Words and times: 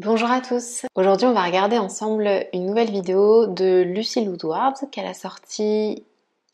Bonjour 0.00 0.30
à 0.30 0.40
tous. 0.40 0.86
Aujourd'hui, 0.94 1.26
on 1.26 1.32
va 1.32 1.42
regarder 1.42 1.76
ensemble 1.76 2.46
une 2.52 2.66
nouvelle 2.66 2.92
vidéo 2.92 3.48
de 3.48 3.82
Lucie 3.82 4.20
Woodward 4.20 4.76
qu'elle 4.92 5.06
a 5.06 5.12
sortie 5.12 6.04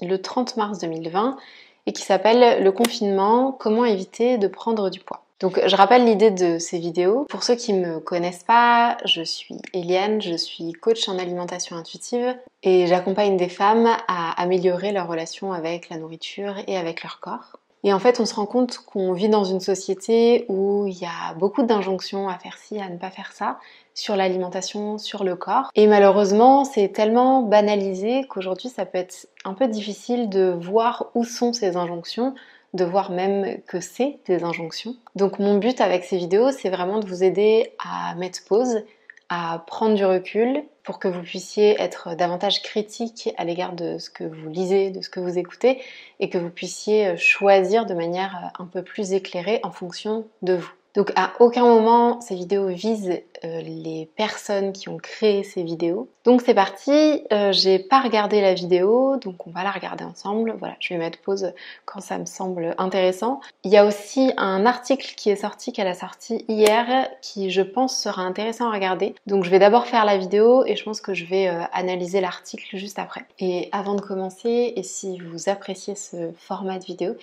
le 0.01 0.17
30 0.17 0.57
mars 0.57 0.79
2020 0.79 1.37
et 1.85 1.93
qui 1.93 2.01
s'appelle 2.01 2.65
Le 2.65 2.73
confinement, 2.73 3.53
comment 3.53 3.85
éviter 3.85 4.39
de 4.39 4.49
prendre 4.49 4.89
du 4.89 5.01
poids. 5.01 5.25
Donc 5.41 5.61
je 5.63 5.77
rappelle 5.77 6.07
l'idée 6.07 6.31
de 6.31 6.59
ces 6.59 6.79
vidéos. 6.79 7.27
Pour 7.29 7.43
ceux 7.43 7.55
qui 7.55 7.75
ne 7.75 7.87
me 7.87 8.01
connaissent 8.01 8.45
pas, 8.45 8.97
je 9.05 9.21
suis 9.21 9.57
Eliane, 9.75 10.23
je 10.23 10.37
suis 10.37 10.73
coach 10.73 11.07
en 11.11 11.19
alimentation 11.19 11.77
intuitive 11.77 12.35
et 12.63 12.87
j'accompagne 12.87 13.37
des 13.37 13.51
femmes 13.51 13.95
à 14.09 14.41
améliorer 14.41 14.91
leur 14.91 15.07
relation 15.07 15.53
avec 15.53 15.91
la 15.91 15.99
nourriture 15.99 16.55
et 16.67 16.79
avec 16.79 17.03
leur 17.03 17.21
corps. 17.21 17.59
Et 17.85 17.93
en 17.93 17.99
fait, 17.99 18.19
on 18.19 18.25
se 18.25 18.35
rend 18.35 18.47
compte 18.47 18.79
qu'on 18.79 19.13
vit 19.13 19.29
dans 19.29 19.45
une 19.45 19.61
société 19.61 20.47
où 20.49 20.87
il 20.87 20.99
y 20.99 21.05
a 21.05 21.35
beaucoup 21.35 21.63
d'injonctions 21.63 22.29
à 22.31 22.39
faire 22.39 22.57
ci, 22.57 22.81
à 22.81 22.89
ne 22.89 22.97
pas 22.97 23.11
faire 23.11 23.33
ça, 23.33 23.59
sur 23.93 24.17
l'alimentation, 24.17 24.97
sur 24.97 25.23
le 25.23 25.37
corps. 25.37 25.71
Et 25.75 25.87
malheureusement, 25.87 26.65
c'est 26.65 26.89
tellement 26.89 27.43
banalisé 27.43 28.27
qu'aujourd'hui, 28.27 28.71
ça 28.71 28.87
peut 28.87 28.99
être 28.99 29.29
un 29.45 29.53
peu 29.53 29.69
difficile 29.69 30.31
de 30.31 30.57
voir 30.59 31.11
où 31.15 31.25
sont 31.25 31.53
ces 31.53 31.77
injonctions, 31.77 32.35
de 32.73 32.87
voir 32.87 33.11
même 33.11 33.61
que 33.67 33.81
c'est 33.81 34.19
des 34.27 34.45
injonctions. 34.45 34.97
Donc 35.15 35.39
mon 35.39 35.59
but 35.59 35.81
avec 35.83 36.05
ces 36.05 36.17
vidéos, 36.17 36.53
c'est 36.53 36.71
vraiment 36.71 37.01
de 37.01 37.07
vous 37.07 37.23
aider 37.23 37.73
à 37.79 38.15
mettre 38.15 38.45
pause 38.49 38.83
à 39.29 39.65
prendre 39.67 39.95
du 39.95 40.05
recul 40.05 40.65
pour 40.83 40.99
que 40.99 41.09
vous 41.09 41.23
puissiez 41.23 41.81
être 41.81 42.15
davantage 42.15 42.63
critique 42.63 43.31
à 43.37 43.45
l'égard 43.45 43.73
de 43.73 43.99
ce 43.99 44.11
que 44.11 44.25
vous 44.25 44.49
lisez, 44.49 44.91
de 44.91 45.01
ce 45.01 45.09
que 45.09 45.21
vous 45.21 45.39
écoutez, 45.39 45.83
et 46.21 46.29
que 46.29 46.39
vous 46.39 46.51
puissiez 46.51 47.17
choisir 47.17 47.87
de 47.87 47.95
manière 47.95 48.53
un 48.59 48.67
peu 48.67 48.83
plus 48.83 49.13
éclairée 49.13 49.61
en 49.63 49.71
fonction 49.71 50.27
de 50.43 50.55
vous. 50.55 50.73
Donc 50.95 51.13
à 51.17 51.33
aucun 51.41 51.65
moment 51.65 52.21
ces 52.21 52.37
vidéos 52.37 52.69
visent 52.69 53.21
euh, 53.45 53.61
les 53.61 54.09
personnes 54.17 54.73
qui 54.73 54.89
ont 54.89 54.97
créé 54.97 55.43
ces 55.43 55.63
vidéos. 55.63 56.09
Donc 56.25 56.41
c'est 56.41 56.55
parti, 56.55 57.25
euh, 57.33 57.53
j'ai 57.53 57.79
pas 57.81 58.01
regardé 58.01 58.41
la 58.41 58.55
vidéo, 58.55 59.17
donc 59.17 59.47
on 59.47 59.51
va 59.51 59.65
la 59.65 59.73
regarder 59.73 60.05
ensemble. 60.05 60.55
Voilà, 60.59 60.77
je 60.79 60.95
vais 60.95 60.99
mettre 60.99 61.21
pause 61.21 61.53
quand 61.85 62.01
ça 62.01 62.17
me 62.19 62.27
semble 62.27 62.75
intéressant. 62.79 63.41
Il 63.65 63.73
y 63.73 63.77
a 63.77 63.85
aussi 63.85 64.33
un 64.37 64.67
article 64.67 65.15
qui 65.17 65.31
est 65.31 65.37
sorti, 65.37 65.73
qu'elle 65.73 65.89
a 65.89 65.95
sorti 65.95 66.45
hier, 66.49 67.09
qui 67.21 67.51
je 67.51 67.63
pense 67.63 68.01
sera 68.01 68.23
intéressant 68.23 68.71
à 68.71 68.73
regarder. 68.73 69.15
Donc 69.27 69.45
je 69.45 69.51
vais 69.51 69.59
d'abord 69.59 69.87
faire 69.87 70.05
la 70.05 70.17
vidéo 70.17 70.65
et 70.65 70.77
je 70.77 70.85
pense 70.85 71.01
que 71.01 71.13
je 71.13 71.25
vais 71.25 71.49
euh, 71.49 71.63
analyser 71.73 72.21
l'article 72.21 72.77
juste 72.77 73.01
après. 73.01 73.27
Et 73.41 73.69
avant 73.73 73.95
de 73.95 74.01
commencer, 74.01 74.73
et 74.77 74.83
si 74.85 75.19
vous 75.19 75.49
appréciez 75.49 75.97
ce 75.97 76.31
format 76.39 76.79
de 76.79 76.85
vidéo, 76.85 77.17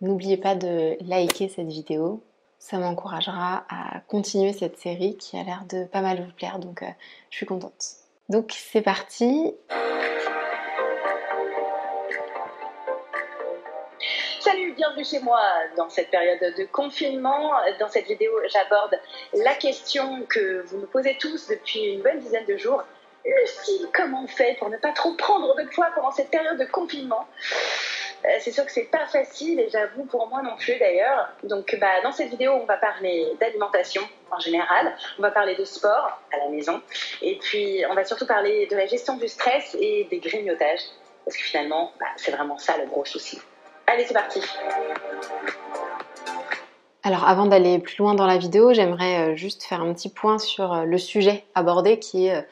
n'oubliez 0.00 0.36
pas 0.36 0.56
de 0.56 0.96
liker 1.00 1.48
cette 1.48 1.68
vidéo, 1.68 2.20
ça 2.62 2.78
m'encouragera 2.78 3.64
à 3.68 4.00
continuer 4.06 4.52
cette 4.52 4.78
série 4.78 5.16
qui 5.16 5.36
a 5.36 5.42
l'air 5.42 5.64
de 5.68 5.84
pas 5.84 6.00
mal 6.00 6.22
vous 6.24 6.32
plaire, 6.32 6.60
donc 6.60 6.82
euh, 6.82 6.86
je 7.28 7.38
suis 7.38 7.46
contente. 7.46 7.84
Donc 8.28 8.52
c'est 8.56 8.82
parti 8.82 9.52
Salut, 14.38 14.74
bienvenue 14.74 15.04
chez 15.04 15.18
moi 15.20 15.40
dans 15.76 15.88
cette 15.88 16.10
période 16.12 16.38
de 16.56 16.64
confinement. 16.64 17.50
Dans 17.80 17.88
cette 17.88 18.06
vidéo, 18.06 18.30
j'aborde 18.48 18.96
la 19.34 19.54
question 19.54 20.24
que 20.28 20.62
vous 20.66 20.78
me 20.78 20.86
posez 20.86 21.16
tous 21.18 21.48
depuis 21.48 21.94
une 21.94 22.02
bonne 22.02 22.20
dizaine 22.20 22.46
de 22.46 22.56
jours. 22.56 22.84
Lucie, 23.24 23.86
comment 23.92 24.22
on 24.22 24.28
fait 24.28 24.56
pour 24.60 24.70
ne 24.70 24.76
pas 24.76 24.92
trop 24.92 25.14
prendre 25.14 25.56
de 25.56 25.68
poids 25.74 25.88
pendant 25.96 26.12
cette 26.12 26.30
période 26.30 26.58
de 26.58 26.64
confinement? 26.64 27.26
C'est 28.40 28.52
sûr 28.52 28.64
que 28.64 28.72
c'est 28.72 28.90
pas 28.90 29.06
facile 29.06 29.60
et 29.60 29.68
j'avoue 29.68 30.04
pour 30.04 30.28
moi 30.28 30.42
non 30.42 30.56
plus 30.56 30.78
d'ailleurs. 30.78 31.28
Donc 31.42 31.76
bah, 31.80 32.00
dans 32.02 32.12
cette 32.12 32.28
vidéo, 32.28 32.52
on 32.52 32.66
va 32.66 32.76
parler 32.76 33.32
d'alimentation 33.40 34.02
en 34.30 34.38
général, 34.38 34.94
on 35.18 35.22
va 35.22 35.30
parler 35.30 35.54
de 35.56 35.64
sport 35.64 36.20
à 36.32 36.38
la 36.38 36.48
maison 36.48 36.80
et 37.20 37.36
puis 37.38 37.84
on 37.90 37.94
va 37.94 38.04
surtout 38.04 38.26
parler 38.26 38.66
de 38.66 38.76
la 38.76 38.86
gestion 38.86 39.16
du 39.16 39.28
stress 39.28 39.76
et 39.80 40.06
des 40.10 40.18
grignotages 40.18 40.82
parce 41.24 41.36
que 41.36 41.42
finalement, 41.42 41.92
bah, 42.00 42.06
c'est 42.16 42.32
vraiment 42.32 42.58
ça 42.58 42.76
le 42.78 42.86
gros 42.86 43.04
souci. 43.04 43.40
Allez, 43.86 44.04
c'est 44.04 44.14
parti. 44.14 44.40
Alors 47.04 47.28
avant 47.28 47.46
d'aller 47.46 47.78
plus 47.80 47.98
loin 47.98 48.14
dans 48.14 48.26
la 48.26 48.38
vidéo, 48.38 48.72
j'aimerais 48.72 49.32
euh, 49.32 49.34
juste 49.34 49.64
faire 49.64 49.82
un 49.82 49.92
petit 49.92 50.08
point 50.08 50.38
sur 50.38 50.72
euh, 50.72 50.84
le 50.84 50.98
sujet 50.98 51.44
abordé 51.54 51.98
qui 51.98 52.28
est 52.28 52.46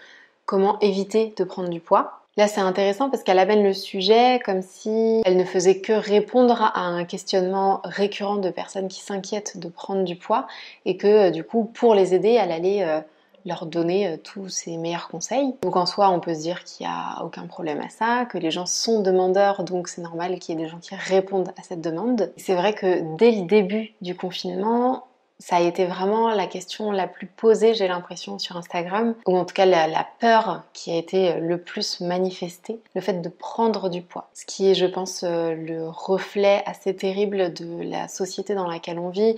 comment 0.46 0.80
éviter 0.80 1.32
de 1.36 1.44
prendre 1.44 1.68
du 1.68 1.78
poids. 1.78 2.19
Là, 2.40 2.48
c'est 2.48 2.62
intéressant 2.62 3.10
parce 3.10 3.22
qu'elle 3.22 3.38
amène 3.38 3.62
le 3.62 3.74
sujet 3.74 4.40
comme 4.42 4.62
si 4.62 5.20
elle 5.26 5.36
ne 5.36 5.44
faisait 5.44 5.82
que 5.82 5.92
répondre 5.92 6.62
à 6.62 6.80
un 6.80 7.04
questionnement 7.04 7.82
récurrent 7.84 8.36
de 8.38 8.48
personnes 8.48 8.88
qui 8.88 9.02
s'inquiètent 9.02 9.58
de 9.58 9.68
prendre 9.68 10.04
du 10.04 10.16
poids 10.16 10.46
et 10.86 10.96
que 10.96 11.06
euh, 11.06 11.30
du 11.30 11.44
coup, 11.44 11.64
pour 11.64 11.94
les 11.94 12.14
aider, 12.14 12.30
elle 12.30 12.50
allait 12.50 12.82
euh, 12.82 13.02
leur 13.44 13.66
donner 13.66 14.08
euh, 14.08 14.16
tous 14.16 14.48
ses 14.48 14.78
meilleurs 14.78 15.08
conseils. 15.08 15.54
Donc 15.60 15.76
en 15.76 15.84
soi, 15.84 16.08
on 16.08 16.18
peut 16.18 16.32
se 16.32 16.40
dire 16.40 16.64
qu'il 16.64 16.86
n'y 16.86 16.90
a 16.90 17.22
aucun 17.26 17.46
problème 17.46 17.82
à 17.82 17.90
ça, 17.90 18.24
que 18.24 18.38
les 18.38 18.50
gens 18.50 18.64
sont 18.64 19.02
demandeurs, 19.02 19.62
donc 19.62 19.88
c'est 19.88 20.00
normal 20.00 20.38
qu'il 20.38 20.58
y 20.58 20.58
ait 20.58 20.64
des 20.64 20.70
gens 20.70 20.78
qui 20.78 20.94
répondent 20.94 21.52
à 21.58 21.62
cette 21.62 21.82
demande. 21.82 22.32
C'est 22.38 22.54
vrai 22.54 22.72
que 22.72 23.16
dès 23.18 23.32
le 23.32 23.42
début 23.42 23.92
du 24.00 24.16
confinement, 24.16 25.04
ça 25.40 25.56
a 25.56 25.60
été 25.60 25.86
vraiment 25.86 26.28
la 26.28 26.46
question 26.46 26.92
la 26.92 27.08
plus 27.08 27.26
posée, 27.26 27.74
j'ai 27.74 27.88
l'impression, 27.88 28.38
sur 28.38 28.56
Instagram, 28.56 29.14
ou 29.26 29.36
en 29.36 29.44
tout 29.44 29.54
cas 29.54 29.66
la, 29.66 30.06
peur 30.20 30.62
qui 30.72 30.92
a 30.92 30.96
été 30.96 31.40
le 31.40 31.58
plus 31.58 32.00
manifestée, 32.00 32.80
le 32.94 33.00
fait 33.00 33.22
de 33.22 33.28
prendre 33.28 33.88
du 33.88 34.02
poids. 34.02 34.28
Ce 34.34 34.44
qui 34.44 34.70
est, 34.70 34.74
je 34.74 34.86
pense, 34.86 35.24
euh, 35.24 35.54
le 35.54 35.88
reflet 35.88 36.62
assez 36.66 36.94
terrible 36.94 37.54
de 37.54 37.82
la 37.82 38.06
société 38.06 38.54
dans 38.54 38.68
laquelle 38.68 38.98
on 38.98 39.08
vit, 39.08 39.36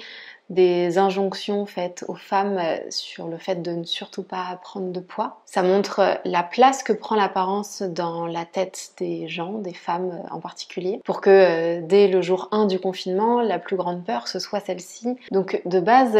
des 0.53 0.99
injonctions 0.99 1.65
faites 1.65 2.05
aux 2.09 2.15
femmes 2.15 2.59
euh, 2.59 2.77
sur 2.91 3.27
le 3.27 3.39
fait 3.39 3.63
de 3.63 3.73
ne 3.73 3.85
surtout 3.85 4.23
pas 4.23 4.59
prendre 4.63 4.93
de 4.93 5.01
poids. 5.01 5.41
Ça 5.47 5.63
montre 5.63 6.01
euh, 6.01 6.15
la 6.25 6.43
place 6.43 6.83
que 6.83 6.93
prend 6.93 7.17
l'apparence 7.17 7.81
dans 7.83 8.27
la 8.27 8.45
tête 8.45 8.93
des 8.99 9.29
gens, 9.29 9.55
des 9.55 9.73
femmes 9.73 10.11
euh, 10.13 10.35
en 10.35 10.41
particulier, 10.41 11.01
pour 11.05 11.23
que 11.23 11.81
dès 11.81 12.07
le 12.07 12.21
jour 12.21 12.49
1 12.53 12.67
du 12.67 12.79
confinement, 12.79 13.41
la 13.41 13.59
plus 13.59 13.77
grande 13.77 14.05
peur 14.05 14.29
ce 14.29 14.39
soit 14.39 14.61
celle-ci. 14.61 15.17
Donc 15.31 15.63
de 15.65 15.81
base, 15.81 16.19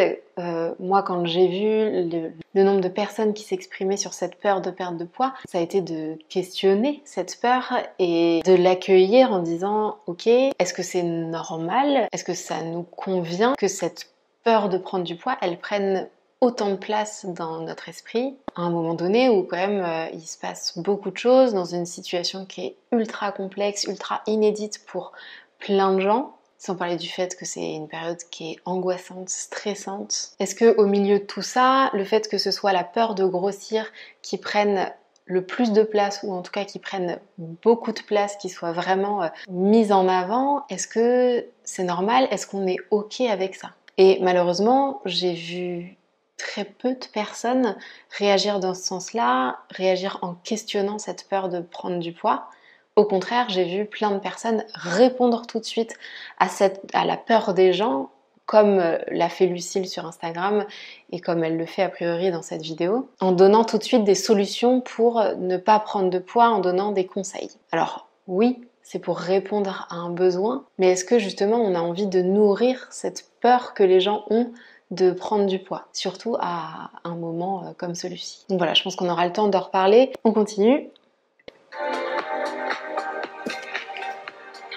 moi 0.81 1.03
quand 1.03 1.27
j'ai 1.27 1.47
vu 1.47 2.11
le, 2.11 2.33
le, 2.55 2.63
nombre 2.65 2.81
de 2.81 2.89
personnes 2.89 3.35
qui 3.35 3.43
s'exprimaient 3.43 3.99
sur 3.99 4.15
cette 4.15 4.37
peur 4.37 4.63
de 4.63 4.71
perte 4.71 4.97
de 4.97 5.05
poids, 5.05 5.35
ça 5.47 5.59
a 5.59 5.61
été 5.61 5.83
de 5.83 6.17
questionner 6.31 7.03
cette 7.05 7.39
peur 7.41 7.75
et 7.99 8.41
de 8.47 8.55
l'accueillir 8.55 9.31
en 9.33 9.41
disant 9.41 9.99
ok, 10.07 10.27
est-ce 10.27 10.73
que 10.73 10.83
c'est 10.83 11.03
normal? 11.03 12.09
Est-ce 12.13 12.25
que 12.25 12.35
ça 12.35 12.63
nous 12.63 12.83
convient 12.83 13.55
que 13.59 13.69
cette 13.69 14.13
peur 14.45 14.69
de 14.69 14.79
prendre 14.79 15.05
du 15.05 15.17
poids, 15.17 15.37
elles 15.41 15.59
prennent 15.59 16.09
autant 16.41 16.71
de 16.71 16.77
place 16.77 17.25
dans 17.25 17.61
notre 17.61 17.89
esprit 17.89 18.35
à 18.57 18.63
un 18.63 18.71
moment 18.71 18.95
donné 18.95 19.29
où 19.29 19.45
quand 19.45 19.57
même 19.57 19.81
euh, 19.85 20.09
il 20.13 20.27
se 20.27 20.37
passe 20.37 20.77
beaucoup 20.77 21.11
de 21.13 21.17
choses 21.17 21.55
dans 21.55 21.65
une 21.65 21.87
situation 21.87 22.45
qui 22.47 22.67
est 22.67 22.77
ultra 22.91 23.31
complexe, 23.31 23.85
ultra 23.85 24.23
inédite 24.27 24.85
pour 24.85 25.13
plein 25.59 25.95
de 25.95 26.01
gens. 26.01 26.35
Sans 26.59 26.77
parler 26.77 26.97
du 26.97 27.09
fait 27.09 27.37
que 27.37 27.45
c'est 27.45 27.75
une 27.75 27.89
période 27.89 28.19
qui 28.31 28.53
est 28.53 28.57
angoissante, 28.65 29.29
stressante. 29.29 30.31
Est-ce 30.39 30.55
que 30.55 30.77
au 30.77 30.87
milieu 30.87 31.19
de 31.19 31.25
tout 31.25 31.43
ça, 31.43 31.91
le 31.93 32.05
fait 32.05 32.29
que 32.29 32.39
ce 32.39 32.53
soit 32.53 32.73
la 32.73 32.85
peur 32.85 33.17
de 33.17 33.25
grossir 33.25 33.85
qui 34.23 34.39
prenne 34.39 34.89
le 35.25 35.45
plus 35.45 35.73
de 35.73 35.83
place 35.83 36.21
ou 36.23 36.33
en 36.33 36.43
tout 36.43 36.53
cas 36.53 36.65
qui 36.65 36.79
prenne 36.79 37.19
beaucoup 37.39 37.91
de 37.93 38.03
place, 38.03 38.37
qui 38.37 38.49
soit 38.49 38.73
vraiment 38.73 39.25
euh, 39.25 39.29
mise 39.49 39.91
en 39.91 40.09
avant, 40.09 40.65
est-ce 40.69 40.87
que 40.87 41.47
c'est 41.65 41.85
normal? 41.85 42.29
Est-ce 42.31 42.47
qu'on 42.47 42.67
est 42.67 42.79
ok 42.91 43.23
avec 43.23 43.57
ça? 43.57 43.71
Et 43.99 44.19
malheureusement, 44.21 45.01
j'ai 45.05 45.35
vu 45.35 45.97
très 46.37 46.65
peu 46.65 46.95
de 46.95 47.07
personnes 47.13 47.77
réagir 48.19 48.59
dans 48.59 48.75
ce 48.75 48.83
sens-là, 48.83 49.59
réagir 49.71 50.19
en 50.23 50.35
questionnant 50.35 50.99
cette 50.99 51.29
peur 51.29 51.49
de 51.49 51.61
prendre 51.61 51.99
du 51.99 52.13
poids. 52.13 52.49
Au 52.97 53.05
contraire, 53.05 53.47
j'ai 53.49 53.65
vu 53.65 53.87
plein 53.87 54.11
de 54.11 54.19
personnes 54.19 54.65
répondre 54.75 55.47
tout 55.47 55.59
de 55.59 55.65
suite 55.65 55.95
à, 56.39 56.49
cette, 56.49 56.83
la 56.93 57.17
peur 57.17 57.55
des 57.55 57.73
gens, 57.73 58.11
comme 58.45 58.81
euh, 58.81 58.99
l'a 59.09 59.29
fait 59.29 59.47
Lucille 59.47 59.89
sur 59.89 60.05
Instagram 60.05 60.67
et 61.11 61.21
comme 61.21 61.45
elle 61.45 61.57
le 61.57 61.65
fait 61.65 61.83
a 61.83 61.89
priori 61.89 62.31
dans 62.31 62.43
cette 62.43 62.63
vidéo, 62.63 63.09
en 63.21 63.33
donnant 63.33 63.65
tout 63.65 63.79
de 63.79 63.85
suite 63.85 64.05
des 64.05 64.15
solutions 64.15 64.81
pour 64.81 65.23
ne 65.39 65.57
pas 65.57 65.79
prendre 65.79 66.11
de 66.11 66.19
poids, 66.19 66.49
en 66.49 66.59
donnant 66.59 66.93
des 66.93 67.07
conseils. 67.07 67.51
Alors 67.71 68.09
oui, 68.27 68.61
c'est 68.83 68.99
pour 68.99 69.19
répondre 69.19 69.87
à 69.91 69.97
un 69.97 70.11
besoin, 70.11 70.65
mais 70.79 70.91
est-ce 70.91 71.05
que 71.05 71.19
justement 71.19 71.57
on 71.57 71.75
a 71.75 71.81
envie 71.81 72.07
de 72.07 72.21
nourrir 72.21 72.87
cette 72.91 73.25
peur 73.41 73.75
que 73.75 73.83
les 73.83 74.01
gens 74.01 74.25
ont 74.31 74.53
de 74.91 75.11
prendre 75.11 75.47
du 75.47 75.59
poids, 75.59 75.87
surtout 75.93 76.37
à 76.41 76.91
un 77.05 77.15
moment 77.15 77.65
euh, 77.65 77.71
comme 77.77 77.95
celui-ci? 77.95 78.45
Donc 78.49 78.59
voilà, 78.59 78.75
je 78.75 78.83
pense 78.83 78.97
qu'on 78.97 79.09
aura 79.09 79.27
le 79.27 79.33
temps 79.33 79.49
de 79.49 79.57
reparler. 79.57 80.13
On 80.25 80.33
continue. 80.33 80.91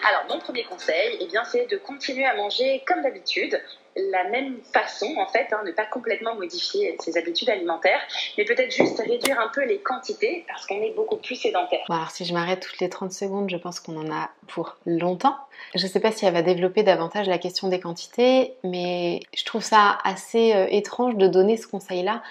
Alors, 0.07 0.23
mon 0.29 0.39
premier 0.39 0.63
conseil, 0.63 1.17
eh 1.19 1.27
c'est 1.45 1.65
de 1.65 1.77
continuer 1.77 2.25
à 2.25 2.35
manger 2.35 2.83
comme 2.87 3.01
d'habitude, 3.01 3.59
la 3.95 4.25
même 4.30 4.57
façon, 4.74 5.07
en 5.18 5.27
fait, 5.27 5.47
hein, 5.51 5.62
ne 5.65 5.71
pas 5.71 5.86
complètement 5.86 6.36
modifier 6.36 6.95
ses 7.00 7.18
habitudes 7.18 7.50
alimentaires, 7.50 8.01
mais 8.38 8.45
peut-être 8.45 8.71
juste 8.71 9.00
réduire 9.00 9.39
un 9.39 9.50
peu 9.50 9.63
les 9.65 9.80
quantités 9.80 10.44
parce 10.47 10.65
qu'on 10.65 10.81
est 10.81 10.94
beaucoup 10.95 11.18
plus 11.18 11.36
sédentaire. 11.36 11.80
Bon, 11.88 11.95
alors 11.95 12.12
si 12.12 12.25
je 12.25 12.33
m'arrête 12.33 12.59
toutes 12.59 12.80
les 12.80 12.89
30 12.89 13.12
secondes, 13.12 13.50
je 13.50 13.57
pense 13.57 13.80
qu'on 13.80 13.97
en 13.97 14.12
a 14.12 14.30
pour 14.47 14.77
longtemps. 14.86 15.36
Je 15.75 15.83
ne 15.83 15.89
sais 15.89 16.00
pas 16.00 16.12
si 16.12 16.25
elle 16.25 16.33
va 16.33 16.42
développer 16.42 16.83
davantage 16.83 17.27
la 17.27 17.38
question 17.38 17.69
des 17.69 17.80
quantités, 17.80 18.53
mais 18.63 19.21
je 19.36 19.45
trouve 19.45 19.63
ça 19.63 19.98
assez 20.03 20.53
euh, 20.53 20.68
étrange 20.69 21.15
de 21.15 21.27
donner 21.27 21.57
ce 21.57 21.68
conseil-là 21.68 22.21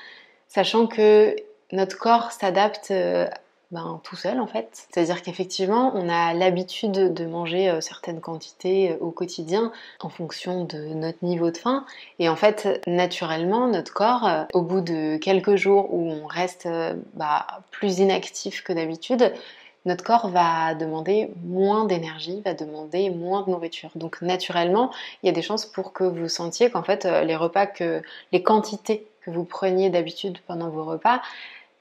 sachant 0.49 0.87
que 0.87 1.35
notre 1.73 1.99
corps 1.99 2.31
s'adapte 2.31 2.91
euh, 2.91 3.27
ben, 3.75 4.01
tout 4.05 4.15
seul 4.15 4.39
en 4.39 4.47
fait. 4.47 4.87
C'est-à-dire 4.89 5.21
qu'effectivement, 5.21 5.91
on 5.97 6.09
a 6.09 6.33
l'habitude 6.33 7.13
de 7.13 7.27
manger 7.27 7.69
euh, 7.69 7.81
certaines 7.81 8.21
quantités 8.21 8.93
euh, 8.93 8.97
au 9.01 9.11
quotidien 9.11 9.73
en 9.99 10.09
fonction 10.09 10.63
de 10.65 10.79
notre 10.95 11.19
niveau 11.25 11.51
de 11.51 11.57
faim. 11.57 11.85
Et 12.21 12.29
en 12.29 12.37
fait, 12.37 12.81
naturellement, 12.87 13.67
notre 13.67 13.93
corps, 13.93 14.47
au 14.53 14.63
bout 14.63 14.81
de 14.81 15.17
quelques 15.17 15.57
jours 15.57 15.93
où 15.93 16.09
on 16.09 16.27
reste 16.27 16.69
bah, 17.15 17.47
plus 17.73 17.99
inactif 17.99 18.63
que 18.63 18.73
d'habitude, 18.73 19.33
notre 19.87 20.05
corps 20.05 20.29
va 20.29 20.75
demander 20.75 21.31
moins 21.43 21.85
d'énergie, 21.85 22.43
va 22.45 22.55
demander 22.55 23.11
moins 23.11 23.43
de 23.43 23.51
nourriture. 23.51 23.91
Donc 23.97 24.23
naturellement, 24.23 24.93
il 25.23 25.27
y 25.27 25.29
a 25.31 25.33
des 25.33 25.43
chances 25.43 25.67
pour 25.67 25.93
que 25.93 26.05
vous 26.05 26.29
sentiez 26.29 26.71
qu'en 26.71 26.85
fait 26.85 27.05
les 27.05 27.35
repas 27.35 27.67
que 27.67 28.03
les 28.31 28.43
quantités 28.43 29.09
que 29.23 29.33
vous 29.33 29.45
preniez 29.45 29.91
d'habitude 29.91 30.39
pendant 30.47 30.69
vos 30.69 30.85
repas, 30.85 31.21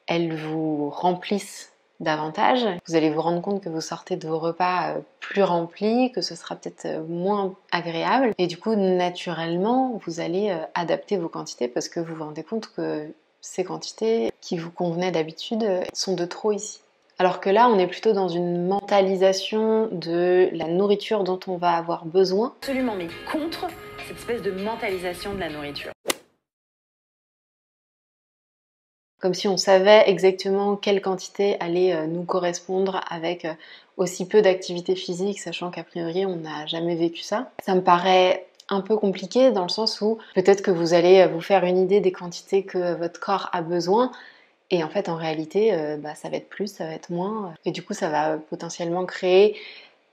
elles 0.07 0.33
vous 0.33 0.89
remplissent 0.89 1.72
davantage. 1.99 2.65
Vous 2.87 2.95
allez 2.95 3.09
vous 3.09 3.21
rendre 3.21 3.41
compte 3.41 3.63
que 3.63 3.69
vous 3.69 3.81
sortez 3.81 4.15
de 4.15 4.27
vos 4.27 4.39
repas 4.39 4.91
euh, 4.91 4.99
plus 5.19 5.43
remplis, 5.43 6.11
que 6.11 6.21
ce 6.21 6.35
sera 6.35 6.55
peut-être 6.55 6.85
euh, 6.85 7.03
moins 7.07 7.53
agréable. 7.71 8.33
Et 8.37 8.47
du 8.47 8.57
coup, 8.57 8.75
naturellement, 8.75 9.99
vous 10.05 10.19
allez 10.19 10.49
euh, 10.49 10.57
adapter 10.75 11.17
vos 11.17 11.29
quantités 11.29 11.67
parce 11.67 11.89
que 11.89 11.99
vous 11.99 12.15
vous 12.15 12.23
rendez 12.23 12.43
compte 12.43 12.71
que 12.75 13.07
ces 13.41 13.63
quantités 13.63 14.31
qui 14.41 14.57
vous 14.57 14.71
convenaient 14.71 15.11
d'habitude 15.11 15.65
sont 15.93 16.15
de 16.15 16.25
trop 16.25 16.51
ici. 16.51 16.79
Alors 17.19 17.39
que 17.39 17.49
là, 17.49 17.67
on 17.67 17.77
est 17.77 17.87
plutôt 17.87 18.13
dans 18.13 18.27
une 18.27 18.67
mentalisation 18.67 19.87
de 19.91 20.49
la 20.53 20.67
nourriture 20.67 21.23
dont 21.23 21.39
on 21.47 21.57
va 21.57 21.71
avoir 21.71 22.05
besoin. 22.05 22.53
Absolument, 22.61 22.95
mais 22.95 23.07
contre 23.31 23.67
cette 24.07 24.17
espèce 24.17 24.41
de 24.41 24.51
mentalisation 24.51 25.33
de 25.33 25.39
la 25.39 25.49
nourriture. 25.49 25.91
Comme 29.23 29.33
si 29.33 29.47
on 29.47 29.55
savait 29.55 30.03
exactement 30.07 30.75
quelle 30.75 31.01
quantité 31.01 31.55
allait 31.61 31.93
euh, 31.93 32.07
nous 32.07 32.23
correspondre 32.23 32.99
avec 33.09 33.45
euh, 33.45 33.53
aussi 33.95 34.27
peu 34.27 34.41
d'activité 34.41 34.97
physique, 34.97 35.39
sachant 35.39 35.71
qu'a 35.71 35.85
priori 35.85 36.25
on 36.25 36.35
n'a 36.35 36.65
jamais 36.65 36.95
vécu 36.97 37.21
ça. 37.21 37.49
Ça 37.63 37.73
me 37.73 37.79
paraît 37.81 38.45
un 38.67 38.81
peu 38.81 38.97
compliqué 38.97 39.51
dans 39.51 39.63
le 39.63 39.69
sens 39.69 40.01
où 40.01 40.17
peut-être 40.35 40.61
que 40.61 40.71
vous 40.71 40.93
allez 40.93 41.21
euh, 41.21 41.27
vous 41.27 41.39
faire 41.39 41.63
une 41.63 41.77
idée 41.77 42.01
des 42.01 42.11
quantités 42.11 42.63
que 42.63 42.95
votre 42.95 43.21
corps 43.21 43.49
a 43.53 43.61
besoin, 43.61 44.11
et 44.71 44.83
en 44.83 44.89
fait, 44.89 45.07
en 45.07 45.15
réalité, 45.15 45.71
bah, 45.99 46.15
ça 46.15 46.29
va 46.29 46.37
être 46.37 46.49
plus, 46.49 46.67
ça 46.67 46.85
va 46.87 46.93
être 46.93 47.11
moins. 47.11 47.53
Et 47.63 47.71
du 47.71 47.83
coup, 47.83 47.93
ça 47.93 48.09
va 48.09 48.37
potentiellement 48.37 49.05
créer 49.05 49.55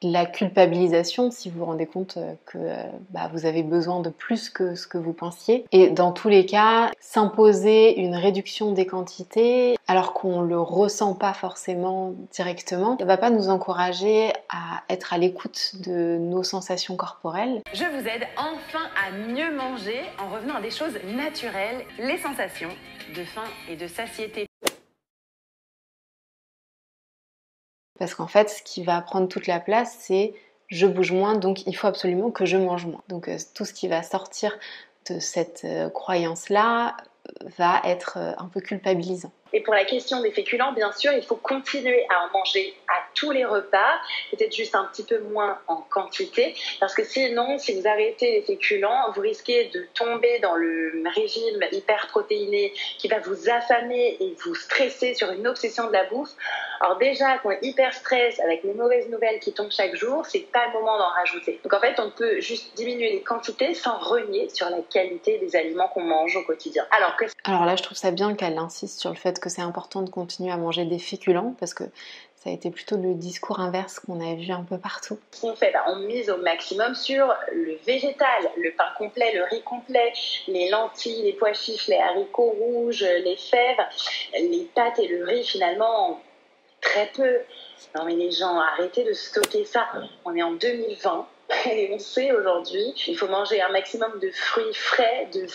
la 0.03 0.27
culpabilisation 0.27 1.31
si 1.31 1.51
vous 1.51 1.61
vous 1.61 1.65
rendez 1.67 1.87
compte 1.87 2.17
euh, 2.17 2.35
que 2.47 2.59
euh, 2.59 2.85
bah, 3.11 3.31
vous 3.33 3.47
avez 3.47 3.63
besoin 3.63 4.01
de 4.01 4.11
plus 4.11 4.51
que 4.51 4.75
ce 4.75 4.87
que 4.87 4.99
vous 4.99 5.13
pensiez. 5.13 5.65
Et 5.73 5.91
dans 5.91 6.13
tous 6.13 6.29
les 6.29 6.47
cas, 6.47 6.91
s'imposer 7.01 8.01
une 8.01 8.17
réduction 8.17 8.73
des 8.73 8.87
quantités 8.87 9.77
alors 9.87 10.13
qu'on 10.13 10.41
le 10.41 10.61
ressent 10.61 11.15
pas 11.15 11.35
forcément 11.35 12.15
directement, 12.33 12.97
ne 12.99 13.05
va 13.05 13.17
pas 13.17 13.31
nous 13.31 13.49
encourager 13.49 14.33
à 14.49 14.83
être 14.89 15.13
à 15.13 15.19
l'écoute 15.19 15.73
de 15.81 16.17
nos 16.19 16.43
sensations 16.43 16.97
corporelles. 16.97 17.61
Je 17.73 17.85
vous 17.85 18.07
aide 18.07 18.27
enfin 18.37 18.85
à 19.07 19.13
mieux 19.13 19.55
manger 19.55 20.01
en 20.19 20.33
revenant 20.33 20.57
à 20.57 20.61
des 20.61 20.71
choses 20.71 20.95
naturelles, 21.05 21.85
les 21.99 22.19
sensations 22.19 22.71
de 23.15 23.25
faim 23.25 23.45
et 23.69 23.77
de 23.77 23.87
satiété. 23.87 24.50
Parce 28.01 28.15
qu'en 28.15 28.27
fait, 28.27 28.49
ce 28.49 28.63
qui 28.63 28.83
va 28.83 28.99
prendre 29.03 29.29
toute 29.29 29.47
la 29.47 29.61
place, 29.61 29.95
c'est 30.01 30.33
je 30.69 30.87
bouge 30.87 31.13
moins, 31.13 31.37
donc 31.37 31.67
il 31.67 31.77
faut 31.77 31.87
absolument 31.87 32.31
que 32.31 32.47
je 32.47 32.57
mange 32.57 32.87
moins. 32.87 33.03
Donc 33.09 33.29
euh, 33.29 33.37
tout 33.55 33.67
ce 33.67 33.75
qui 33.75 33.89
va 33.89 34.03
sortir 34.03 34.59
de 35.11 35.19
cette 35.19 35.63
euh, 35.65 35.91
croyance-là 35.91 36.97
va 37.59 37.83
être 37.85 38.17
euh, 38.17 38.33
un 38.39 38.47
peu 38.47 38.61
culpabilisant. 38.61 39.33
Et 39.53 39.61
pour 39.61 39.75
la 39.75 39.85
question 39.85 40.21
des 40.21 40.31
féculents, 40.31 40.73
bien 40.73 40.93
sûr, 40.93 41.13
il 41.13 41.23
faut 41.23 41.37
continuer 41.37 42.07
à 42.09 42.27
en 42.27 42.39
manger 42.39 42.75
à 42.89 43.03
tous 43.15 43.31
les 43.31 43.45
repas, 43.45 44.01
peut-être 44.31 44.55
juste 44.55 44.75
un 44.75 44.85
petit 44.85 45.03
peu 45.03 45.19
moins 45.19 45.59
en 45.67 45.77
quantité, 45.91 46.55
parce 46.79 46.95
que 46.95 47.05
sinon, 47.05 47.59
si 47.59 47.79
vous 47.79 47.87
arrêtez 47.87 48.33
les 48.33 48.43
féculents, 48.43 49.11
vous 49.15 49.21
risquez 49.21 49.67
de 49.67 49.87
tomber 49.95 50.39
dans 50.41 50.55
le 50.55 51.03
régime 51.15 51.61
hyper 51.73 52.07
protéiné 52.09 52.73
qui 52.99 53.09
va 53.09 53.19
vous 53.21 53.49
affamer 53.51 54.17
et 54.21 54.35
vous 54.45 54.55
stresser 54.55 55.15
sur 55.15 55.31
une 55.31 55.47
obsession 55.47 55.87
de 55.89 55.93
la 55.93 56.05
bouffe. 56.05 56.31
Alors 56.81 56.97
déjà, 56.99 57.39
quand 57.39 57.51
on 57.51 57.53
est 57.53 57.63
hyper 57.63 57.93
stress 57.93 58.41
avec 58.41 58.63
les 58.63 58.73
mauvaises 58.73 59.09
nouvelles 59.09 59.41
qui 59.41 59.53
tombent 59.53 59.71
chaque 59.71 59.95
jour, 59.95 60.25
c'est 60.27 60.51
pas 60.51 60.67
le 60.67 60.73
moment 60.73 60.97
d'en 60.99 61.11
rajouter. 61.11 61.61
Donc 61.63 61.75
en 61.75 61.81
fait, 61.81 61.99
on 61.99 62.11
peut 62.11 62.41
juste 62.41 62.75
diminuer 62.77 63.11
les 63.13 63.23
quantités 63.23 63.75
sans 63.75 63.99
renier 63.99 64.49
sur 64.49 64.71
la 64.71 64.79
qualité 64.91 65.39
des 65.39 65.57
aliments 65.57 65.89
qu'on 65.89 66.05
mange 66.05 66.37
au 66.37 66.43
quotidien. 66.43 66.87
Alors 66.91 67.17
que 67.17 67.25
alors 67.45 67.65
là, 67.65 67.77
je 67.77 67.83
trouve 67.83 67.97
ça 67.97 68.11
bien 68.11 68.35
qu'elle 68.35 68.59
insiste 68.59 69.01
sur 69.01 69.11
le 69.11 69.17
fait 69.17 69.40
que 69.41 69.49
c'est 69.49 69.63
important 69.63 70.03
de 70.03 70.11
continuer 70.11 70.53
à 70.53 70.57
manger 70.57 70.85
des 70.85 70.99
féculents 70.99 71.55
parce 71.59 71.75
que 71.75 71.85
ça 72.37 72.49
a 72.49 72.53
été 72.53 72.71
plutôt 72.71 72.97
le 72.97 73.15
discours 73.15 73.61
inverse 73.61 74.01
qu'on 74.01 74.21
a 74.21 74.35
vu 74.35 74.51
un 74.51 74.63
peu 74.63 74.79
partout. 74.79 75.19
Qu'on 75.41 75.55
fait, 75.55 75.73
bah, 75.73 75.85
on 75.89 75.97
mise 75.97 76.31
au 76.31 76.39
maximum 76.39 76.95
sur 76.95 77.35
le 77.53 77.77
végétal, 77.85 78.51
le 78.57 78.71
pain 78.73 78.89
complet, 78.97 79.33
le 79.35 79.45
riz 79.45 79.63
complet, 79.63 80.13
les 80.49 80.71
lentilles, 80.71 81.23
les 81.23 81.33
pois 81.35 81.53
chiches, 81.53 81.89
les 81.89 81.99
haricots 81.99 82.55
rouges, 82.59 83.05
les 83.25 83.37
fèves, 83.37 83.85
les 84.35 84.69
pâtes 84.75 84.99
et 84.99 85.09
le 85.09 85.25
riz 85.25 85.45
finalement 85.45 86.21
très 86.81 87.11
peu. 87.15 87.39
Non 87.95 88.05
mais 88.05 88.15
les 88.15 88.31
gens, 88.31 88.59
arrêtez 88.59 89.05
de 89.05 89.13
stocker 89.13 89.65
ça. 89.65 89.87
On 90.25 90.35
est 90.35 90.43
en 90.43 90.53
2020 90.53 91.27
et 91.67 91.91
on 91.93 91.99
sait 91.99 92.33
aujourd'hui, 92.33 92.95
il 93.07 93.19
faut 93.19 93.29
manger 93.29 93.61
un 93.61 93.71
maximum 93.71 94.19
de 94.21 94.31
fruits 94.31 94.73
frais, 94.73 95.29
de 95.35 95.47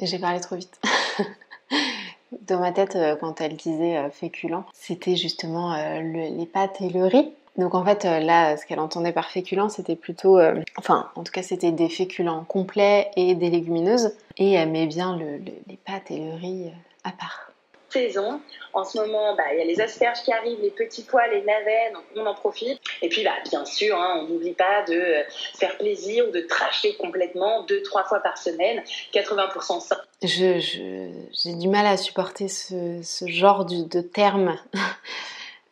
j'ai 0.00 0.18
parlé 0.18 0.40
trop 0.40 0.56
vite. 0.56 0.80
Dans 2.32 2.60
ma 2.60 2.72
tête, 2.72 2.96
euh, 2.96 3.16
quand 3.16 3.40
elle 3.40 3.56
disait 3.56 3.96
euh, 3.96 4.10
féculent, 4.10 4.64
c'était 4.72 5.16
justement 5.16 5.74
euh, 5.74 6.00
les 6.00 6.46
pâtes 6.46 6.80
et 6.80 6.90
le 6.90 7.04
riz. 7.04 7.32
Donc 7.56 7.74
en 7.74 7.84
fait, 7.84 8.04
là, 8.04 8.56
ce 8.56 8.64
qu'elle 8.66 8.78
entendait 8.78 9.12
par 9.12 9.30
féculent, 9.30 9.68
c'était 9.68 9.96
plutôt... 9.96 10.38
enfin, 10.76 11.10
en 11.16 11.24
tout 11.24 11.32
cas, 11.32 11.42
c'était 11.42 11.72
des 11.72 11.88
féculents 11.88 12.44
complets 12.44 13.10
et 13.16 13.34
des 13.34 13.50
légumineuses. 13.50 14.12
Et 14.36 14.52
elle 14.52 14.70
met 14.70 14.86
bien 14.86 15.18
les 15.18 15.76
pâtes 15.84 16.12
et 16.12 16.18
le 16.18 16.34
riz 16.34 16.70
à 17.02 17.10
part 17.10 17.50
saison. 17.90 18.40
En 18.72 18.84
ce 18.84 18.98
moment, 18.98 19.34
bah, 19.34 19.44
il 19.52 19.58
y 19.58 19.62
a 19.62 19.64
les 19.64 19.80
asperges 19.80 20.22
qui 20.22 20.32
arrivent, 20.32 20.60
les 20.60 20.70
petits 20.70 21.02
pois, 21.02 21.26
les 21.28 21.42
navets, 21.42 21.92
donc 21.92 22.02
on 22.16 22.26
en 22.26 22.34
profite. 22.34 22.78
Et 23.02 23.08
puis, 23.08 23.24
bah, 23.24 23.32
bien 23.48 23.64
sûr, 23.64 24.00
hein, 24.00 24.20
on 24.20 24.28
n'oublie 24.28 24.52
pas 24.52 24.82
de 24.86 24.94
euh, 24.94 25.22
faire 25.58 25.76
plaisir 25.78 26.28
ou 26.28 26.30
de 26.30 26.40
tracher 26.40 26.94
complètement 26.96 27.62
deux, 27.64 27.82
trois 27.82 28.04
fois 28.04 28.20
par 28.20 28.38
semaine, 28.38 28.82
80% 29.12 29.80
ça. 29.80 30.00
J'ai 30.22 30.60
je, 30.60 31.58
du 31.58 31.68
mal 31.68 31.86
à 31.86 31.96
supporter 31.96 32.48
ce, 32.48 33.00
ce 33.02 33.26
genre 33.26 33.64
de, 33.64 33.84
de 33.84 34.00
terme. 34.00 34.58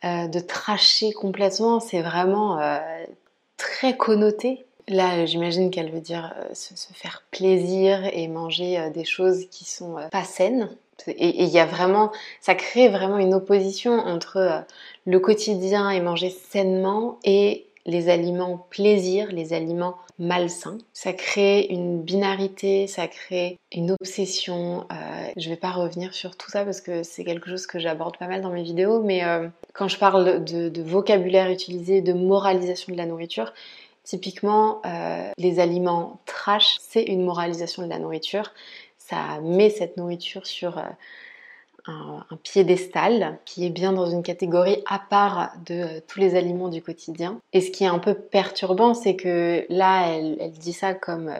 Euh, 0.05 0.27
de 0.27 0.39
tracher 0.39 1.11
complètement, 1.11 1.79
c'est 1.79 2.03
vraiment 2.03 2.61
euh, 2.61 2.77
très 3.57 3.97
connoté. 3.97 4.67
Là, 4.87 5.25
j'imagine 5.25 5.71
qu'elle 5.71 5.91
veut 5.91 6.01
dire 6.01 6.35
se, 6.53 6.77
se, 6.77 6.93
faire 6.93 7.23
plaisir 7.31 8.07
et 8.13 8.27
manger 8.27 8.91
des 8.93 9.05
choses 9.05 9.49
qui 9.49 9.65
sont 9.65 9.95
pas 10.11 10.23
saines. 10.23 10.69
Et 11.07 11.43
il 11.43 11.49
y 11.49 11.59
a 11.59 11.65
vraiment, 11.65 12.11
ça 12.41 12.55
crée 12.55 12.89
vraiment 12.89 13.17
une 13.17 13.33
opposition 13.33 13.93
entre 13.93 14.37
euh, 14.37 14.59
le 15.05 15.19
quotidien 15.19 15.89
et 15.89 16.01
manger 16.01 16.29
sainement 16.29 17.19
et 17.23 17.65
les 17.85 18.09
aliments 18.09 18.65
plaisir, 18.69 19.31
les 19.31 19.53
aliments 19.53 19.95
malsains. 20.19 20.79
Ça 20.91 21.13
crée 21.13 21.67
une 21.69 22.01
binarité, 22.01 22.85
ça 22.87 23.07
crée 23.07 23.57
une 23.71 23.91
obsession. 23.91 24.85
Euh, 24.91 25.29
je 25.37 25.49
vais 25.49 25.55
pas 25.55 25.71
revenir 25.71 26.13
sur 26.13 26.35
tout 26.35 26.49
ça 26.49 26.65
parce 26.65 26.81
que 26.81 27.03
c'est 27.03 27.23
quelque 27.23 27.49
chose 27.49 27.65
que 27.65 27.79
j'aborde 27.79 28.17
pas 28.17 28.27
mal 28.27 28.41
dans 28.41 28.49
mes 28.49 28.63
vidéos, 28.63 29.01
mais 29.01 29.23
euh, 29.23 29.47
quand 29.73 29.87
je 29.87 29.97
parle 29.97 30.43
de, 30.43 30.81
vocabulaire 30.81 31.49
utilisé, 31.49 32.01
de 32.01 32.11
moralisation 32.11 32.91
de 32.91 32.97
la 32.97 33.05
nourriture, 33.05 33.53
typiquement 34.03 34.81
les 35.37 35.59
aliments 35.59 36.19
trash, 36.25 36.77
c'est 36.79 37.03
une 37.03 37.25
moralisation 37.25 37.83
de 37.83 37.89
la 37.89 37.99
nourriture 37.99 38.53
ça 39.07 39.39
met 39.41 39.69
cette 39.69 39.97
nourriture 39.97 40.45
sur 40.45 40.77
euh, 40.77 40.81
un, 41.85 42.23
piédestal 42.43 43.39
qui 43.45 43.65
est 43.65 43.69
bien 43.69 43.93
dans 43.93 44.07
une 44.07 44.23
catégorie 44.23 44.83
à 44.85 44.99
part 44.99 45.53
de 45.65 45.75
euh, 45.75 45.99
tous 46.07 46.19
les 46.19 46.35
aliments 46.35 46.67
du 46.67 46.81
quotidien. 46.81 47.39
Et 47.53 47.61
ce 47.61 47.71
qui 47.71 47.85
est 47.85 47.87
un 47.87 47.99
peu 47.99 48.13
perturbant, 48.13 48.93
c'est 48.93 49.15
que 49.15 49.65
là, 49.69 50.07
elle, 50.09 50.51
dit 50.51 50.73
ça 50.73 50.93
comme 50.93 51.33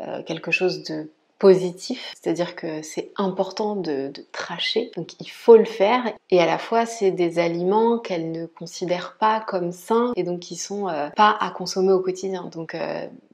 euh, 0.00 0.22
quelque 0.24 0.50
chose 0.50 0.82
de 0.82 1.10
positif, 1.38 2.12
c'est-à-dire 2.20 2.54
que 2.54 2.82
c'est 2.82 3.12
important 3.16 3.74
de, 3.74 4.12
tracher, 4.30 4.90
donc 4.94 5.18
il 5.20 5.30
faut 5.30 5.56
le 5.56 5.64
faire, 5.64 6.02
et 6.28 6.38
à 6.38 6.44
la 6.44 6.58
fois 6.58 6.84
c'est 6.84 7.12
des 7.12 7.38
aliments 7.38 7.98
qu'elle 7.98 8.30
ne 8.30 8.44
considère 8.44 9.16
pas 9.18 9.40
comme 9.40 9.72
sains 9.72 10.12
et 10.16 10.22
donc 10.22 10.40
qui 10.40 10.56
sont 10.56 10.84
pas 11.16 11.34
à 11.40 11.50
consommer 11.50 11.92
au 11.92 12.00
quotidien. 12.00 12.50
Donc 12.52 12.76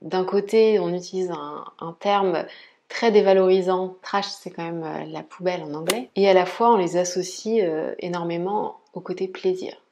d'un 0.03 0.25
côté 0.25 0.79
on 0.79 0.95
utilise 0.95 1.33
un 1.33 1.97
terme 1.99 2.45
très 2.89 3.11
dévalorisant. 3.11 3.97
Trash, 4.03 4.27
c'est 4.29 4.51
quand 4.51 4.65
même 4.65 4.85
euh, 4.85 5.05
la 5.07 5.23
poubelle 5.23 5.63
en 5.63 5.75
anglais. 5.75 6.11
Et 6.17 6.29
à 6.29 6.35
la 6.35 6.47
fois, 6.47 6.73
on 6.73 6.77
les 6.77 6.97
associe 6.97 7.63
euh, 7.63 7.95
énormément 7.99 8.81
au 8.95 9.01
côté 9.01 9.29
plaisir. 9.29 9.83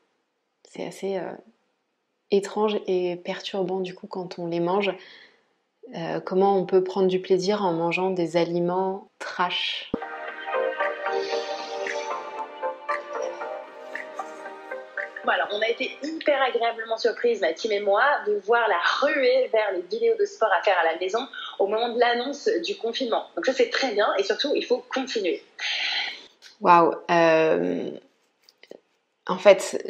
C'est 0.68 0.86
assez 0.86 1.16
euh, 1.18 1.32
étrange 2.30 2.78
et 2.86 3.16
perturbant 3.16 3.80
du 3.80 3.94
coup 3.94 4.06
quand 4.06 4.38
on 4.38 4.46
les 4.46 4.60
mange. 4.60 4.92
comment 6.24 6.58
on 6.58 6.64
peut 6.64 6.82
prendre 6.82 7.06
du 7.08 7.20
plaisir 7.20 7.62
en 7.62 7.72
mangeant 7.72 8.10
des 8.10 8.36
aliments 8.36 9.08
trash 9.18 9.92
Voilà, 15.24 15.48
on 15.52 15.60
a 15.60 15.68
été 15.68 15.90
hyper 16.02 16.40
agréablement 16.42 16.96
surprise, 16.96 17.40
ma 17.40 17.52
team 17.52 17.72
et 17.72 17.80
moi, 17.80 18.02
de 18.26 18.34
voir 18.44 18.68
la 18.68 18.78
ruée 19.00 19.48
vers 19.52 19.72
les 19.72 19.82
vidéos 19.82 20.14
de 20.18 20.24
sport 20.24 20.50
à 20.58 20.62
faire 20.62 20.76
à 20.78 20.92
la 20.92 20.98
maison 20.98 21.26
au 21.58 21.66
moment 21.66 21.90
de 21.90 21.98
l'annonce 21.98 22.48
du 22.64 22.76
confinement. 22.76 23.26
Donc 23.36 23.46
ça 23.46 23.52
c'est 23.52 23.70
très 23.70 23.92
bien 23.92 24.14
et 24.18 24.22
surtout 24.22 24.52
il 24.54 24.64
faut 24.64 24.84
continuer. 24.92 25.42
Waouh 26.60 26.94
euh, 27.10 27.90
En 29.26 29.38
fait, 29.38 29.82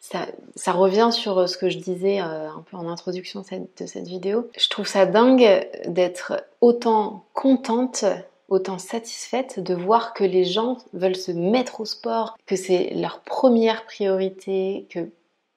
ça, 0.00 0.72
revient 0.72 1.10
sur 1.12 1.48
ce 1.48 1.58
que 1.58 1.68
je 1.68 1.78
disais 1.78 2.20
euh, 2.20 2.48
un 2.48 2.64
peu 2.70 2.76
en 2.76 2.88
introduction 2.88 3.42
de 3.42 3.86
cette 3.86 4.06
vidéo. 4.06 4.50
Je 4.58 4.68
trouve 4.68 4.86
ça 4.86 5.06
dingue 5.06 5.68
d'être 5.86 6.44
autant 6.60 7.24
contente 7.34 8.04
autant 8.48 8.78
satisfaite 8.78 9.60
de 9.60 9.74
voir 9.74 10.14
que 10.14 10.24
les 10.24 10.44
gens 10.44 10.78
veulent 10.92 11.16
se 11.16 11.32
mettre 11.32 11.80
au 11.80 11.84
sport, 11.84 12.36
que 12.46 12.56
c'est 12.56 12.94
leur 12.94 13.20
première 13.20 13.84
priorité, 13.84 14.86
que 14.90 15.10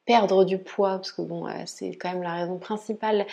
perdre 0.05 0.43
du 0.43 0.57
poids, 0.57 0.95
parce 0.95 1.11
que 1.11 1.21
bon, 1.21 1.47
euh, 1.47 1.51
c'est 1.65 1.91
quand 1.91 2.11
même 2.11 2.23
la 2.23 2.33
raison 2.33 2.57
principale 2.57 3.27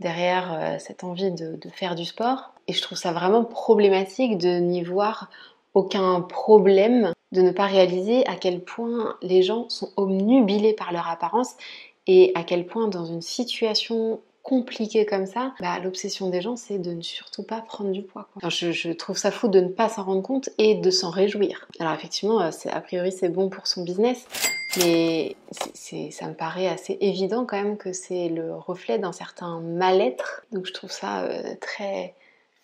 derrière 0.00 0.52
euh, 0.52 0.78
cette 0.78 1.04
envie 1.04 1.30
de, 1.30 1.56
faire 1.72 1.94
du 1.94 2.04
sport. 2.04 2.52
Et 2.66 2.72
je 2.72 2.82
trouve 2.82 2.98
ça 2.98 3.12
vraiment 3.12 3.44
problématique 3.44 4.38
de 4.38 4.58
n'y 4.58 4.82
voir 4.82 5.30
aucun 5.74 6.20
problème, 6.20 7.12
de 7.30 7.42
ne 7.42 7.52
pas 7.52 7.66
réaliser 7.66 8.26
à 8.26 8.34
quel 8.34 8.60
point 8.60 9.16
les 9.22 9.42
gens 9.42 9.68
sont 9.68 9.92
omnubilés 9.96 10.72
par 10.72 10.92
leur 10.92 11.08
apparence 11.08 11.54
et 12.08 12.32
à 12.34 12.42
quel 12.42 12.66
point 12.66 12.88
dans 12.88 13.04
une 13.04 13.22
situation 13.22 14.20
compliqué 14.42 15.06
comme 15.06 15.26
ça, 15.26 15.52
bah, 15.60 15.78
l'obsession 15.82 16.30
des 16.30 16.40
gens, 16.40 16.56
c'est 16.56 16.78
de 16.78 16.92
ne 16.92 17.02
surtout 17.02 17.42
pas 17.42 17.60
prendre 17.60 17.90
du 17.90 18.02
poids. 18.02 18.28
je, 18.48 18.92
trouve 18.92 19.16
ça 19.16 19.30
fou 19.30 19.48
de 19.48 19.60
ne 19.60 19.68
pas 19.68 19.88
s'en 19.88 20.04
rendre 20.04 20.22
compte 20.22 20.48
et 20.58 20.74
de 20.74 20.90
s'en 20.90 21.10
réjouir. 21.10 21.68
Alors 21.78 21.92
effectivement, 21.92 22.40
euh, 22.40 22.50
a 22.70 22.80
priori, 22.80 23.12
c'est 23.12 23.28
bon 23.28 23.48
pour 23.48 23.66
son 23.66 23.84
business, 23.84 24.26
mais 24.78 25.36
ça 26.10 26.26
me 26.26 26.34
paraît 26.34 26.68
assez 26.68 26.96
évident 27.00 27.44
quand 27.44 27.62
même 27.62 27.76
que 27.76 27.92
c'est 27.92 28.28
le 28.28 28.54
reflet 28.54 28.98
d'un 28.98 29.12
certain 29.12 29.60
mal-être. 29.60 30.44
Donc 30.52 30.66
je 30.66 30.72
trouve 30.72 30.90
ça 30.90 31.24
euh, 31.24 31.54
très 31.60 32.14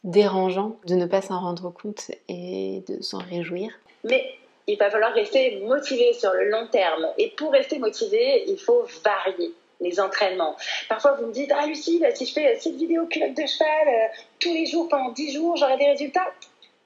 dérangeant 0.04 0.76
de 0.86 0.94
ne 0.94 1.06
pas 1.06 1.20
s'en 1.20 1.40
rendre 1.40 1.70
compte 1.70 2.10
et 2.28 2.82
de 2.88 3.02
s'en 3.02 3.18
réjouir. 3.18 3.70
Mais 4.04 4.24
il 4.66 4.78
va 4.78 4.90
falloir 4.90 5.12
rester 5.12 5.60
motivé 5.66 6.12
sur 6.12 6.32
le 6.32 6.50
long 6.50 6.66
terme. 6.68 7.06
Et 7.18 7.32
pour 7.36 7.52
rester 7.52 7.78
motivé, 7.78 8.44
il 8.48 8.58
faut 8.58 8.84
varier 9.04 9.52
les 9.80 10.00
entraînements. 10.00 10.56
Parfois, 10.88 11.12
vous 11.12 11.26
me 11.26 11.32
dites, 11.32 11.52
ah 11.54 11.66
Lucie, 11.66 12.02
si 12.14 12.26
je 12.26 12.32
fais 12.32 12.58
cette 12.58 12.76
vidéo 12.76 13.06
culotte 13.06 13.34
de 13.34 13.46
cheval 13.46 13.88
euh, 13.88 14.16
tous 14.40 14.52
les 14.52 14.66
jours 14.66 14.88
pendant 14.88 15.10
10 15.10 15.32
jours, 15.32 15.56
j'aurai 15.56 15.76
des 15.76 15.86
résultats? 15.86 16.32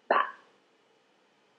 Bah, 0.08 0.22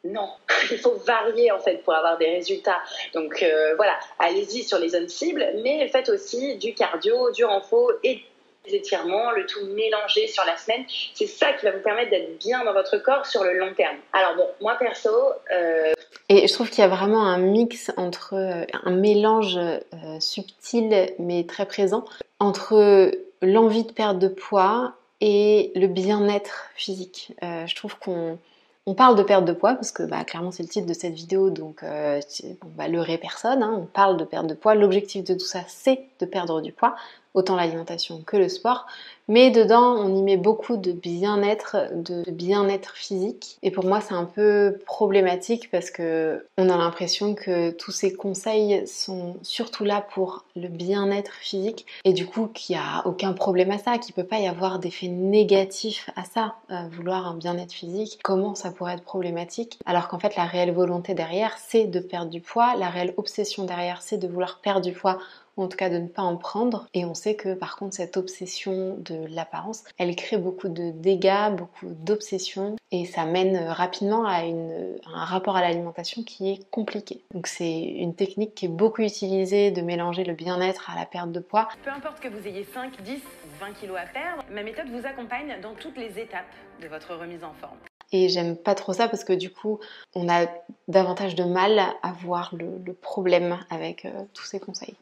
non. 0.03 0.29
Il 0.71 0.77
faut 0.77 0.95
varier 1.05 1.51
en 1.51 1.59
fait 1.59 1.77
pour 1.83 1.93
avoir 1.93 2.17
des 2.17 2.29
résultats. 2.29 2.81
Donc 3.13 3.41
euh, 3.43 3.75
voilà, 3.75 3.97
allez-y 4.19 4.63
sur 4.63 4.79
les 4.79 4.89
zones 4.89 5.09
cibles, 5.09 5.45
mais 5.63 5.87
faites 5.87 6.09
aussi 6.09 6.55
du 6.57 6.73
cardio, 6.73 7.31
du 7.31 7.45
renfort 7.45 7.91
et 8.03 8.21
étirements, 8.65 9.31
le 9.31 9.45
tout 9.45 9.65
mélangé 9.67 10.27
sur 10.27 10.43
la 10.45 10.57
semaine. 10.57 10.85
C'est 11.13 11.27
ça 11.27 11.53
qui 11.53 11.65
va 11.65 11.71
vous 11.71 11.81
permettre 11.81 12.11
d'être 12.11 12.37
bien 12.39 12.63
dans 12.63 12.73
votre 12.73 12.97
corps 12.97 13.25
sur 13.25 13.43
le 13.43 13.57
long 13.57 13.73
terme. 13.73 13.97
Alors 14.13 14.35
bon, 14.35 14.47
moi 14.61 14.75
perso, 14.75 15.09
euh, 15.51 15.93
et 16.29 16.47
je 16.47 16.53
trouve 16.53 16.69
qu'il 16.69 16.79
y 16.79 16.85
a 16.85 16.87
vraiment 16.87 17.25
un 17.25 17.37
mix 17.37 17.91
entre 17.97 18.35
euh, 18.35 18.65
un 18.83 18.91
mélange 18.91 19.57
euh, 19.57 20.19
subtil 20.19 21.13
mais 21.19 21.45
très 21.45 21.65
présent 21.65 22.05
entre 22.39 23.11
l'envie 23.41 23.83
de 23.83 23.91
perdre 23.91 24.19
de 24.19 24.29
poids 24.29 24.93
et 25.19 25.73
le 25.75 25.87
bien-être 25.87 26.69
physique. 26.75 27.33
Je 27.41 27.75
trouve 27.75 27.97
qu'on 27.99 28.39
on 28.87 28.95
parle 28.95 29.15
de 29.15 29.23
perte 29.23 29.45
de 29.45 29.53
poids 29.53 29.75
parce 29.75 29.91
que 29.91 30.03
bah, 30.03 30.23
clairement 30.23 30.51
c'est 30.51 30.63
le 30.63 30.69
titre 30.69 30.87
de 30.87 30.93
cette 30.93 31.13
vidéo 31.13 31.49
donc 31.49 31.83
euh, 31.83 32.19
on 32.65 32.77
va 32.77 32.87
leurrer 32.87 33.17
personne. 33.17 33.61
Hein. 33.61 33.77
on 33.77 33.85
parle 33.85 34.17
de 34.17 34.25
perte 34.25 34.47
de 34.47 34.55
poids. 34.55 34.75
L'objectif 34.75 35.23
de 35.23 35.33
tout 35.33 35.45
ça 35.45 35.61
c'est 35.67 36.07
de 36.19 36.25
perdre 36.25 36.61
du 36.61 36.71
poids 36.71 36.95
autant 37.33 37.55
l'alimentation 37.55 38.21
que 38.23 38.37
le 38.37 38.49
sport. 38.49 38.87
Mais 39.31 39.49
dedans, 39.49 39.95
on 39.95 40.13
y 40.13 40.21
met 40.23 40.35
beaucoup 40.35 40.75
de 40.75 40.91
bien-être, 40.91 41.77
de 41.95 42.29
bien-être 42.31 42.97
physique. 42.97 43.57
Et 43.63 43.71
pour 43.71 43.85
moi, 43.85 44.01
c'est 44.01 44.13
un 44.13 44.25
peu 44.25 44.77
problématique 44.85 45.71
parce 45.71 45.89
que 45.89 46.45
on 46.57 46.67
a 46.67 46.75
l'impression 46.75 47.33
que 47.33 47.71
tous 47.71 47.91
ces 47.91 48.11
conseils 48.11 48.85
sont 48.85 49.37
surtout 49.41 49.85
là 49.85 50.05
pour 50.13 50.43
le 50.57 50.67
bien-être 50.67 51.31
physique 51.31 51.85
et 52.03 52.11
du 52.11 52.25
coup 52.25 52.47
qu'il 52.47 52.75
n'y 52.75 52.81
a 52.81 53.07
aucun 53.07 53.31
problème 53.31 53.71
à 53.71 53.77
ça, 53.77 53.97
qu'il 53.99 54.13
peut 54.13 54.25
pas 54.25 54.39
y 54.39 54.47
avoir 54.47 54.79
d'effet 54.79 55.07
négatif 55.07 56.09
à 56.17 56.25
ça, 56.25 56.55
vouloir 56.91 57.27
un 57.27 57.35
bien-être 57.35 57.71
physique. 57.71 58.19
Comment 58.23 58.53
ça 58.53 58.71
pourrait 58.71 58.95
être 58.95 59.03
problématique? 59.03 59.79
Alors 59.85 60.09
qu'en 60.09 60.19
fait 60.19 60.35
la 60.35 60.43
réelle 60.43 60.73
volonté 60.73 61.13
derrière, 61.13 61.57
c'est 61.57 61.85
de 61.85 62.01
perdre 62.01 62.31
du 62.31 62.41
poids, 62.41 62.75
la 62.75 62.89
réelle 62.89 63.13
obsession 63.15 63.63
derrière, 63.63 64.01
c'est 64.01 64.17
de 64.17 64.27
vouloir 64.27 64.59
perdre 64.61 64.81
du 64.81 64.91
poids 64.91 65.19
en 65.57 65.67
tout 65.67 65.77
cas 65.77 65.89
de 65.89 65.97
ne 65.97 66.07
pas 66.07 66.21
en 66.21 66.37
prendre. 66.37 66.87
Et 66.93 67.05
on 67.05 67.13
sait 67.13 67.35
que 67.35 67.53
par 67.53 67.75
contre 67.75 67.95
cette 67.95 68.17
obsession 68.17 68.97
de 68.99 69.25
l'apparence, 69.29 69.83
elle 69.97 70.15
crée 70.15 70.37
beaucoup 70.37 70.69
de 70.69 70.91
dégâts, 70.91 71.53
beaucoup 71.55 71.87
d'obsessions 71.89 72.75
et 72.91 73.05
ça 73.05 73.25
mène 73.25 73.57
rapidement 73.57 74.25
à, 74.25 74.41
un 74.41 75.25
rapport 75.25 75.55
à 75.55 75.61
l'alimentation 75.61 76.23
qui 76.23 76.51
est 76.51 76.69
compliqué. 76.69 77.23
Donc 77.33 77.47
c'est 77.47 77.81
une 77.81 78.15
technique 78.15 78.55
qui 78.55 78.65
est 78.65 78.69
beaucoup 78.69 79.01
utilisée 79.01 79.71
de 79.71 79.81
mélanger 79.81 80.23
le 80.23 80.33
bien-être 80.33 80.89
à 80.89 80.95
la 80.95 81.05
perte 81.05 81.31
de 81.31 81.39
poids. 81.39 81.69
Peu 81.83 81.91
importe 81.91 82.19
que 82.19 82.27
vous 82.27 82.47
ayez 82.47 82.63
5, 82.63 83.01
10, 83.01 83.21
20 83.59 83.71
kilos 83.79 83.97
à 83.97 84.05
perdre, 84.05 84.43
ma 84.51 84.63
méthode 84.63 84.89
vous 84.89 85.05
accompagne 85.05 85.57
dans 85.61 85.73
toutes 85.73 85.97
les 85.97 86.19
étapes 86.19 86.45
de 86.81 86.87
votre 86.87 87.15
remise 87.15 87.43
en 87.43 87.53
forme. 87.53 87.77
Et 88.11 88.27
j'aime 88.27 88.57
pas 88.57 88.75
trop 88.75 88.93
ça 88.93 89.07
parce 89.07 89.23
que 89.23 89.33
du 89.33 89.49
coup, 89.49 89.79
on 90.15 90.27
a 90.27 90.47
davantage 90.87 91.35
de 91.35 91.43
mal 91.43 91.79
à 91.79 92.11
voir 92.11 92.53
le, 92.53 92.93
problème 92.93 93.59
avec 93.69 94.05
euh, 94.05 94.11
tous 94.33 94.43
ces 94.43 94.59
conseils. 94.59 94.95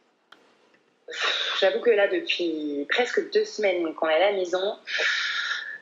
J'avoue 1.60 1.80
que 1.80 1.90
là, 1.90 2.08
depuis 2.08 2.86
presque 2.90 3.32
deux 3.32 3.46
semaines 3.46 3.94
qu'on 3.96 4.08
est 4.10 4.16
à 4.16 4.32
la 4.32 4.34
maison, 4.34 4.78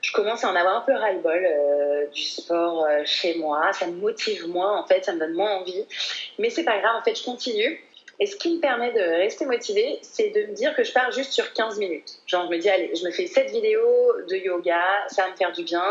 je 0.02 0.12
commence 0.12 0.44
à 0.44 0.50
en 0.50 0.56
avoir 0.56 0.78
un 0.78 0.82
peu 0.82 0.94
ras-le-bol 0.94 1.46
euh, 1.46 2.08
du 2.08 2.22
sport 2.22 2.86
euh, 2.86 3.02
chez 3.06 3.36
moi. 3.36 3.74
Ça 3.74 3.88
me 3.88 3.94
motive 3.94 4.48
moins, 4.48 4.80
en 4.80 4.86
fait, 4.86 5.04
ça 5.04 5.14
me 5.14 5.20
donne 5.20 5.34
moins 5.34 5.58
envie. 5.58 5.86
Mais 6.40 6.50
c'est 6.50 6.64
pas 6.64 6.80
grave, 6.80 6.96
en 6.96 7.04
fait, 7.04 7.16
je 7.16 7.24
continue. 7.24 7.84
Et 8.20 8.26
ce 8.26 8.36
qui 8.36 8.56
me 8.56 8.60
permet 8.60 8.92
de 8.94 9.00
rester 9.00 9.46
motivée, 9.46 10.00
c'est 10.02 10.30
de 10.30 10.50
me 10.50 10.54
dire 10.54 10.76
que 10.76 10.84
je 10.84 10.92
pars 10.92 11.12
juste 11.12 11.34
sur 11.34 11.54
15 11.54 11.78
minutes. 11.78 12.20
Genre, 12.26 12.46
je 12.46 12.50
me 12.50 12.58
dis, 12.58 12.68
allez, 12.68 12.92
je 12.96 13.06
me 13.06 13.12
fais 13.12 13.28
cette 13.28 13.52
vidéo 13.52 13.82
de 14.28 14.36
yoga, 14.36 14.82
ça 15.08 15.24
va 15.24 15.32
me 15.32 15.36
faire 15.36 15.52
du 15.52 15.64
bien. 15.64 15.84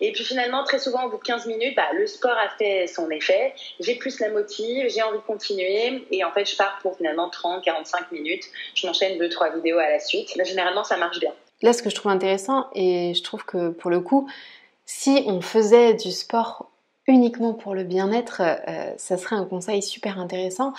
Et 0.00 0.12
puis 0.12 0.22
finalement, 0.24 0.62
très 0.62 0.78
souvent, 0.78 1.04
au 1.04 1.10
bout 1.10 1.16
de 1.18 1.22
15 1.22 1.46
minutes, 1.46 1.74
bah, 1.74 1.88
le 1.94 2.06
sport 2.06 2.36
a 2.38 2.48
fait 2.56 2.86
son 2.86 3.10
effet. 3.10 3.52
J'ai 3.80 3.96
plus 3.96 4.20
la 4.20 4.30
motive, 4.30 4.88
j'ai 4.88 5.02
envie 5.02 5.18
de 5.18 5.24
continuer. 5.24 6.06
Et 6.12 6.22
en 6.22 6.30
fait, 6.30 6.48
je 6.48 6.56
pars 6.56 6.78
pour 6.82 6.96
finalement 6.96 7.28
30, 7.30 7.64
45 7.64 8.12
minutes. 8.12 8.44
Je 8.74 8.86
m'enchaîne 8.86 9.18
deux, 9.18 9.28
trois 9.28 9.50
vidéos 9.50 9.78
à 9.78 9.90
la 9.90 9.98
suite. 9.98 10.32
généralement, 10.44 10.84
ça 10.84 10.96
marche 10.96 11.18
bien. 11.18 11.32
Là, 11.62 11.72
ce 11.72 11.82
que 11.82 11.90
je 11.90 11.96
trouve 11.96 12.12
intéressant, 12.12 12.68
et 12.74 13.12
je 13.14 13.22
trouve 13.22 13.44
que 13.44 13.70
pour 13.70 13.90
le 13.90 14.00
coup, 14.00 14.28
si 14.84 15.24
on 15.26 15.40
faisait 15.40 15.94
du 15.94 16.12
sport 16.12 16.70
uniquement 17.08 17.54
pour 17.54 17.74
le 17.74 17.84
bien-être, 17.84 18.42
euh, 18.42 18.92
ça 18.96 19.16
serait 19.16 19.36
un 19.36 19.44
conseil 19.44 19.82
super 19.82 20.18
intéressant. 20.18 20.72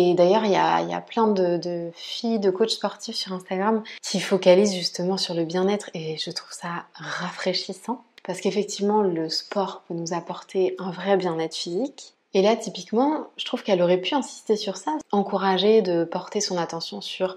Et 0.00 0.14
d'ailleurs, 0.14 0.44
il 0.44 0.52
y 0.52 0.54
a, 0.54 1.00
plein 1.00 1.26
de, 1.26 1.90
filles, 1.92 2.38
de 2.38 2.52
coachs 2.52 2.70
sportifs 2.70 3.16
sur 3.16 3.32
Instagram 3.32 3.82
qui 4.00 4.20
focalisent 4.20 4.76
justement 4.76 5.16
sur 5.16 5.34
le 5.34 5.44
bien-être 5.44 5.90
et 5.92 6.16
je 6.18 6.30
trouve 6.30 6.52
ça 6.52 6.84
rafraîchissant 6.94 8.04
parce 8.22 8.40
qu'effectivement, 8.40 9.02
le 9.02 9.28
sport 9.28 9.82
peut 9.88 9.94
nous 9.94 10.12
apporter 10.12 10.76
un 10.78 10.92
vrai 10.92 11.16
bien-être 11.16 11.56
physique. 11.56 12.14
Et 12.32 12.42
là, 12.42 12.54
typiquement, 12.54 13.26
je 13.38 13.44
trouve 13.44 13.64
qu'elle 13.64 13.82
aurait 13.82 14.00
pu 14.00 14.14
insister 14.14 14.54
sur 14.54 14.76
ça, 14.76 14.96
encourager 15.10 15.82
de 15.82 16.04
porter 16.04 16.40
son 16.40 16.58
attention 16.58 17.00
sur 17.00 17.34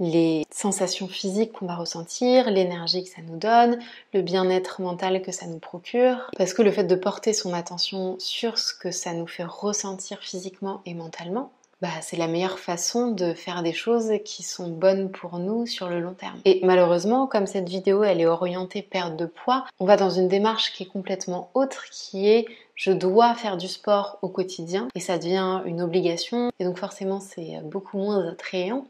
les 0.00 0.42
sensations 0.50 1.06
physiques 1.06 1.52
qu'on 1.52 1.66
va 1.66 1.76
ressentir, 1.76 2.50
l'énergie 2.50 3.04
que 3.04 3.10
ça 3.10 3.22
nous 3.22 3.36
donne, 3.36 3.78
le 4.14 4.22
bien-être 4.22 4.82
mental 4.82 5.22
que 5.22 5.30
ça 5.30 5.46
nous 5.46 5.60
procure. 5.60 6.28
Parce 6.36 6.54
que 6.54 6.62
le 6.62 6.72
fait 6.72 6.84
de 6.84 6.96
porter 6.96 7.34
son 7.34 7.52
attention 7.52 8.16
sur 8.18 8.58
ce 8.58 8.74
que 8.74 8.90
ça 8.90 9.12
nous 9.12 9.28
fait 9.28 9.44
ressentir 9.44 10.18
physiquement 10.18 10.80
et 10.86 10.94
mentalement, 10.94 11.52
bah, 11.80 11.88
c'est 12.02 12.16
la 12.16 12.26
meilleure 12.26 12.58
façon 12.58 13.10
de 13.10 13.32
faire 13.32 13.62
des 13.62 13.72
choses 13.72 14.12
qui 14.24 14.42
sont 14.42 14.68
bonnes 14.68 15.10
pour 15.10 15.38
nous 15.38 15.66
sur 15.66 15.88
le 15.88 16.00
long 16.00 16.14
terme. 16.14 16.40
Et 16.44 16.60
malheureusement, 16.62 17.26
comme 17.26 17.46
cette 17.46 17.68
vidéo 17.68 18.02
elle 18.02 18.20
est 18.20 18.26
orientée 18.26 18.82
perte 18.82 19.16
de 19.16 19.26
poids, 19.26 19.64
on 19.78 19.86
va 19.86 19.96
dans 19.96 20.10
une 20.10 20.28
démarche 20.28 20.72
qui 20.72 20.82
est 20.82 20.86
complètement 20.86 21.50
autre, 21.54 21.84
qui 21.90 22.28
est 22.28 22.46
je 22.74 22.92
dois 22.92 23.34
faire 23.34 23.58
du 23.58 23.68
sport 23.68 24.18
au 24.22 24.28
quotidien 24.28 24.88
et 24.94 25.00
ça 25.00 25.18
devient 25.18 25.60
une 25.66 25.82
obligation 25.82 26.50
et 26.58 26.64
donc 26.64 26.78
forcément 26.78 27.20
c'est 27.20 27.60
beaucoup 27.62 27.98
moins 27.98 28.26
attrayant. 28.26 28.86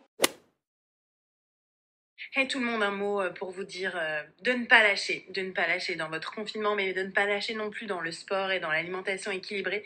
Hey 2.32 2.46
tout 2.46 2.60
le 2.60 2.64
monde, 2.64 2.80
un 2.84 2.92
mot 2.92 3.20
euh, 3.20 3.30
pour 3.30 3.50
vous 3.50 3.64
dire 3.64 3.96
euh, 3.96 4.22
de 4.42 4.52
ne 4.52 4.64
pas 4.64 4.84
lâcher, 4.84 5.26
de 5.30 5.40
ne 5.40 5.50
pas 5.50 5.66
lâcher 5.66 5.96
dans 5.96 6.08
votre 6.08 6.32
confinement, 6.32 6.76
mais 6.76 6.92
de 6.92 7.02
ne 7.02 7.10
pas 7.10 7.26
lâcher 7.26 7.54
non 7.54 7.70
plus 7.70 7.86
dans 7.86 8.00
le 8.00 8.12
sport 8.12 8.52
et 8.52 8.60
dans 8.60 8.70
l'alimentation 8.70 9.32
équilibrée. 9.32 9.82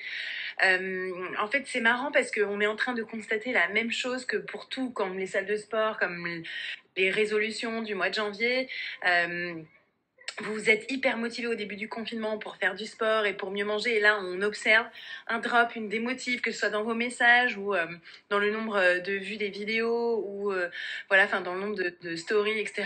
Euh, 0.62 1.10
en 1.40 1.48
fait, 1.48 1.62
c'est 1.66 1.80
marrant 1.80 2.12
parce 2.12 2.30
qu'on 2.30 2.60
est 2.60 2.66
en 2.66 2.76
train 2.76 2.92
de 2.92 3.02
constater 3.02 3.54
la 3.54 3.68
même 3.68 3.90
chose 3.90 4.26
que 4.26 4.36
pour 4.36 4.68
tout, 4.68 4.90
comme 4.90 5.16
les 5.16 5.26
salles 5.26 5.46
de 5.46 5.56
sport, 5.56 5.98
comme 5.98 6.42
les 6.98 7.10
résolutions 7.10 7.80
du 7.80 7.94
mois 7.94 8.10
de 8.10 8.14
janvier 8.14 8.68
vous 10.40 10.68
êtes 10.68 10.90
hyper 10.90 11.16
motivé 11.16 11.46
au 11.46 11.54
début 11.54 11.76
du 11.76 11.88
confinement 11.88 12.38
pour 12.38 12.56
faire 12.56 12.74
du 12.74 12.86
sport 12.86 13.24
et 13.24 13.34
pour 13.34 13.50
mieux 13.50 13.64
manger. 13.64 13.96
Et 13.96 14.00
là, 14.00 14.18
on 14.20 14.42
observe 14.42 14.86
un 15.28 15.38
drop, 15.38 15.76
une 15.76 15.88
démotive, 15.88 16.40
que 16.40 16.50
ce 16.50 16.58
soit 16.58 16.70
dans 16.70 16.82
vos 16.82 16.94
messages 16.94 17.56
ou 17.56 17.74
euh, 17.74 17.86
dans 18.30 18.38
le 18.38 18.50
nombre 18.50 19.00
de 19.00 19.12
vues 19.12 19.36
des 19.36 19.48
vidéos 19.48 20.24
ou 20.26 20.50
euh, 20.52 20.68
voilà, 21.08 21.24
enfin 21.24 21.40
dans 21.40 21.54
le 21.54 21.60
nombre 21.60 21.76
de, 21.76 22.16
stories, 22.16 22.58
etc. 22.58 22.84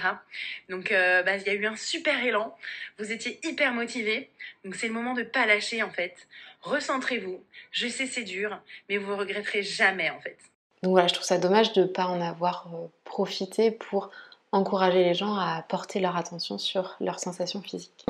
Donc, 0.68 0.92
euh, 0.92 1.22
bah, 1.22 1.36
il 1.36 1.46
y 1.46 1.50
a 1.50 1.54
eu 1.54 1.66
un 1.66 1.76
super 1.76 2.22
élan. 2.22 2.54
Vous 2.98 3.12
étiez 3.12 3.40
hyper 3.46 3.72
motivé. 3.72 4.30
Donc, 4.64 4.74
c'est 4.74 4.88
le 4.88 4.94
moment 4.94 5.14
de 5.14 5.22
pas 5.22 5.46
lâcher 5.46 5.82
en 5.82 5.90
fait. 5.90 6.28
Recentrez-vous. 6.60 7.42
Je 7.70 7.88
sais, 7.88 8.06
c'est 8.06 8.24
dur, 8.24 8.60
mais 8.88 8.98
vous 8.98 9.16
regretterez 9.16 9.62
jamais 9.62 10.10
en 10.10 10.20
fait. 10.20 10.36
Donc 10.82 10.92
voilà, 10.92 11.08
je 11.08 11.14
trouve 11.14 11.26
ça 11.26 11.38
dommage 11.38 11.72
de 11.72 11.82
ne 11.82 11.86
pas 11.86 12.06
en 12.06 12.20
avoir 12.20 12.68
profité 13.04 13.70
pour 13.70 14.10
encourager 14.52 15.04
les 15.04 15.14
gens 15.14 15.34
à 15.34 15.64
porter 15.68 16.00
leur 16.00 16.16
attention 16.16 16.58
sur 16.58 16.96
leurs 17.00 17.20
sensations 17.20 17.60
physiques. 17.60 18.06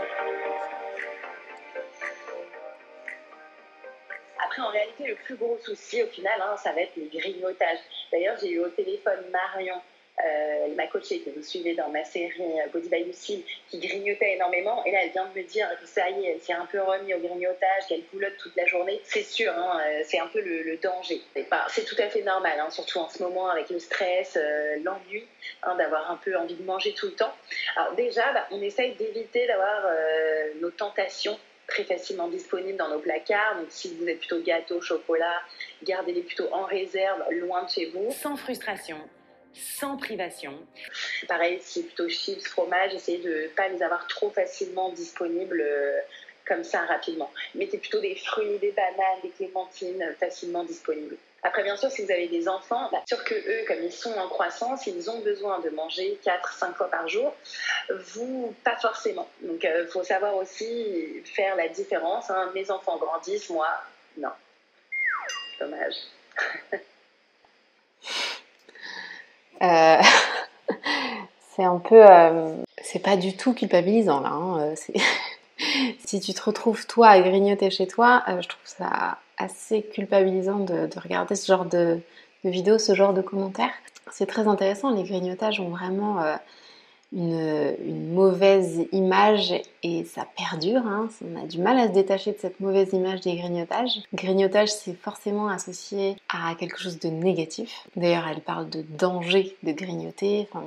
Après, 4.45 4.62
en 4.62 4.68
réalité, 4.68 5.07
le 5.07 5.16
plus 5.16 5.37
gros 5.37 5.59
souci 5.59 6.02
au 6.02 6.07
final, 6.07 6.40
hein, 6.40 6.57
ça 6.57 6.73
va 6.73 6.83
être 6.83 6.97
les 6.97 7.09
grignotages. 7.09 7.78
D'ailleurs, 8.12 8.37
j'ai 8.40 8.52
eu 8.52 8.61
au 8.61 8.68
téléphone 8.68 9.25
Marion 9.30 9.80
euh, 10.25 10.75
ma 10.75 10.87
coachée 10.89 11.21
que 11.21 11.31
vous 11.31 11.43
suivez 11.43 11.75
dans 11.75 11.89
ma 11.91 12.05
série 12.05 12.41
euh, 12.41 12.67
Body 12.73 12.89
by 12.89 13.05
Lucille, 13.05 13.43
qui 13.71 13.79
grignotait 13.79 14.35
énormément. 14.35 14.85
Et 14.85 14.91
là, 14.91 15.01
elle 15.05 15.11
vient 15.11 15.27
de 15.27 15.39
me 15.39 15.45
dire 15.45 15.69
que 15.81 15.87
ça 15.87 16.11
y 16.11 16.25
est, 16.25 16.33
elle 16.33 16.41
s'est 16.41 16.53
un 16.53 16.67
peu 16.67 16.81
remis 16.81 17.15
au 17.15 17.19
grignotage, 17.19 17.87
qu'elle 17.89 18.03
poulotte 18.03 18.37
toute 18.39 18.57
la 18.57 18.67
journée. 18.67 19.01
C'est 19.05 19.23
sûr, 19.23 19.53
hein, 19.53 19.81
euh, 19.87 20.03
c'est 20.05 20.19
un 20.19 20.27
peu 20.27 20.41
le, 20.41 20.77
danger. 20.79 21.21
C'est 21.69 21.85
tout 21.85 21.97
à 21.99 22.09
fait 22.09 22.23
normal, 22.23 22.59
hein, 22.61 22.71
surtout 22.71 22.99
en 22.99 23.09
ce 23.09 23.23
moment 23.23 23.49
avec 23.49 23.71
le 23.71 23.79
stress, 23.79 24.39
l'ennui, 24.83 25.25
hein, 25.63 25.75
d'avoir 25.77 26.11
un 26.11 26.17
peu 26.17 26.37
envie 26.37 26.55
de 26.55 26.63
manger 26.63 26.95
tout 26.95 27.07
le 27.07 27.15
temps. 27.15 27.33
Alors 27.77 27.95
déjà, 27.95 28.33
bah, 28.33 28.47
on 28.51 28.61
essaye 28.61 28.95
d'éviter 28.95 29.47
d'avoir 29.47 29.91
nos 30.61 30.71
tentations 30.71 31.39
très 31.67 31.85
facilement 31.85 32.29
disponibles 32.29 32.79
dans 32.79 32.89
nos 32.89 33.01
placards. 33.01 33.57
Donc 33.57 33.67
si 33.71 33.95
vous 33.95 34.09
êtes 34.09 34.19
plutôt 34.19 34.41
gâteau, 34.41 34.81
chocolat, 34.81 35.43
gardez-les 35.83 36.23
plutôt 36.23 36.49
en 36.53 36.65
réserve, 36.65 37.23
loin 37.31 37.65
de 37.65 37.71
chez 37.71 37.87
vous. 37.87 38.11
Sans 38.13 38.37
frustration 38.37 38.99
sans 39.55 39.97
privation. 39.97 40.55
Pareil, 41.26 41.59
si 41.62 41.83
plutôt 41.83 42.09
chips, 42.09 42.47
fromage, 42.47 42.95
essayez 42.95 43.19
de 43.19 43.43
ne 43.43 43.49
pas 43.49 43.69
les 43.69 43.83
avoir 43.83 44.07
trop 44.07 44.31
facilement 44.31 44.90
disponibles 44.90 45.61
euh, 45.61 45.99
comme 46.47 46.64
ça 46.64 46.81
rapidement. 46.87 47.31
Mettez 47.55 47.78
plutôt 47.78 48.00
des 48.00 48.17
fruits, 48.17 48.59
des 48.59 48.73
bananes, 48.73 49.21
des 49.23 49.31
clémentines 49.31 50.02
euh, 50.02 50.14
facilement 50.14 50.64
disponibles. 50.64 51.17
Après, 51.43 51.62
bien 51.62 51.76
sûr, 51.76 51.90
si 51.90 52.05
vous 52.05 52.11
avez 52.11 52.26
des 52.26 52.49
enfants, 52.49 52.88
bah, 52.90 53.02
sûr 53.07 53.23
que 53.23 53.35
eux, 53.35 53.64
comme 53.69 53.83
ils 53.83 53.93
sont 53.93 54.12
en 54.14 54.28
croissance, 54.28 54.87
ils 54.88 55.09
ont 55.09 55.21
besoin 55.21 55.61
de 55.61 55.71
manger 55.71 56.19
4-5 56.25 56.75
fois 56.75 56.90
par 56.90 57.09
jour. 57.09 57.33
Vous, 57.90 58.55
pas 58.64 58.76
forcément. 58.76 59.28
Donc, 59.43 59.62
il 59.62 59.69
euh, 59.69 59.87
faut 59.87 60.02
savoir 60.02 60.35
aussi 60.37 61.23
faire 61.25 61.55
la 61.55 61.69
différence. 61.69 62.28
Hein. 62.31 62.50
Mes 62.55 62.71
enfants 62.71 62.97
grandissent, 62.97 63.50
moi, 63.50 63.69
non. 64.17 64.31
Dommage. 65.61 65.95
Euh, 69.62 70.03
c'est 71.57 71.65
un 71.65 71.79
peu. 71.79 72.05
Euh, 72.05 72.57
c'est 72.83 73.00
pas 73.00 73.17
du 73.17 73.37
tout 73.37 73.55
culpabilisant 73.55 74.21
là. 74.21 74.31
Hein, 74.31 74.61
euh, 74.61 75.00
si 76.05 76.21
tu 76.21 76.33
te 76.33 76.43
retrouves 76.43 76.87
toi 76.87 77.09
à 77.09 77.21
grignoter 77.21 77.71
chez 77.71 77.87
toi, 77.87 78.23
je 78.29 78.49
trouve 78.49 78.65
ça 78.65 79.19
assez 79.37 79.83
culpabilisant 79.83 80.59
de, 80.59 80.88
regarder 81.00 81.35
ce 81.35 81.47
genre 81.47 81.65
de, 81.65 82.00
de, 82.45 82.50
vidéos, 82.50 82.79
ce 82.79 82.95
genre 82.95 83.12
de 83.12 83.23
commentaires. 83.23 83.73
C'est 84.11 84.27
très 84.27 84.49
intéressant, 84.49 84.91
les 84.91 85.05
grignotages 85.05 85.61
ont 85.61 85.69
vraiment 85.69 86.23
une, 87.12 88.12
mauvaise 88.12 88.87
image 88.93 89.55
et 89.83 90.05
ça 90.05 90.27
perdure. 90.37 90.87
Hein. 90.87 91.09
On 91.25 91.41
a 91.43 91.47
du 91.47 91.59
mal 91.59 91.79
à 91.79 91.88
se 91.88 91.93
détacher 91.93 92.33
de 92.33 92.38
cette 92.38 92.61
mauvaise 92.61 92.93
image 92.93 93.21
des 93.21 93.37
grignotages. 93.37 94.00
Grignotage, 94.15 94.71
c'est 94.71 94.95
forcément 94.95 95.49
associé 95.49 96.17
à 96.29 96.55
quelque 96.55 96.79
chose 96.79 96.99
de 96.99 97.09
négatif. 97.09 97.87
D'ailleurs, 97.97 98.27
elle 98.29 98.40
parle 98.40 98.68
de 98.68 98.83
danger 98.83 99.57
de 99.62 99.73
grignoter. 99.73 100.49
Enfin, 100.51 100.64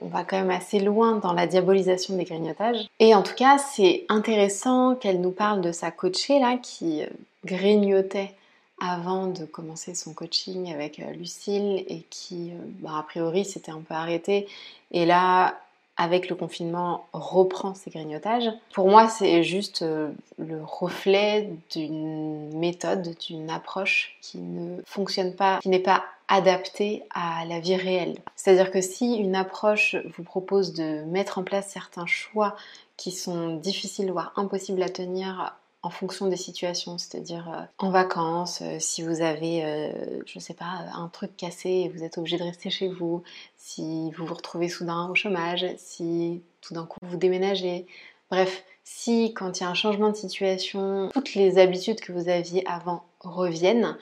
on 0.00 0.08
va 0.08 0.24
quand 0.24 0.36
même 0.36 0.50
assez 0.50 0.80
loin 0.80 1.16
dans 1.16 1.32
la 1.32 1.46
diabolisation 1.46 2.16
des 2.16 2.24
grignotages. 2.24 2.88
Et 2.98 3.14
en 3.14 3.22
tout 3.22 3.34
cas, 3.34 3.58
c'est 3.58 4.04
intéressant 4.08 4.96
qu'elle 4.96 5.20
nous 5.20 5.30
parle 5.30 5.60
de 5.60 5.72
sa 5.72 5.90
coachée 5.90 6.40
là 6.40 6.56
qui 6.60 7.02
euh, 7.02 7.06
grignotait 7.44 8.34
avant 8.80 9.28
de 9.28 9.44
commencer 9.44 9.94
son 9.94 10.12
coaching 10.12 10.72
avec 10.72 11.00
euh, 11.00 11.10
Lucille 11.12 11.84
et 11.88 12.04
qui, 12.10 12.50
euh, 12.50 12.56
bah, 12.80 12.98
a 12.98 13.02
priori, 13.02 13.44
s'était 13.44 13.72
un 13.72 13.80
peu 13.80 13.94
arrêté. 13.94 14.48
Et 14.90 15.06
là, 15.06 15.58
avec 15.96 16.28
le 16.28 16.34
confinement, 16.34 17.06
reprend 17.12 17.74
ses 17.74 17.90
grignotages. 17.90 18.50
Pour 18.72 18.88
moi, 18.88 19.08
c'est 19.08 19.42
juste 19.44 19.82
euh, 19.82 20.10
le 20.38 20.62
reflet 20.62 21.50
d'une 21.70 22.56
méthode, 22.58 23.14
d'une 23.28 23.48
approche 23.48 24.16
qui 24.20 24.38
ne 24.38 24.82
fonctionne 24.84 25.34
pas, 25.34 25.60
qui 25.60 25.68
n'est 25.68 25.78
pas 25.78 26.04
adaptée 26.26 27.04
à 27.14 27.44
la 27.44 27.60
vie 27.60 27.76
réelle. 27.76 28.16
C'est-à-dire 28.34 28.70
que 28.70 28.80
si 28.80 29.14
une 29.14 29.36
approche 29.36 29.94
vous 30.16 30.24
propose 30.24 30.72
de 30.72 31.04
mettre 31.04 31.38
en 31.38 31.44
place 31.44 31.68
certains 31.68 32.06
choix 32.06 32.56
qui 32.96 33.12
sont 33.12 33.56
difficiles, 33.56 34.10
voire 34.10 34.32
impossibles 34.36 34.82
à 34.82 34.88
tenir 34.88 35.54
en 35.84 35.90
fonction 35.90 36.28
des 36.28 36.36
situations, 36.36 36.96
c'est-à-dire 36.96 37.48
euh, 37.50 37.62
en 37.78 37.90
vacances, 37.90 38.62
euh, 38.62 38.78
si 38.80 39.02
vous 39.02 39.20
avez, 39.20 39.64
euh, 39.64 40.22
je 40.24 40.38
sais 40.38 40.54
pas, 40.54 40.86
un 40.94 41.08
truc 41.08 41.36
cassé 41.36 41.68
et 41.68 41.88
vous 41.90 42.02
êtes 42.02 42.16
obligé 42.16 42.38
de 42.38 42.42
rester 42.42 42.70
chez 42.70 42.88
vous, 42.88 43.22
si 43.56 44.10
vous 44.12 44.24
vous 44.24 44.34
retrouvez 44.34 44.70
soudain 44.70 45.08
au 45.10 45.14
chômage, 45.14 45.66
si 45.76 46.42
tout 46.62 46.72
d'un 46.72 46.86
coup 46.86 46.98
vous 47.02 47.18
déménagez. 47.18 47.86
Bref, 48.30 48.64
si 48.82 49.34
quand 49.34 49.60
il 49.60 49.64
y 49.64 49.66
a 49.66 49.68
un 49.68 49.74
changement 49.74 50.08
de 50.08 50.16
situation, 50.16 51.10
toutes 51.12 51.34
les 51.34 51.58
habitudes 51.58 52.00
que 52.00 52.12
vous 52.12 52.30
aviez 52.30 52.66
avant 52.66 53.04
reviennent, 53.20 53.96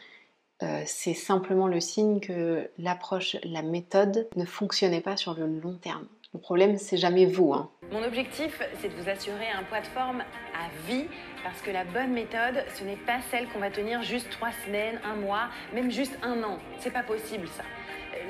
c'est 0.87 1.15
simplement 1.15 1.67
le 1.67 1.81
signe 1.81 2.21
que 2.21 2.71
l'approche, 2.79 3.37
la 3.43 3.63
méthode 3.63 4.29
ne 4.37 4.45
fonctionnait 4.45 5.01
pas 5.01 5.17
sur 5.17 5.35
le 5.35 5.45
long 5.45 5.75
terme. 5.75 6.07
Le 6.35 6.41
problème, 6.41 6.79
c'est 6.79 6.97
jamais 6.97 7.27
vous. 7.27 7.53
Hein. 7.53 7.69
Mon 7.91 8.03
objectif, 8.03 8.63
c'est 8.81 8.89
de 8.89 8.95
vous 9.03 9.11
assurer 9.11 9.51
un 9.55 9.65
poids 9.65 9.81
de 9.81 9.87
forme 9.87 10.21
à 10.21 10.91
vie, 10.91 11.05
parce 11.45 11.61
que 11.61 11.71
la 11.71 11.85
bonne 11.85 12.13
méthode, 12.13 12.65
ce 12.75 12.85
n'est 12.85 12.97
pas 12.97 13.19
celle 13.31 13.47
qu'on 13.49 13.59
va 13.59 13.71
tenir 13.71 14.03
juste 14.03 14.31
trois 14.31 14.53
semaines, 14.65 14.99
un 15.05 15.17
mois, 15.17 15.49
même 15.75 15.91
juste 15.91 16.17
un 16.23 16.43
an. 16.43 16.59
C'est 16.79 16.93
pas 16.93 17.03
possible 17.03 17.47
ça. 17.49 17.65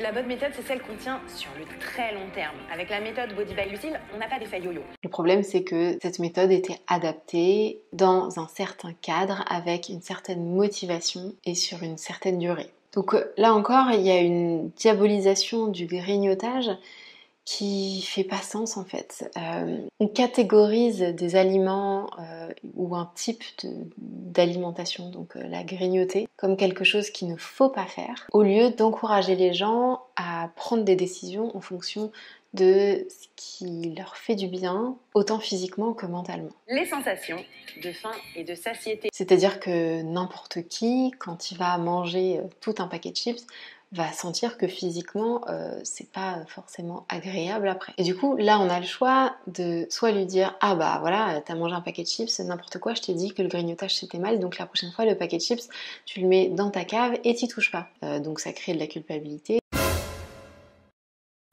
La 0.01 0.11
bonne 0.11 0.27
méthode, 0.27 0.51
c'est 0.57 0.67
celle 0.67 0.83
qu'on 0.83 0.97
tient 0.97 1.21
sur 1.29 1.51
le 1.57 1.65
très 1.79 2.13
long 2.13 2.29
terme. 2.35 2.57
Avec 2.73 2.91
la 2.91 3.01
méthode 3.01 3.37
Body 3.37 3.55
by 3.55 3.71
Lucille, 3.71 4.01
on 4.13 4.19
n'a 4.19 4.27
pas 4.27 4.41
d'effet 4.41 4.61
yo-yo. 4.61 4.81
Le 5.05 5.09
problème, 5.09 5.45
c'est 5.45 5.63
que 5.63 5.97
cette 6.03 6.19
méthode 6.19 6.51
était 6.51 6.81
adaptée 6.89 7.83
dans 7.93 8.41
un 8.41 8.49
certain 8.49 8.93
cadre, 9.01 9.45
avec 9.49 9.89
une 9.89 10.03
certaine 10.03 10.45
motivation 10.45 11.35
et 11.45 11.55
sur 11.55 11.85
une 11.85 11.99
certaine 11.99 12.39
durée. 12.39 12.71
Donc 12.95 13.15
euh, 13.15 13.33
là 13.37 13.55
encore, 13.55 13.91
il 13.93 14.03
y 14.03 14.11
a 14.11 14.19
une 14.19 14.71
diabolisation 14.71 15.69
du 15.69 15.87
grignotage 15.87 16.71
qui 17.45 18.03
fait 18.03 18.25
pas 18.25 18.39
sens 18.41 18.77
en 18.77 18.85
fait. 18.85 19.31
Euh, 19.37 19.79
on 19.99 20.07
catégorise 20.07 21.01
des 21.01 21.37
aliments 21.37 22.09
euh, 22.21 22.49
ou 22.75 22.95
un 22.95 23.11
type 23.15 23.43
d'alimentation, 23.99 25.11
donc 25.11 25.37
euh, 25.37 25.49
la 25.49 25.65
grignoter, 25.65 26.29
comme 26.37 26.57
quelque 26.57 26.85
chose 26.85 27.11
qu'il 27.11 27.29
ne 27.29 27.37
faut 27.37 27.69
pas 27.69 27.87
faire, 27.87 28.27
au 28.33 28.43
lieu 28.43 28.71
d'encourager 28.71 29.35
les 29.35 29.53
gens 29.53 30.03
à 30.17 30.51
prendre 30.55 30.85
des 30.85 30.97
décisions 30.97 31.57
en 31.57 31.61
fonction 31.61 32.13
de 32.55 33.07
ce 33.09 33.29
qui 33.35 33.95
leur 33.97 34.17
fait 34.17 34.35
du 34.35 34.47
bien, 34.47 34.97
autant 35.15 35.41
physiquement 35.41 35.95
que 35.95 36.05
mentalement. 36.05 36.53
Les 36.69 36.85
sensations 36.85 37.43
de 37.83 37.93
faim 37.93 38.13
et 38.37 38.45
de 38.45 38.55
satiété. 38.55 39.09
C'est-à-dire 39.11 39.59
que 39.59 40.03
n'importe 40.03 40.69
qui, 40.69 41.13
quand 41.19 41.51
il 41.51 41.57
va 41.57 41.79
manger 41.79 42.41
tout 42.61 42.75
un 42.79 42.89
paquet 42.89 43.11
de 43.11 43.17
chips, 43.17 43.47
va 43.93 44.11
sentir 44.13 44.57
que 44.57 44.67
physiquement 44.67 45.43
euh, 45.49 45.79
c'est 45.85 46.11
pas 46.11 46.45
forcément 46.49 47.05
agréable 47.09 47.69
après. 47.69 47.93
Et 47.99 48.03
du 48.03 48.17
coup 48.17 48.37
là 48.37 48.59
on 48.59 48.69
a 48.69 48.81
le 48.81 48.87
choix 48.87 49.35
de 49.47 49.87
soit 49.91 50.13
lui 50.13 50.27
dire 50.27 50.57
ah 50.61 50.75
bah 50.75 50.99
voilà 51.01 51.41
t'as 51.45 51.55
mangé 51.55 51.75
un 51.75 51.81
paquet 51.81 52.03
de 52.03 52.09
chips 52.09 52.41
n'importe 52.41 52.79
quoi 52.79 52.95
je 52.95 53.03
t'ai 53.03 53.15
dit 53.15 53.35
que 53.35 53.43
le 53.43 53.49
grignotage 53.49 53.97
c'était 53.97 54.19
mal 54.19 54.41
donc 54.41 54.59
la 54.59 54.67
prochaine 54.67 54.93
fois 54.93 55.05
le 55.05 55.17
paquet 55.17 55.37
de 55.37 55.43
chips 55.43 55.69
tu 56.07 56.21
le 56.21 56.27
mets 56.27 56.49
dans 56.49 56.71
ta 56.71 56.85
cave 56.85 57.19
et 57.25 57.35
t'y 57.35 57.49
touches 57.49 57.71
pas. 57.71 57.89
Euh, 58.03 58.21
donc 58.21 58.41
ça 58.41 58.53
crée 58.53 58.75
de 58.75 58.79
la 58.79 58.87
culpabilité. 58.87 59.59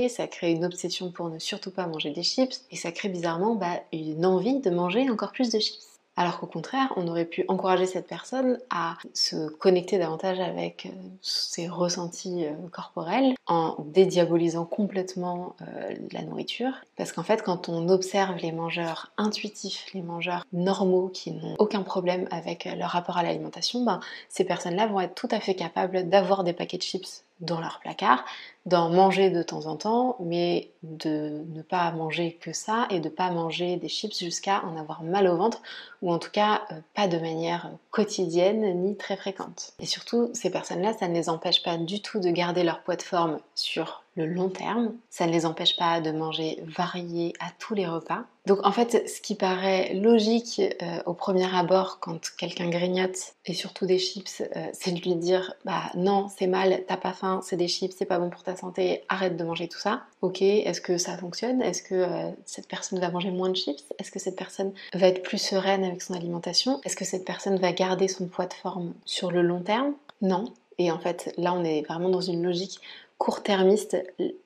Ça 0.08 0.28
crée 0.28 0.52
une 0.52 0.64
obsession 0.64 1.12
pour 1.12 1.30
ne 1.30 1.40
surtout 1.40 1.72
pas 1.72 1.86
manger 1.86 2.12
des 2.12 2.24
chips 2.24 2.62
et 2.72 2.78
ça 2.78 2.92
crée 2.92 3.10
bizarrement 3.10 3.56
bah, 3.56 3.82
une 3.92 4.26
envie 4.26 4.60
de 4.60 4.70
manger 4.70 5.10
encore 5.10 5.34
plus 5.34 5.52
de 5.52 5.60
chips. 5.60 5.99
Alors 6.20 6.38
qu'au 6.38 6.48
contraire, 6.48 6.92
on 6.98 7.08
aurait 7.08 7.24
pu 7.24 7.46
encourager 7.48 7.86
cette 7.86 8.06
personne 8.06 8.60
à 8.70 8.98
se 9.14 9.48
connecter 9.48 9.98
davantage 9.98 10.42
avec 10.42 10.86
euh, 10.86 10.90
ses 11.22 11.70
ressentis 11.70 12.44
euh, 12.46 12.52
corporels 12.74 13.36
en 13.48 13.78
dédiabolisant 13.86 14.66
complètement 14.66 15.56
euh, 15.62 15.96
la 16.12 16.22
nourriture. 16.24 16.74
Parce 16.98 17.14
qu'en 17.14 17.24
fait, 17.24 17.42
quand 17.42 17.70
on 17.70 17.88
observe 17.88 18.36
les 18.36 18.52
mangeurs 18.52 19.14
intuitifs, 19.18 19.86
les 19.94 20.02
mangeurs 20.02 20.46
normaux 20.52 21.08
qui 21.08 21.32
n'ont 21.32 21.56
aucun 21.58 21.84
problème 21.84 22.28
avec 22.32 22.66
leur 22.66 22.90
rapport 22.90 23.16
à 23.16 23.24
l'alimentation, 23.24 23.86
ben, 23.86 24.02
ces 24.28 24.44
personnes-là 24.44 24.88
vont 24.88 25.00
être 25.00 25.16
tout 25.16 25.30
à 25.32 25.40
fait 25.40 25.56
capables 25.56 26.10
d'avoir 26.10 26.44
des 26.44 26.52
paquets 26.52 26.78
de 26.78 26.84
chips 26.84 27.24
dans 27.40 27.60
leur 27.62 27.80
placard, 27.80 28.26
d'en 28.66 28.90
manger 28.90 29.30
de 29.30 29.42
temps 29.42 29.66
en 29.66 29.76
temps, 29.78 30.18
mais 30.20 30.72
de 30.84 31.44
ne 31.54 31.62
pas 31.62 31.92
manger 31.92 32.38
que 32.42 32.54
ça 32.54 32.88
et 32.90 33.00
de 33.00 33.10
ne 33.10 33.14
pas 33.14 33.32
manger 33.32 33.78
des 33.78 33.88
chips 33.88 34.20
jusqu'à 34.20 34.64
en 34.66 34.78
avoir 34.78 35.04
mal 35.04 35.28
au 35.28 35.38
ventre, 35.38 35.62
ou 36.02 36.12
en 36.12 36.20
tout 36.20 36.32
cas 36.32 36.62
euh, 36.72 36.76
pas 36.94 37.08
de 37.08 37.18
manière 37.18 37.72
quotidienne 37.92 38.84
ni 38.84 38.98
très 38.98 39.16
fréquente. 39.16 39.72
Et 39.80 39.86
surtout, 39.86 40.30
ces 40.34 40.50
personnes-là, 40.50 40.94
ça 40.94 41.08
ne 41.08 41.14
les 41.14 41.30
empêche 41.30 41.64
pas 41.64 41.78
du 41.78 42.02
tout 42.02 42.20
de 42.20 42.30
garder 42.30 42.64
leur 42.64 42.82
poids 42.82 42.96
de 42.96 43.02
forme 43.02 43.40
sur 43.56 44.04
le 44.16 44.26
long 44.26 44.50
terme, 44.50 44.94
ça 45.10 45.26
ne 45.28 45.32
les 45.32 45.46
empêche 45.46 45.78
pas 45.78 46.02
de 46.02 46.12
manger 46.12 46.62
varié 46.66 47.34
à 47.40 47.48
tous 47.60 47.74
les 47.74 47.88
repas. 47.88 48.26
Donc 48.46 48.66
en 48.66 48.72
fait, 48.72 49.08
ce 49.08 49.22
qui 49.22 49.36
paraît 49.36 49.94
logique 49.94 50.62
euh, 50.82 51.02
au 51.06 51.14
premier 51.14 51.54
abord 51.56 52.00
quand 52.00 52.20
quelqu'un 52.38 52.70
grignote, 52.70 53.18
et 53.46 53.54
surtout 53.54 53.86
des 53.86 54.00
chips, 54.00 54.42
euh, 54.42 54.68
c'est 54.74 54.92
de 54.92 55.00
lui 55.02 55.16
dire 55.16 55.54
bah 55.66 55.84
non, 55.96 56.28
c'est 56.36 56.48
mal, 56.48 56.84
t'as 56.88 56.98
pas 56.98 57.14
faim, 57.14 57.42
c'est 57.44 57.58
des 57.58 57.68
chips, 57.68 57.94
c'est 57.98 58.06
pas 58.06 58.18
bon 58.18 58.30
pour 58.30 58.44
ta 58.44 58.56
santé, 58.56 59.04
arrête 59.08 59.38
de 59.38 59.44
manger 59.44 59.68
tout 59.68 59.80
ça. 59.80 60.02
Ok, 60.22 60.42
est-ce 60.42 60.82
que 60.82 60.98
ça 60.98 61.18
fonctionne? 61.18 61.62
Est-ce 61.62 61.84
que 61.84 61.96
euh, 61.96 62.32
cette 62.46 62.68
personne 62.68 63.00
va 63.00 63.12
manger 63.12 63.32
moins 63.32 63.50
de 63.50 63.56
chips? 63.56 63.84
Est-ce 64.00 64.12
que 64.12 64.20
cette 64.20 64.36
personne 64.36 64.74
va 64.94 65.08
être 65.08 65.22
plus 65.22 65.38
sereine 65.38 65.84
avec 65.84 66.02
son 66.02 66.14
alimentation? 66.14 66.82
Est-ce 66.84 66.96
que 66.96 67.06
cette 67.06 67.26
personne 67.26 67.58
va 67.58 67.72
garder 67.72 68.08
son 68.08 68.28
poids 68.28 68.48
de 68.48 68.54
forme 68.54 68.94
sur 69.06 69.32
le 69.32 69.44
long 69.44 69.62
terme? 69.62 69.94
Non. 70.22 70.46
Et 70.80 70.92
en 70.92 71.00
fait, 71.00 71.34
là, 71.38 71.54
on 71.54 71.64
est 71.64 71.86
vraiment 71.86 72.10
dans 72.10 72.22
une 72.22 72.42
logique 72.42 72.80
court-termiste, 73.20 73.98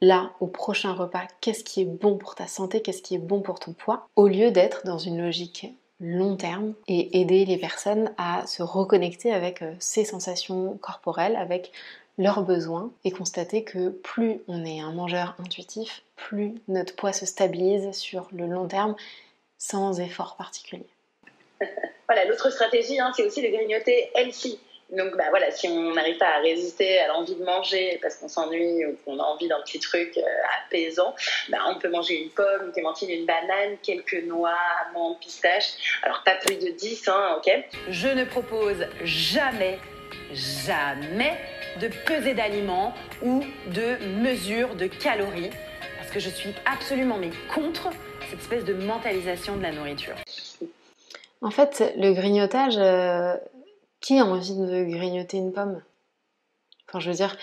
là, 0.02 0.32
au 0.42 0.48
prochain 0.48 0.94
repas, 0.94 1.28
qu'est-ce 1.40 1.64
qui 1.64 1.82
est 1.82 1.86
bon 1.86 2.18
pour 2.18 2.36
ta 2.36 2.48
santé, 2.48 2.82
qu'est-ce 2.82 3.04
qui 3.04 3.16
est 3.16 3.20
bon 3.20 3.42
pour 3.42 3.60
ton 3.60 3.72
poids, 3.72 4.10
au 4.18 4.28
lieu 4.28 4.52
d'être 4.52 4.86
dans 4.86 4.98
une 4.98 5.22
logique 5.22 5.68
long 6.02 6.36
terme 6.36 6.74
et 6.88 7.22
aider 7.22 7.46
les 7.46 7.58
personnes 7.58 8.14
à 8.18 8.46
se 8.46 8.62
reconnecter 8.62 9.32
avec 9.32 9.62
euh, 9.62 9.74
ces 9.80 10.04
sensations 10.04 10.78
corporelles, 10.82 11.38
avec 11.38 11.72
leurs 12.18 12.44
besoins 12.44 12.92
et 13.06 13.12
constater 13.12 13.64
que 13.64 13.90
plus 13.90 14.42
on 14.48 14.66
est 14.66 14.82
un 14.82 14.92
mangeur 14.92 15.36
intuitif, 15.40 16.04
plus 16.16 16.56
notre 16.68 16.96
poids 16.96 17.14
se 17.14 17.26
stabilise 17.26 17.92
sur 17.92 18.28
le 18.34 18.48
long 18.48 18.68
terme 18.68 18.96
sans 19.58 20.00
effort 20.00 20.36
particulier. 20.36 20.88
voilà, 22.08 22.26
l'autre 22.26 22.50
stratégie, 22.50 23.00
hein, 23.00 23.12
c'est 23.16 23.26
aussi 23.26 23.42
de 23.42 23.48
grignoter 23.48 24.10
healthy. 24.16 24.60
Donc 24.94 25.18
bah 25.18 25.26
voilà, 25.30 25.50
si 25.50 25.68
on 25.68 25.94
n'arrive 25.94 26.18
pas 26.18 26.38
à 26.38 26.40
résister 26.42 27.00
à 27.00 27.08
l'envie 27.08 27.36
de 27.36 27.44
manger 27.44 27.98
parce 28.02 28.16
qu'on 28.16 28.28
s'ennuie 28.28 28.86
ou 28.86 28.96
qu'on 29.04 29.20
a 29.20 29.24
envie 29.24 29.48
d'un 29.48 29.60
petit 29.62 29.80
truc 29.80 30.18
euh, 30.18 30.22
apaisant, 30.66 31.16
bah 31.50 31.58
on 31.68 31.80
peut 31.80 31.90
manger 31.90 32.22
une 32.22 32.30
pomme, 32.30 32.68
une 32.68 32.72
clémentine, 32.72 33.10
une 33.10 33.26
banane, 33.26 33.78
quelques 33.82 34.24
noix, 34.26 34.56
amandes, 34.88 35.20
pistaches. 35.20 35.74
Alors 36.04 36.22
pas 36.24 36.36
plus 36.36 36.58
de 36.58 36.70
10, 36.70 37.08
hein, 37.08 37.38
ok 37.38 37.52
Je 37.90 38.08
ne 38.08 38.24
propose 38.24 38.86
jamais, 39.04 39.80
jamais 40.32 41.38
de 41.82 41.90
peser 42.06 42.36
d'aliments 42.36 42.94
ou 43.24 43.44
de 43.68 43.98
mesure 44.22 44.76
de 44.76 44.86
calories 44.86 45.50
parce 45.98 46.12
que 46.12 46.20
je 46.20 46.30
suis 46.30 46.54
absolument 46.72 47.18
mais 47.18 47.32
contre 47.54 47.90
cette 48.30 48.40
espèce 48.40 48.66
de 48.66 48.74
mentalisation 48.74 49.58
de 49.58 49.64
la 49.64 49.72
nourriture. 49.72 50.14
En 51.42 51.52
fait, 51.52 51.94
le 51.98 52.14
grignotage, 52.14 52.78
euh, 52.78 53.36
qui 54.04 54.20
a 54.20 54.26
envie 54.26 54.54
de 54.54 54.84
grignoter 54.84 55.38
une 55.38 55.54
pomme? 55.54 55.82
Enfin, 56.88 57.00
je 57.00 57.10
veux 57.10 57.16
dire, 57.16 57.36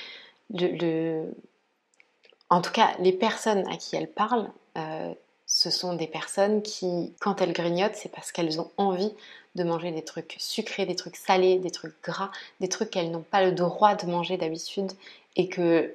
en 2.50 2.60
tout 2.60 2.70
cas, 2.70 2.92
les 3.00 3.12
personnes 3.12 3.66
à 3.68 3.76
qui 3.78 3.96
elle 3.96 4.10
parle, 4.10 4.48
euh, 4.76 5.12
ce 5.46 5.70
sont 5.70 5.94
des 5.94 6.06
personnes 6.06 6.62
qui, 6.62 7.14
quand 7.18 7.40
elles 7.40 7.54
grignotent, 7.54 7.96
c'est 7.96 8.12
parce 8.12 8.30
qu'elles 8.30 8.60
ont 8.60 8.70
envie 8.76 9.12
de 9.54 9.64
manger 9.64 9.90
des 9.90 10.04
trucs 10.04 10.36
sucrés, 10.38 10.84
des 10.84 10.94
trucs 10.94 11.16
salés, 11.16 11.58
des 11.58 11.70
trucs 11.70 12.00
gras, 12.04 12.30
des 12.60 12.68
trucs 12.68 12.90
qu'elles 12.90 13.10
n'ont 13.10 13.22
pas 13.22 13.42
le 13.42 13.52
droit 13.52 13.94
de 13.94 14.06
manger 14.06 14.36
d'habitude 14.36 14.92
et 15.36 15.48
que 15.48 15.92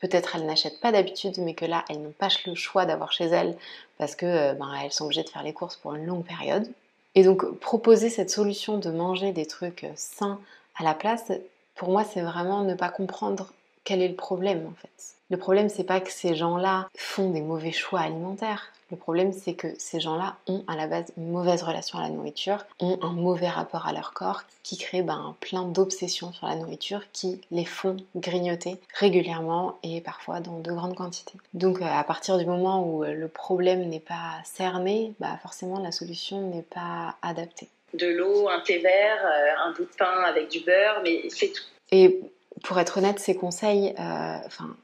peut-être 0.00 0.34
elles 0.34 0.46
n'achètent 0.46 0.80
pas 0.80 0.90
d'habitude, 0.90 1.38
mais 1.38 1.54
que 1.54 1.64
là, 1.64 1.84
elles 1.88 2.02
n'ont 2.02 2.10
pas 2.10 2.28
le 2.44 2.56
choix 2.56 2.86
d'avoir 2.86 3.12
chez 3.12 3.26
elles 3.26 3.56
parce 3.98 4.16
que 4.16 4.26
euh, 4.26 4.52
ben, 4.54 4.74
elles 4.82 4.92
sont 4.92 5.04
obligées 5.04 5.22
de 5.22 5.30
faire 5.30 5.44
les 5.44 5.52
courses 5.52 5.76
pour 5.76 5.94
une 5.94 6.06
longue 6.06 6.26
période. 6.26 6.68
Et 7.14 7.24
donc 7.24 7.58
proposer 7.58 8.10
cette 8.10 8.30
solution 8.30 8.78
de 8.78 8.90
manger 8.90 9.32
des 9.32 9.46
trucs 9.46 9.86
sains 9.96 10.40
à 10.76 10.84
la 10.84 10.94
place, 10.94 11.32
pour 11.74 11.90
moi 11.90 12.04
c'est 12.04 12.22
vraiment 12.22 12.62
ne 12.62 12.74
pas 12.74 12.90
comprendre 12.90 13.52
quel 13.84 14.02
est 14.02 14.08
le 14.08 14.16
problème 14.16 14.66
en 14.66 14.74
fait. 14.80 15.14
Le 15.30 15.36
problème 15.36 15.68
c'est 15.68 15.84
pas 15.84 16.00
que 16.00 16.12
ces 16.12 16.34
gens-là 16.34 16.88
font 16.96 17.30
des 17.30 17.40
mauvais 17.40 17.72
choix 17.72 18.00
alimentaires. 18.00 18.72
Le 18.90 18.96
problème, 18.96 19.32
c'est 19.34 19.52
que 19.52 19.68
ces 19.76 20.00
gens-là 20.00 20.36
ont 20.46 20.64
à 20.66 20.74
la 20.74 20.86
base 20.86 21.12
une 21.18 21.30
mauvaise 21.30 21.62
relation 21.62 21.98
à 21.98 22.02
la 22.02 22.08
nourriture, 22.08 22.64
ont 22.80 22.98
un 23.02 23.12
mauvais 23.12 23.48
rapport 23.48 23.86
à 23.86 23.92
leur 23.92 24.14
corps, 24.14 24.44
qui 24.62 24.78
crée 24.78 25.02
ben, 25.02 25.36
plein 25.40 25.64
d'obsessions 25.64 26.32
sur 26.32 26.46
la 26.46 26.56
nourriture 26.56 27.02
qui 27.12 27.42
les 27.50 27.66
font 27.66 27.98
grignoter 28.16 28.78
régulièrement 28.94 29.78
et 29.82 30.00
parfois 30.00 30.40
dans 30.40 30.58
de 30.58 30.72
grandes 30.72 30.94
quantités. 30.94 31.34
Donc, 31.52 31.82
euh, 31.82 31.84
à 31.84 32.02
partir 32.02 32.38
du 32.38 32.46
moment 32.46 32.82
où 32.82 33.04
euh, 33.04 33.12
le 33.12 33.28
problème 33.28 33.88
n'est 33.88 34.00
pas 34.00 34.40
cerné, 34.44 35.12
bah, 35.20 35.38
forcément 35.42 35.80
la 35.80 35.92
solution 35.92 36.40
n'est 36.48 36.62
pas 36.62 37.16
adaptée. 37.20 37.68
De 37.92 38.06
l'eau, 38.06 38.48
un 38.48 38.60
thé 38.60 38.78
vert, 38.78 39.24
euh, 39.24 39.66
un 39.66 39.72
bout 39.72 39.84
de 39.84 39.96
pain 39.98 40.22
avec 40.26 40.50
du 40.50 40.60
beurre, 40.60 41.02
mais 41.04 41.28
c'est 41.28 41.52
tout. 41.52 41.64
Et 41.92 42.20
pour 42.62 42.78
être 42.78 42.98
honnête, 42.98 43.18
ces 43.18 43.36
conseils, 43.36 43.94
enfin, 43.98 44.76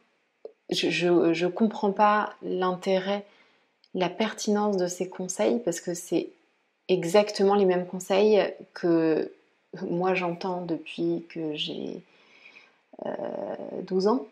je, 0.71 0.91
je, 1.33 1.47
comprends 1.47 1.93
pas 1.93 2.33
l'intérêt 2.43 3.25
la 3.95 4.09
pertinence 4.09 4.77
de 4.77 4.87
ces 4.87 5.09
conseils 5.09 5.61
parce 5.65 5.81
que 5.81 5.95
c'est 5.95 6.29
exactement 6.89 7.55
les 7.55 7.65
mêmes 7.65 7.87
conseils 7.87 8.53
que 8.75 9.33
moi 9.83 10.15
j'entends 10.15 10.63
depuis 10.63 11.25
que 11.29 11.55
j'ai 11.55 12.01
12 13.83 14.07
euh, 14.07 14.11
ans. 14.11 14.27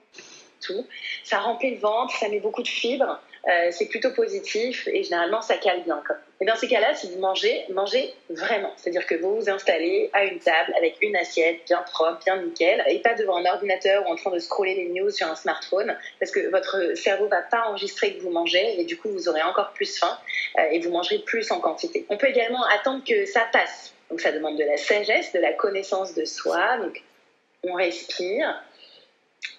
Tout. 0.60 0.86
Ça 1.24 1.40
remplit 1.40 1.74
le 1.74 1.80
ventre, 1.80 2.14
ça 2.16 2.28
met 2.28 2.40
beaucoup 2.40 2.62
de 2.62 2.68
fibres. 2.68 3.20
Euh, 3.48 3.70
c'est 3.72 3.86
plutôt 3.86 4.12
positif 4.12 4.86
et 4.86 5.02
généralement 5.02 5.42
ça 5.42 5.56
cale 5.56 5.82
bien. 5.82 6.00
Et 6.42 6.44
dans 6.44 6.56
ces 6.56 6.66
cas-là, 6.66 6.92
si 6.92 7.08
vous 7.08 7.20
mangez, 7.20 7.64
mangez 7.70 8.12
vraiment. 8.28 8.72
C'est-à-dire 8.76 9.06
que 9.06 9.14
vous 9.14 9.36
vous 9.36 9.48
installez 9.48 10.10
à 10.12 10.24
une 10.24 10.40
table 10.40 10.74
avec 10.76 10.96
une 11.00 11.14
assiette 11.14 11.60
bien 11.66 11.80
propre, 11.82 12.18
bien 12.24 12.42
nickel, 12.42 12.82
et 12.88 12.98
pas 12.98 13.14
devant 13.14 13.36
un 13.36 13.44
ordinateur 13.44 14.04
ou 14.08 14.10
en 14.10 14.16
train 14.16 14.32
de 14.32 14.40
scroller 14.40 14.74
les 14.74 14.88
news 14.88 15.10
sur 15.10 15.28
un 15.28 15.36
smartphone, 15.36 15.96
parce 16.18 16.32
que 16.32 16.50
votre 16.50 16.96
cerveau 16.96 17.28
va 17.28 17.42
pas 17.42 17.68
enregistrer 17.68 18.16
que 18.16 18.22
vous 18.22 18.30
mangez 18.30 18.80
et 18.80 18.82
du 18.82 18.96
coup 18.98 19.08
vous 19.10 19.28
aurez 19.28 19.42
encore 19.42 19.70
plus 19.70 19.96
faim 19.96 20.18
euh, 20.58 20.62
et 20.72 20.80
vous 20.80 20.90
mangerez 20.90 21.20
plus 21.20 21.48
en 21.52 21.60
quantité. 21.60 22.06
On 22.08 22.16
peut 22.16 22.30
également 22.30 22.64
attendre 22.76 23.04
que 23.08 23.24
ça 23.24 23.46
passe. 23.52 23.94
Donc 24.10 24.20
ça 24.20 24.32
demande 24.32 24.58
de 24.58 24.64
la 24.64 24.76
sagesse, 24.76 25.32
de 25.32 25.38
la 25.38 25.52
connaissance 25.52 26.12
de 26.12 26.24
soi. 26.24 26.76
Donc 26.78 27.04
on 27.62 27.74
respire, 27.74 28.60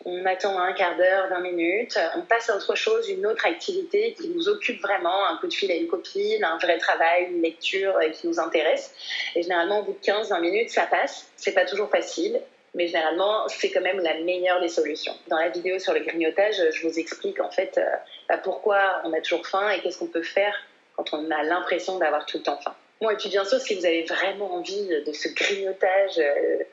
on 0.06 0.26
attend 0.26 0.60
un 0.60 0.74
quart 0.74 0.98
d'heure, 0.98 1.30
20 1.30 1.40
minutes, 1.40 2.00
on 2.16 2.22
passe 2.22 2.50
à 2.50 2.56
autre 2.56 2.76
chose, 2.76 3.10
une 3.10 3.26
autre 3.26 3.46
activité 3.46 4.14
qui 4.14 4.30
nous 4.30 4.50
occupe 4.50 4.82
vraiment, 4.82 5.28
un 5.28 5.38
coup 5.38 5.48
de 5.48 5.54
fil 5.54 5.72
à 5.72 5.76
une 5.76 5.88
copine, 5.88 6.44
un 6.44 6.58
vrai 6.58 6.78
travail, 6.78 7.28
une 7.32 7.42
lecture 7.42 7.96
euh, 7.98 8.10
qui 8.10 8.28
nous 8.28 8.40
intéresse. 8.40 8.94
Et 9.36 9.44
généralement, 9.44 9.80
au 9.80 9.84
bout 9.84 9.94
de 9.94 10.06
15-20 10.06 10.42
minutes, 10.42 10.70
ça 10.70 10.86
passe. 10.86 11.30
C'est 11.38 11.54
pas 11.54 11.66
toujours 11.66 11.90
facile, 11.90 12.42
mais 12.74 12.88
généralement, 12.88 13.48
c'est 13.48 13.72
quand 13.72 13.82
même 13.82 14.00
la 14.00 14.16
meilleure 14.22 14.60
des 14.62 14.70
solutions. 14.70 15.14
Dans 15.28 15.38
la 15.38 15.50
vidéo 15.50 15.80
sur 15.80 15.94
le 15.94 16.02
grignotage, 16.02 16.62
je 16.72 16.88
vous 16.88 17.00
explique 17.00 17.40
en 17.40 17.52
fait 17.52 17.78
euh, 17.78 17.86
bah, 18.28 18.38
pourquoi 18.38 19.02
on 19.06 19.14
a 19.14 19.22
toujours 19.22 19.48
faim 19.48 19.70
et 19.70 19.82
qu'est-ce 19.82 20.00
qu'on 20.00 20.08
peut 20.08 20.24
faire 20.24 20.56
quand 20.96 21.14
on 21.14 21.32
a 21.32 21.44
l'impression 21.44 21.98
d'avoir 21.98 22.26
tout 22.26 22.38
le 22.38 22.44
temps 22.44 22.60
faim. 22.64 22.76
Bon, 23.02 23.10
et 23.10 23.16
puis 23.16 23.30
bien 23.30 23.44
sûr, 23.46 23.60
si 23.60 23.76
vous 23.76 23.86
avez 23.86 24.04
vraiment 24.04 24.56
envie 24.56 24.88
de 24.88 25.12
ce 25.12 25.28
grignotage, 25.30 26.20
euh, 26.20 26.64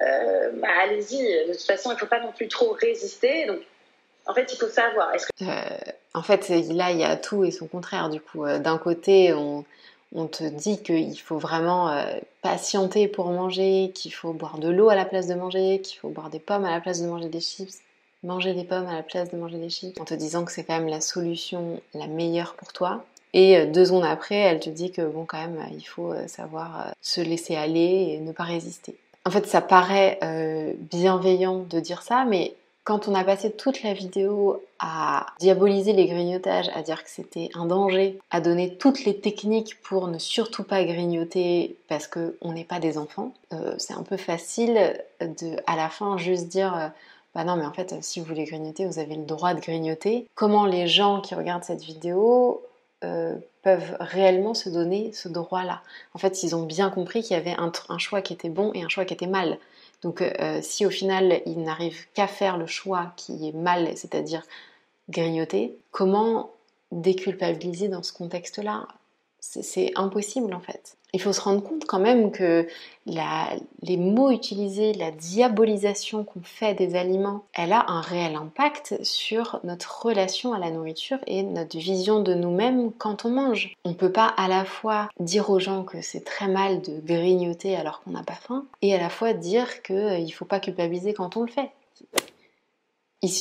euh, 0.00 0.50
bah, 0.54 0.68
allez-y. 0.82 1.46
De 1.48 1.52
toute 1.52 1.62
façon, 1.62 1.90
il 1.90 1.94
ne 1.94 1.98
faut 1.98 2.06
pas 2.06 2.20
non 2.20 2.32
plus 2.32 2.48
trop 2.48 2.72
résister. 2.72 3.46
Donc, 3.46 3.60
en 4.26 4.34
fait, 4.34 4.52
il 4.52 4.56
faut 4.56 4.68
savoir. 4.68 5.12
Euh, 5.42 5.46
en 6.14 6.22
fait, 6.22 6.48
là, 6.48 6.90
il 6.90 6.98
y 6.98 7.04
a 7.04 7.16
tout 7.16 7.44
et 7.44 7.50
son 7.50 7.66
contraire. 7.66 8.10
Du 8.10 8.20
coup, 8.20 8.46
d'un 8.46 8.78
côté, 8.78 9.32
on, 9.32 9.64
on, 10.14 10.26
te 10.26 10.44
dit 10.44 10.82
qu'il 10.82 11.18
faut 11.18 11.38
vraiment 11.38 12.04
patienter 12.42 13.08
pour 13.08 13.26
manger, 13.28 13.90
qu'il 13.94 14.12
faut 14.12 14.32
boire 14.32 14.58
de 14.58 14.68
l'eau 14.68 14.90
à 14.90 14.94
la 14.94 15.06
place 15.06 15.26
de 15.26 15.34
manger, 15.34 15.80
qu'il 15.80 15.98
faut 15.98 16.10
boire 16.10 16.30
des 16.30 16.40
pommes 16.40 16.64
à 16.64 16.70
la 16.70 16.80
place 16.80 17.00
de 17.00 17.06
manger 17.06 17.28
des 17.28 17.40
chips 17.40 17.80
manger 18.22 18.54
des 18.54 18.64
pommes 18.64 18.86
à 18.86 18.94
la 18.94 19.02
place 19.02 19.30
de 19.30 19.36
manger 19.36 19.58
des 19.58 19.70
chips, 19.70 19.98
en 20.00 20.04
te 20.04 20.14
disant 20.14 20.44
que 20.44 20.52
c'est 20.52 20.64
quand 20.64 20.78
même 20.78 20.88
la 20.88 21.00
solution 21.00 21.80
la 21.94 22.06
meilleure 22.06 22.54
pour 22.54 22.72
toi. 22.72 23.04
Et 23.32 23.56
euh, 23.56 23.66
deux 23.66 23.86
secondes 23.86 24.04
après, 24.04 24.36
elle 24.36 24.60
te 24.60 24.70
dit 24.70 24.90
que 24.90 25.02
bon, 25.02 25.24
quand 25.24 25.38
même, 25.38 25.64
il 25.72 25.82
faut 25.82 26.12
euh, 26.12 26.26
savoir 26.26 26.80
euh, 26.80 26.90
se 27.00 27.20
laisser 27.20 27.56
aller 27.56 28.14
et 28.14 28.18
ne 28.18 28.32
pas 28.32 28.44
résister. 28.44 28.96
En 29.26 29.30
fait, 29.30 29.46
ça 29.46 29.60
paraît 29.60 30.18
bienveillant 30.90 31.58
de 31.68 31.78
dire 31.78 32.00
ça, 32.00 32.24
mais 32.24 32.54
quand 32.84 33.06
on 33.06 33.14
a 33.14 33.22
passé 33.22 33.52
toute 33.52 33.82
la 33.82 33.92
vidéo 33.92 34.62
à 34.78 35.26
diaboliser 35.38 35.92
les 35.92 36.06
grignotages, 36.06 36.70
à 36.74 36.80
dire 36.80 37.04
que 37.04 37.10
c'était 37.10 37.50
un 37.52 37.66
danger, 37.66 38.18
à 38.30 38.40
donner 38.40 38.76
toutes 38.76 39.04
les 39.04 39.14
techniques 39.14 39.78
pour 39.82 40.08
ne 40.08 40.18
surtout 40.18 40.64
pas 40.64 40.82
grignoter 40.84 41.76
parce 41.86 42.08
qu'on 42.08 42.52
n'est 42.52 42.64
pas 42.64 42.80
des 42.80 42.96
enfants, 42.96 43.34
c'est 43.76 43.92
un 43.92 44.02
peu 44.02 44.16
facile 44.16 44.98
de, 45.20 45.54
à 45.66 45.76
la 45.76 45.90
fin, 45.90 46.16
juste 46.16 46.48
dire 46.48 46.90
bah 47.34 47.44
non, 47.44 47.56
mais 47.56 47.66
en 47.66 47.72
fait, 47.74 47.94
si 48.00 48.20
vous 48.20 48.26
voulez 48.26 48.44
grignoter, 48.44 48.86
vous 48.86 48.98
avez 48.98 49.16
le 49.16 49.24
droit 49.24 49.52
de 49.52 49.60
grignoter. 49.60 50.26
Comment 50.34 50.64
les 50.64 50.86
gens 50.86 51.20
qui 51.20 51.34
regardent 51.34 51.62
cette 51.62 51.82
vidéo 51.82 52.62
euh, 53.04 53.36
peuvent 53.62 53.96
réellement 54.00 54.54
se 54.54 54.68
donner 54.68 55.12
ce 55.12 55.28
droit-là. 55.28 55.82
En 56.14 56.18
fait, 56.18 56.42
ils 56.42 56.54
ont 56.54 56.64
bien 56.64 56.90
compris 56.90 57.22
qu'il 57.22 57.36
y 57.36 57.40
avait 57.40 57.56
un, 57.58 57.72
choix 57.98 58.22
qui 58.22 58.32
était 58.32 58.48
bon 58.48 58.72
et 58.74 58.82
un 58.82 58.88
choix 58.88 59.04
qui 59.04 59.14
était 59.14 59.26
mal. 59.26 59.58
Donc 60.02 60.24
si 60.62 60.86
au 60.86 60.90
final 60.90 61.42
il 61.44 61.62
n'arrive 61.62 62.06
qu'à 62.14 62.26
faire 62.26 62.56
le 62.56 62.66
choix 62.66 63.12
qui 63.16 63.48
est 63.48 63.52
mal, 63.52 63.86
c'est-à-dire 63.98 64.42
grignoter, 65.10 65.76
comment 65.90 66.52
déculpabiliser 66.90 67.88
dans 67.88 68.02
ce 68.02 68.14
contexte-là? 68.14 68.88
C'est 69.40 69.92
impossible 69.96 70.54
en 70.54 70.60
fait. 70.60 70.96
Il 71.12 71.20
faut 71.20 71.32
se 71.32 71.40
rendre 71.40 71.62
compte 71.62 71.86
quand 71.86 71.98
même 71.98 72.30
que 72.30 72.68
les 73.06 73.96
mots 73.96 74.30
utilisés, 74.30 74.92
la 74.92 75.10
diabolisation 75.10 76.22
qu'on 76.22 76.42
fait 76.42 76.74
des 76.74 76.94
aliments, 76.94 77.44
elle 77.52 77.72
a 77.72 77.84
un 77.88 78.00
réel 78.00 78.36
impact 78.36 79.02
sur 79.02 79.58
notre 79.64 80.04
relation 80.04 80.52
à 80.52 80.58
la 80.58 80.70
nourriture 80.70 81.18
et 81.26 81.42
notre 81.42 81.76
vision 81.76 82.22
de 82.22 82.34
nous-mêmes 82.34 82.92
quand 82.92 83.24
on 83.24 83.30
mange. 83.30 83.74
On 83.84 83.90
ne 83.90 83.94
peut 83.94 84.12
pas 84.12 84.26
à 84.26 84.46
la 84.46 84.64
fois 84.64 85.08
dire 85.18 85.50
aux 85.50 85.58
gens 85.58 85.82
que 85.82 86.00
c'est 86.00 86.24
très 86.24 86.46
mal 86.46 86.80
de 86.80 87.00
grignoter 87.00 87.74
alors 87.74 88.02
qu'on 88.02 88.12
n'a 88.12 88.22
pas 88.22 88.34
faim 88.34 88.64
et 88.82 88.94
à 88.94 88.98
la 88.98 89.10
fois 89.10 89.32
dire 89.32 89.82
qu'il 89.82 89.96
euh, 89.96 90.18
ne 90.18 90.30
faut 90.30 90.44
pas 90.44 90.60
culpabiliser 90.60 91.12
quand 91.12 91.36
on 91.36 91.42
le 91.42 91.50
fait 91.50 91.70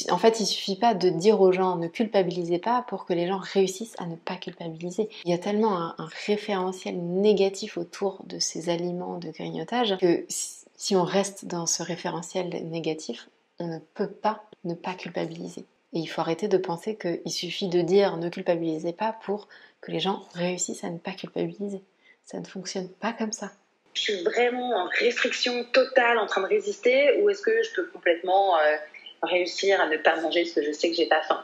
en 0.10 0.18
fait, 0.18 0.40
il 0.42 0.46
suffit 0.46 0.76
pas 0.76 0.94
de 0.94 1.10
dire 1.10 1.40
aux 1.40 1.52
gens 1.52 1.78
ne 1.78 1.88
culpabilisez 1.88 2.60
pas 2.60 2.84
pour 2.88 3.06
que 3.06 3.14
les 3.14 3.28
gens 3.28 3.38
réussissent 3.38 3.96
à 3.98 4.06
ne 4.06 4.16
pas 4.16 4.36
culpabiliser. 4.36 5.10
Il 5.24 5.32
y 5.32 5.34
a 5.34 5.38
tellement 5.38 5.78
un, 5.78 6.10
référentiel 6.26 6.98
négatif 6.98 7.78
autour 7.78 8.22
de 8.26 8.40
ces 8.40 8.70
aliments 8.70 9.18
de 9.18 9.30
grignotage 9.30 9.98
que 9.98 10.26
si 10.28 10.96
on 10.96 11.04
reste 11.04 11.46
dans 11.46 11.66
ce 11.66 11.82
référentiel 11.82 12.50
négatif, 12.70 13.30
on 13.60 13.68
ne 13.68 13.80
peut 13.94 14.10
pas 14.10 14.44
ne 14.66 14.74
pas 14.74 14.94
culpabiliser. 14.94 15.66
Et 15.94 16.00
il 16.00 16.08
faut 16.08 16.22
arrêter 16.22 16.48
de 16.48 16.58
penser 16.58 16.96
qu'il 16.98 17.32
suffit 17.32 17.70
de 17.70 17.82
dire 17.82 18.18
ne 18.18 18.30
culpabilisez 18.30 18.94
pas 18.94 19.14
pour 19.24 19.48
que 19.82 19.92
les 19.92 20.00
gens 20.00 20.24
réussissent 20.34 20.84
à 20.84 20.90
ne 20.90 20.98
pas 20.98 21.14
culpabiliser. 21.14 21.82
Ça 22.26 22.40
ne 22.40 22.46
fonctionne 22.46 22.90
pas 22.90 23.14
comme 23.14 23.32
ça 23.32 23.52
je 23.94 24.02
suis 24.02 24.24
vraiment 24.24 24.70
en 24.76 24.88
restriction 25.00 25.64
totale, 25.66 26.20
en 26.20 26.26
train 26.26 26.42
de 26.42 26.48
résister, 26.48 27.20
ou 27.22 27.30
est-ce 27.30 27.42
que 27.42 27.64
je 27.64 27.74
peux 27.74 27.88
complètement 27.88 28.58
euh, 28.58 28.78
réussir 29.24 29.80
à 29.82 29.88
ne 29.88 29.98
pas 29.98 30.16
manger 30.18 30.44
parce 30.44 30.54
que 30.54 30.64
je 30.64 30.72
sais 30.72 30.90
que 30.90 30.96
j'ai 30.96 31.08
pas 31.08 31.22
faim. 31.22 31.44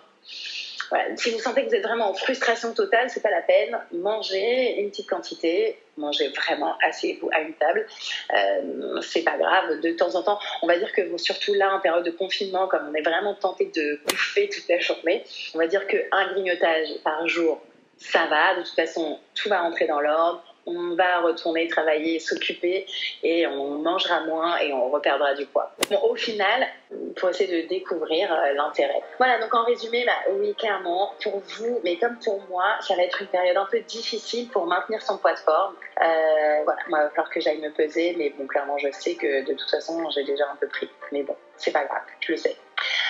Si 1.17 1.31
vous 1.31 1.39
sentez 1.39 1.63
que 1.63 1.69
vous 1.69 1.75
êtes 1.75 1.83
vraiment 1.83 2.09
en 2.09 2.13
frustration 2.13 2.73
totale, 2.73 3.09
c'est 3.09 3.21
pas 3.21 3.31
la 3.31 3.41
peine. 3.41 3.77
Mangez 3.91 4.79
une 4.79 4.89
petite 4.89 5.09
quantité, 5.09 5.79
mangez 5.97 6.29
vraiment 6.29 6.75
asseyez-vous 6.83 7.29
à 7.33 7.41
une 7.41 7.53
table. 7.53 7.87
Euh, 8.33 9.01
c'est 9.01 9.23
pas 9.23 9.37
grave. 9.37 9.79
De 9.81 9.91
temps 9.91 10.15
en 10.15 10.23
temps, 10.23 10.39
on 10.61 10.67
va 10.67 10.77
dire 10.77 10.91
que 10.93 11.01
vous, 11.01 11.17
surtout 11.17 11.53
là 11.53 11.75
en 11.75 11.79
période 11.79 12.05
de 12.05 12.11
confinement, 12.11 12.67
comme 12.67 12.87
on 12.89 12.93
est 12.93 13.01
vraiment 13.01 13.33
tenté 13.33 13.65
de 13.65 13.99
bouffer 14.07 14.49
toute 14.49 14.67
la 14.69 14.79
journée, 14.79 15.23
on 15.53 15.57
va 15.57 15.67
dire 15.67 15.85
qu'un 15.87 16.33
grignotage 16.33 16.89
par 17.03 17.27
jour, 17.27 17.61
ça 17.97 18.25
va. 18.27 18.55
De 18.55 18.61
toute 18.61 18.75
façon, 18.75 19.19
tout 19.33 19.49
va 19.49 19.61
rentrer 19.61 19.87
dans 19.87 19.99
l'ordre 19.99 20.43
on 20.65 20.95
va 20.95 21.21
retourner 21.21 21.67
travailler, 21.67 22.19
s'occuper 22.19 22.85
et 23.23 23.47
on 23.47 23.79
mangera 23.79 24.21
moins 24.21 24.57
et 24.57 24.73
on 24.73 24.89
reperdra 24.89 25.33
du 25.33 25.45
poids. 25.45 25.71
Au 26.03 26.15
final, 26.15 26.67
pour 27.15 27.29
essayer 27.29 27.63
de 27.63 27.67
découvrir 27.67 28.31
euh, 28.31 28.53
l'intérêt. 28.53 29.01
Voilà, 29.17 29.39
donc 29.39 29.53
en 29.53 29.63
résumé, 29.63 30.05
bah, 30.05 30.31
oui, 30.39 30.53
clairement, 30.55 31.13
pour 31.21 31.39
vous, 31.39 31.79
mais 31.83 31.97
comme 31.97 32.17
pour 32.19 32.41
moi, 32.49 32.75
ça 32.81 32.95
va 32.95 33.03
être 33.03 33.21
une 33.21 33.27
période 33.27 33.57
un 33.57 33.65
peu 33.65 33.79
difficile 33.81 34.49
pour 34.49 34.65
maintenir 34.65 35.01
son 35.01 35.17
poids 35.17 35.33
de 35.33 35.39
forme. 35.39 35.75
Euh, 36.01 36.63
voilà, 36.63 36.79
moi, 36.89 36.99
il 36.99 37.03
va 37.03 37.09
falloir 37.09 37.29
que 37.29 37.39
j'aille 37.39 37.59
me 37.61 37.71
peser, 37.71 38.15
mais 38.17 38.31
bon, 38.31 38.47
clairement, 38.47 38.77
je 38.77 38.89
sais 38.91 39.15
que 39.15 39.45
de 39.45 39.53
toute 39.53 39.69
façon, 39.69 40.09
j'ai 40.09 40.23
déjà 40.23 40.45
un 40.51 40.55
peu 40.55 40.67
pris. 40.67 40.89
Mais 41.11 41.23
bon, 41.23 41.35
c'est 41.57 41.71
pas 41.71 41.85
grave, 41.85 42.03
je 42.19 42.31
le 42.31 42.37
sais. 42.37 42.55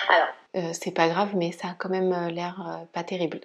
Alors, 0.08 0.28
euh, 0.56 0.70
c'est 0.72 0.92
pas 0.92 1.08
grave, 1.08 1.30
mais 1.34 1.52
ça 1.52 1.68
a 1.68 1.74
quand 1.78 1.88
même 1.88 2.28
l'air 2.28 2.84
pas 2.92 3.02
terrible. 3.02 3.40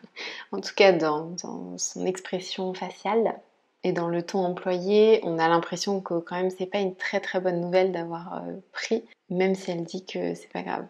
en 0.52 0.60
tout 0.60 0.74
cas, 0.74 0.92
dans 0.92 1.36
son 1.38 2.06
expression 2.06 2.72
faciale, 2.74 3.34
et 3.84 3.92
dans 3.92 4.08
le 4.08 4.22
ton 4.22 4.44
employé, 4.44 5.20
on 5.22 5.38
a 5.38 5.48
l'impression 5.48 6.00
que 6.00 6.14
quand 6.14 6.36
même 6.36 6.50
c'est 6.50 6.66
pas 6.66 6.78
une 6.78 6.96
très 6.96 7.20
très 7.20 7.40
bonne 7.40 7.60
nouvelle 7.60 7.92
d'avoir 7.92 8.34
euh, 8.34 8.52
pris, 8.72 9.04
même 9.30 9.54
si 9.54 9.70
elle 9.70 9.84
dit 9.84 10.04
que 10.04 10.34
c'est 10.34 10.52
pas 10.52 10.62
grave. 10.62 10.86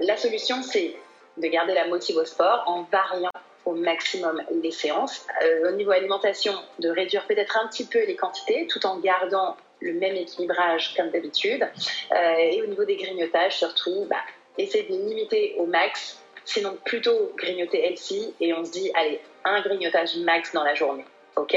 La 0.00 0.16
solution 0.16 0.62
c'est 0.62 0.94
de 1.38 1.46
garder 1.48 1.74
la 1.74 1.86
motive 1.88 2.16
au 2.16 2.24
sport 2.24 2.64
en 2.66 2.82
variant 2.82 3.30
au 3.64 3.74
maximum 3.74 4.42
les 4.62 4.70
séances. 4.70 5.26
Euh, 5.44 5.70
au 5.70 5.76
niveau 5.76 5.92
alimentation, 5.92 6.54
de 6.78 6.88
réduire 6.88 7.26
peut-être 7.26 7.56
un 7.62 7.68
petit 7.68 7.86
peu 7.86 8.04
les 8.04 8.16
quantités 8.16 8.66
tout 8.66 8.84
en 8.86 8.98
gardant 8.98 9.56
le 9.80 9.94
même 9.94 10.16
équilibrage 10.16 10.94
comme 10.96 11.10
d'habitude. 11.10 11.66
Euh, 12.12 12.34
et 12.38 12.62
au 12.62 12.66
niveau 12.66 12.84
des 12.84 12.96
grignotages, 12.96 13.58
surtout, 13.58 14.06
bah, 14.08 14.16
essayer 14.58 14.84
de 14.84 14.92
limiter 14.92 15.54
au 15.58 15.66
max, 15.66 16.20
sinon 16.44 16.76
plutôt 16.84 17.32
grignoter 17.36 17.86
healthy 17.86 18.34
et 18.40 18.52
on 18.52 18.64
se 18.64 18.72
dit, 18.72 18.90
allez, 18.94 19.20
un 19.44 19.60
grignotage 19.60 20.16
max 20.18 20.52
dans 20.52 20.64
la 20.64 20.74
journée. 20.74 21.04
Ok? 21.36 21.56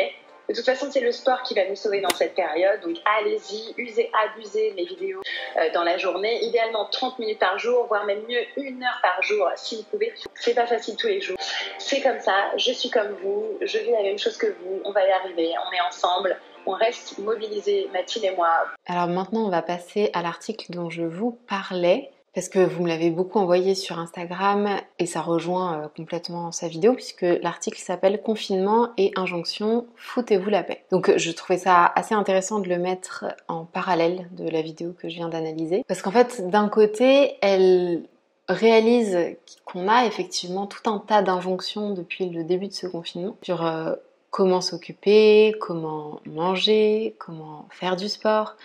De 0.50 0.54
toute 0.54 0.66
façon, 0.66 0.88
c'est 0.92 1.02
le 1.02 1.12
sport 1.12 1.42
qui 1.44 1.54
va 1.54 1.68
nous 1.68 1.76
sauver 1.76 2.02
dans 2.02 2.14
cette 2.16 2.36
période. 2.36 2.82
Donc 2.82 2.98
allez-y, 3.20 3.74
usez, 3.78 4.12
abusez 4.26 4.74
mes 4.76 4.86
vidéos 4.86 5.22
euh, 5.58 5.72
dans 5.74 5.84
la 5.84 5.98
journée. 5.98 6.44
Idéalement 6.44 6.86
30 6.86 7.20
minutes 7.20 7.40
par 7.40 7.58
jour, 7.58 7.86
voire 7.88 8.06
même 8.06 8.22
mieux 8.30 8.42
une 8.58 8.84
heure 8.84 9.00
par 9.02 9.22
jour 9.22 9.50
si 9.56 9.78
vous 9.78 9.84
pouvez. 9.84 10.14
C'est 10.36 10.54
pas 10.54 10.68
facile 10.68 10.96
tous 10.96 11.08
les 11.08 11.22
jours. 11.22 11.38
C'est 11.80 12.02
comme 12.02 12.20
ça, 12.20 12.52
je 12.58 12.72
suis 12.72 12.90
comme 12.90 13.14
vous, 13.24 13.58
je 13.62 13.78
vis 13.80 13.92
la 13.92 14.04
même 14.04 14.20
chose 14.20 14.38
que 14.38 14.48
vous, 14.48 14.82
on 14.84 14.92
va 14.92 15.06
y 15.06 15.12
arriver, 15.12 15.54
on 15.68 15.74
est 15.74 15.82
ensemble. 15.82 16.38
On 16.68 16.72
reste 16.72 17.20
mobilisés, 17.20 17.88
Mathilde 17.94 18.26
et 18.26 18.36
moi. 18.36 18.50
Alors 18.88 19.08
maintenant, 19.08 19.46
on 19.46 19.50
va 19.50 19.62
passer 19.62 20.10
à 20.14 20.24
l'article 20.24 20.72
dont 20.72 20.90
je 20.90 21.04
vous 21.04 21.38
parlais 21.48 22.10
parce 22.36 22.50
que 22.50 22.60
vous 22.60 22.84
me 22.84 22.90
l'avez 22.90 23.10
beaucoup 23.10 23.40
envoyé 23.40 23.74
sur 23.76 23.98
Instagram 23.98 24.68
et 25.00 25.06
ça 25.06 25.22
rejoint 25.22 25.80
euh, 25.80 25.88
complètement 25.96 26.52
sa 26.52 26.68
vidéo 26.68 26.94
puisque 26.94 27.26
l'article 27.42 27.80
s'appelle 27.80 28.22
Confinement 28.22 28.90
et 28.98 29.12
injonction, 29.16 29.88
foutez-vous 29.96 30.50
la 30.50 30.62
paix. 30.62 30.84
Donc 30.92 31.16
je 31.16 31.32
trouvais 31.32 31.58
ça 31.58 31.86
assez 31.96 32.14
intéressant 32.14 32.60
de 32.60 32.68
le 32.68 32.78
mettre 32.78 33.26
en 33.48 33.64
parallèle 33.64 34.28
de 34.32 34.48
la 34.50 34.62
vidéo 34.62 34.94
que 35.00 35.08
je 35.08 35.16
viens 35.16 35.30
d'analyser 35.30 35.86
parce 35.88 36.02
qu'en 36.02 36.12
fait 36.12 36.48
d'un 36.50 36.68
côté 36.68 37.38
elle 37.42 38.04
réalise 38.50 39.18
qu'on 39.64 39.88
a 39.88 40.06
effectivement 40.06 40.68
tout 40.68 40.90
un 40.90 41.00
tas 41.00 41.22
d'injonctions 41.22 41.92
depuis 41.92 42.30
le 42.30 42.44
début 42.44 42.68
de 42.68 42.74
ce 42.74 42.86
confinement 42.86 43.38
sur 43.44 43.66
euh, 43.66 43.96
comment 44.30 44.60
s'occuper, 44.60 45.56
comment 45.62 46.20
manger, 46.26 47.16
comment 47.18 47.66
faire 47.72 47.96
du 47.96 48.10
sport 48.10 48.58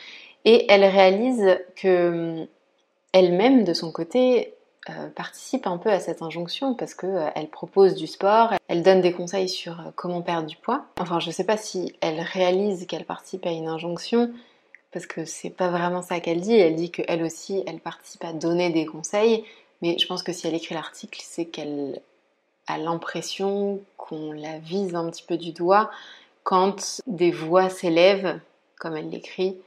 et 0.44 0.66
elle 0.68 0.84
réalise 0.84 1.58
que 1.76 2.48
elle-même, 3.12 3.64
de 3.64 3.74
son 3.74 3.92
côté, 3.92 4.54
euh, 4.88 5.08
participe 5.10 5.66
un 5.66 5.76
peu 5.76 5.90
à 5.90 6.00
cette 6.00 6.22
injonction 6.22 6.74
parce 6.74 6.94
qu'elle 6.94 7.10
euh, 7.36 7.46
propose 7.52 7.94
du 7.94 8.06
sport, 8.06 8.54
elle 8.66 8.82
donne 8.82 9.02
des 9.02 9.12
conseils 9.12 9.48
sur 9.48 9.78
euh, 9.78 9.90
comment 9.94 10.22
perdre 10.22 10.46
du 10.46 10.56
poids. 10.56 10.86
Enfin, 10.98 11.20
je 11.20 11.30
sais 11.30 11.44
pas 11.44 11.58
si 11.58 11.94
elle 12.00 12.18
réalise 12.20 12.86
qu'elle 12.86 13.04
participe 13.04 13.44
à 13.44 13.50
une 13.50 13.68
injonction 13.68 14.32
parce 14.90 15.06
que 15.06 15.26
c'est 15.26 15.50
pas 15.50 15.68
vraiment 15.68 16.00
ça 16.00 16.20
qu'elle 16.20 16.40
dit. 16.40 16.54
Elle 16.54 16.76
dit 16.76 16.90
qu'elle 16.90 17.22
aussi, 17.22 17.62
elle 17.66 17.80
participe 17.80 18.24
à 18.24 18.32
donner 18.32 18.70
des 18.70 18.86
conseils, 18.86 19.44
mais 19.82 19.98
je 19.98 20.06
pense 20.06 20.22
que 20.22 20.32
si 20.32 20.46
elle 20.46 20.54
écrit 20.54 20.74
l'article, 20.74 21.20
c'est 21.22 21.44
qu'elle 21.44 22.00
a 22.66 22.78
l'impression 22.78 23.80
qu'on 23.98 24.32
la 24.32 24.58
vise 24.58 24.94
un 24.94 25.10
petit 25.10 25.24
peu 25.24 25.36
du 25.36 25.52
doigt 25.52 25.90
quand 26.42 27.02
des 27.06 27.30
voix 27.30 27.68
s'élèvent, 27.68 28.40
comme 28.78 28.96
elle 28.96 29.10
l'écrit, 29.10 29.58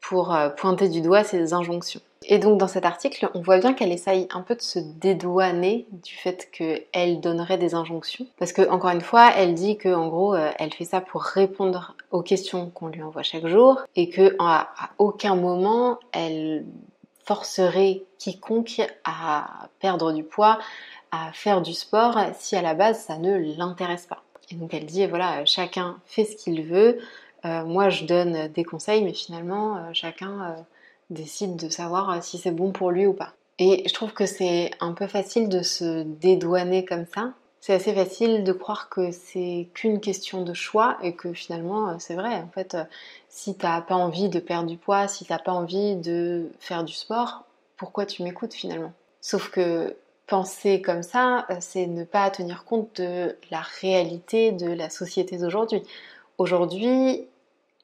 pour 0.00 0.36
pointer 0.56 0.88
du 0.88 1.00
doigt 1.00 1.24
ces 1.24 1.52
injonctions. 1.52 2.00
Et 2.24 2.38
donc 2.38 2.58
dans 2.58 2.68
cet 2.68 2.84
article, 2.84 3.30
on 3.34 3.40
voit 3.40 3.58
bien 3.58 3.74
qu'elle 3.74 3.92
essaye 3.92 4.26
un 4.34 4.42
peu 4.42 4.54
de 4.54 4.60
se 4.60 4.78
dédouaner 4.78 5.86
du 5.90 6.14
fait 6.14 6.50
qu'elle 6.50 7.20
donnerait 7.20 7.58
des 7.58 7.74
injonctions. 7.74 8.26
Parce 8.38 8.52
que 8.52 8.68
encore 8.68 8.90
une 8.90 9.00
fois, 9.00 9.30
elle 9.36 9.54
dit 9.54 9.78
qu'en 9.78 10.08
gros, 10.08 10.34
euh, 10.34 10.50
elle 10.58 10.72
fait 10.72 10.84
ça 10.84 11.00
pour 11.00 11.22
répondre 11.22 11.94
aux 12.10 12.22
questions 12.22 12.70
qu'on 12.70 12.88
lui 12.88 13.02
envoie 13.02 13.22
chaque 13.22 13.46
jour 13.46 13.80
et 13.96 14.10
qu'à 14.10 14.32
à 14.40 14.90
aucun 14.98 15.36
moment 15.36 15.98
elle 16.12 16.64
forcerait 17.24 18.02
quiconque 18.18 18.80
à 19.04 19.68
perdre 19.80 20.12
du 20.12 20.24
poids, 20.24 20.58
à 21.12 21.30
faire 21.32 21.62
du 21.62 21.72
sport 21.72 22.18
si 22.38 22.56
à 22.56 22.62
la 22.62 22.74
base 22.74 23.00
ça 23.00 23.18
ne 23.18 23.38
l'intéresse 23.56 24.06
pas. 24.06 24.22
Et 24.50 24.54
donc 24.54 24.74
elle 24.74 24.86
dit 24.86 25.06
voilà, 25.06 25.44
chacun 25.44 25.98
fait 26.06 26.24
ce 26.24 26.36
qu'il 26.36 26.62
veut. 26.62 26.98
Euh, 27.44 27.64
moi 27.64 27.88
je 27.88 28.04
donne 28.04 28.48
des 28.48 28.64
conseils, 28.64 29.04
mais 29.04 29.14
finalement 29.14 29.76
euh, 29.76 29.90
chacun 29.92 30.56
décide 31.10 31.56
de 31.56 31.68
savoir 31.68 32.10
euh, 32.10 32.18
si 32.20 32.38
c'est 32.38 32.50
bon 32.50 32.72
pour 32.72 32.90
lui 32.90 33.06
ou 33.06 33.12
pas. 33.12 33.32
Et 33.58 33.82
je 33.88 33.92
trouve 33.92 34.12
que 34.12 34.26
c'est 34.26 34.70
un 34.80 34.92
peu 34.92 35.06
facile 35.06 35.48
de 35.48 35.62
se 35.62 36.02
dédouaner 36.02 36.84
comme 36.84 37.06
ça. 37.06 37.32
C'est 37.60 37.74
assez 37.74 37.92
facile 37.92 38.44
de 38.44 38.52
croire 38.52 38.88
que 38.88 39.10
c'est 39.10 39.68
qu'une 39.74 40.00
question 40.00 40.42
de 40.42 40.54
choix 40.54 40.96
et 41.02 41.14
que 41.14 41.32
finalement 41.32 41.90
euh, 41.90 41.94
c'est 41.98 42.14
vrai. 42.14 42.34
En 42.34 42.48
fait, 42.48 42.74
euh, 42.74 42.84
si 43.28 43.56
t'as 43.56 43.80
pas 43.80 43.96
envie 43.96 44.28
de 44.28 44.38
perdre 44.38 44.68
du 44.68 44.76
poids, 44.76 45.08
si 45.08 45.24
t'as 45.24 45.38
pas 45.38 45.52
envie 45.52 45.96
de 45.96 46.50
faire 46.60 46.84
du 46.84 46.94
sport, 46.94 47.44
pourquoi 47.76 48.06
tu 48.06 48.22
m'écoutes 48.22 48.54
finalement? 48.54 48.92
Sauf 49.20 49.50
que 49.50 49.96
penser 50.26 50.82
comme 50.82 51.02
ça, 51.02 51.46
c'est 51.60 51.86
ne 51.86 52.04
pas 52.04 52.30
tenir 52.30 52.64
compte 52.64 53.00
de 53.00 53.34
la 53.50 53.60
réalité 53.80 54.52
de 54.52 54.70
la 54.70 54.90
société 54.90 55.38
d'aujourd'hui. 55.38 55.82
Aujourd'hui, 56.38 57.26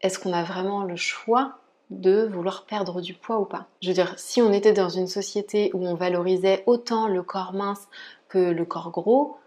est-ce 0.00 0.20
qu'on 0.20 0.32
a 0.32 0.44
vraiment 0.44 0.84
le 0.84 0.94
choix 0.94 1.58
de 1.90 2.28
vouloir 2.32 2.66
perdre 2.66 3.00
du 3.00 3.12
poids 3.12 3.40
ou 3.40 3.44
pas? 3.44 3.66
Je 3.82 3.88
veux 3.88 3.94
dire, 3.94 4.16
si 4.16 4.40
on 4.40 4.52
était 4.52 4.72
dans 4.72 4.88
une 4.88 5.08
société 5.08 5.72
où 5.74 5.84
on 5.84 5.96
valorisait 5.96 6.62
autant 6.66 7.08
le 7.08 7.24
corps 7.24 7.52
mince 7.52 7.88
que 8.28 8.38
le 8.38 8.64
corps 8.64 8.92
gros, 8.92 9.38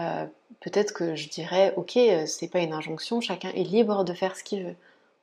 euh, 0.00 0.26
peut-être 0.60 0.92
que 0.92 1.14
je 1.14 1.28
dirais, 1.28 1.72
ok, 1.76 1.96
euh, 1.98 2.26
c'est 2.26 2.48
pas 2.48 2.58
une 2.58 2.72
injonction, 2.72 3.20
chacun 3.20 3.50
est 3.50 3.62
libre 3.62 4.02
de 4.02 4.12
faire 4.12 4.34
ce 4.34 4.42
qu'il 4.42 4.64
veut. 4.64 4.76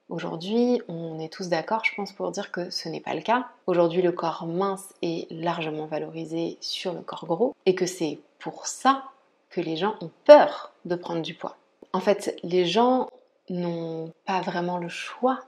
Aujourd'hui, 0.07 0.81
on 0.87 1.19
est 1.19 1.33
tous 1.33 1.49
d'accord, 1.49 1.83
je 1.83 1.93
pense, 1.93 2.13
pour 2.13 2.31
dire 2.31 2.53
que 2.53 2.69
ce 2.69 2.87
n'est 2.87 3.01
pas 3.01 3.15
le 3.15 3.21
cas. 3.21 3.47
Aujourd'hui, 3.67 4.01
le 4.01 4.13
corps 4.13 4.45
mince 4.45 4.93
est 5.01 5.29
largement 5.29 5.87
valorisé 5.87 6.57
sur 6.61 6.93
le 6.93 7.01
corps 7.01 7.25
gros 7.25 7.53
et 7.65 7.75
que 7.75 7.85
c'est 7.85 8.19
pour 8.39 8.65
ça 8.65 9.03
que 9.49 9.59
les 9.59 9.75
gens 9.75 9.95
ont 9.99 10.11
peur 10.23 10.71
de 10.85 10.95
prendre 10.95 11.21
du 11.21 11.33
poids. 11.33 11.57
En 11.91 11.99
fait, 11.99 12.37
les 12.43 12.65
gens 12.65 13.09
n'ont 13.49 14.11
pas 14.25 14.41
vraiment 14.41 14.77
le 14.77 14.89
choix 14.89 15.39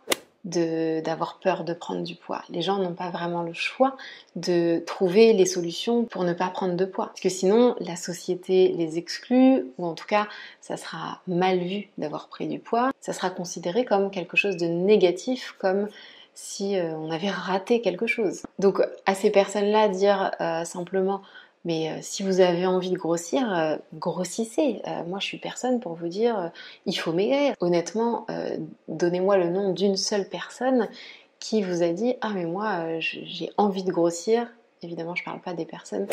d'avoir 0.48 1.40
peur 1.40 1.64
de 1.66 1.74
prendre 1.74 2.04
du 2.04 2.16
poids. 2.16 2.42
Les 2.50 2.62
gens 2.62 2.78
n'ont 2.78 2.94
pas 2.94 3.10
vraiment 3.10 3.44
le 3.44 3.54
choix 3.54 3.98
de 4.36 4.82
trouver 4.86 5.34
les 5.34 5.46
solutions 5.46 6.06
pour 6.06 6.24
ne 6.24 6.34
pas 6.34 6.48
prendre 6.50 6.76
de 6.76 6.86
poids. 6.86 7.08
Parce 7.08 7.20
que 7.20 7.30
sinon, 7.30 7.76
la 7.80 7.96
société 7.96 8.70
les 8.70 8.98
exclut, 8.98 9.66
ou 9.78 9.86
en 9.86 9.94
tout 9.94 10.06
cas, 10.06 10.28
ça 10.62 10.78
sera 10.78 11.20
mal 11.28 11.60
vu 11.60 11.90
d'avoir 11.98 12.30
pris 12.30 12.48
du 12.48 12.60
poids. 12.60 12.92
Ça 13.02 13.14
sera 13.14 13.30
considéré 13.30 13.84
comme 13.84 14.10
quelque 14.10 14.38
chose 14.38 14.56
de 14.58 14.68
négatif, 14.68 15.54
comme 15.60 15.90
si 16.34 16.78
euh, 16.78 16.94
on 16.96 17.10
avait 17.12 17.32
raté 17.32 17.82
quelque 17.82 18.08
chose. 18.08 18.44
Donc 18.60 18.82
à 19.06 19.16
ces 19.16 19.32
personnes-là, 19.32 19.90
dire 19.90 20.32
euh, 20.40 20.64
simplement 20.66 21.22
mais 21.66 21.90
euh, 21.90 21.98
si 22.02 22.24
vous 22.24 22.40
avez 22.40 22.66
envie 22.66 22.92
de 22.92 22.98
grossir, 22.98 23.54
euh, 23.54 23.78
grossissez. 23.94 24.82
Euh, 24.88 25.04
moi, 25.04 25.20
je 25.20 25.26
suis 25.26 25.38
personne 25.38 25.80
pour 25.80 25.94
vous 25.94 26.08
dire 26.08 26.52
il 26.86 26.94
faut 26.94 27.12
maigrir. 27.12 27.56
Honnêtement, 27.60 28.26
donnez-moi 28.88 29.38
le 29.38 29.50
nom 29.50 29.74
d'une 29.74 29.98
seule 29.98 30.28
personne 30.30 30.88
qui 31.40 31.62
vous 31.62 31.84
a 31.84 31.90
dit 31.90 32.16
ah 32.22 32.32
mais 32.34 32.46
moi 32.46 33.00
j'ai 33.00 33.52
envie 33.58 33.84
de 33.84 33.92
grossir. 33.92 34.48
Évidemment, 34.82 35.16
je 35.16 35.24
ne 35.24 35.26
parle 35.26 35.42
pas 35.42 35.54
des 35.54 35.66
personnes 35.66 36.08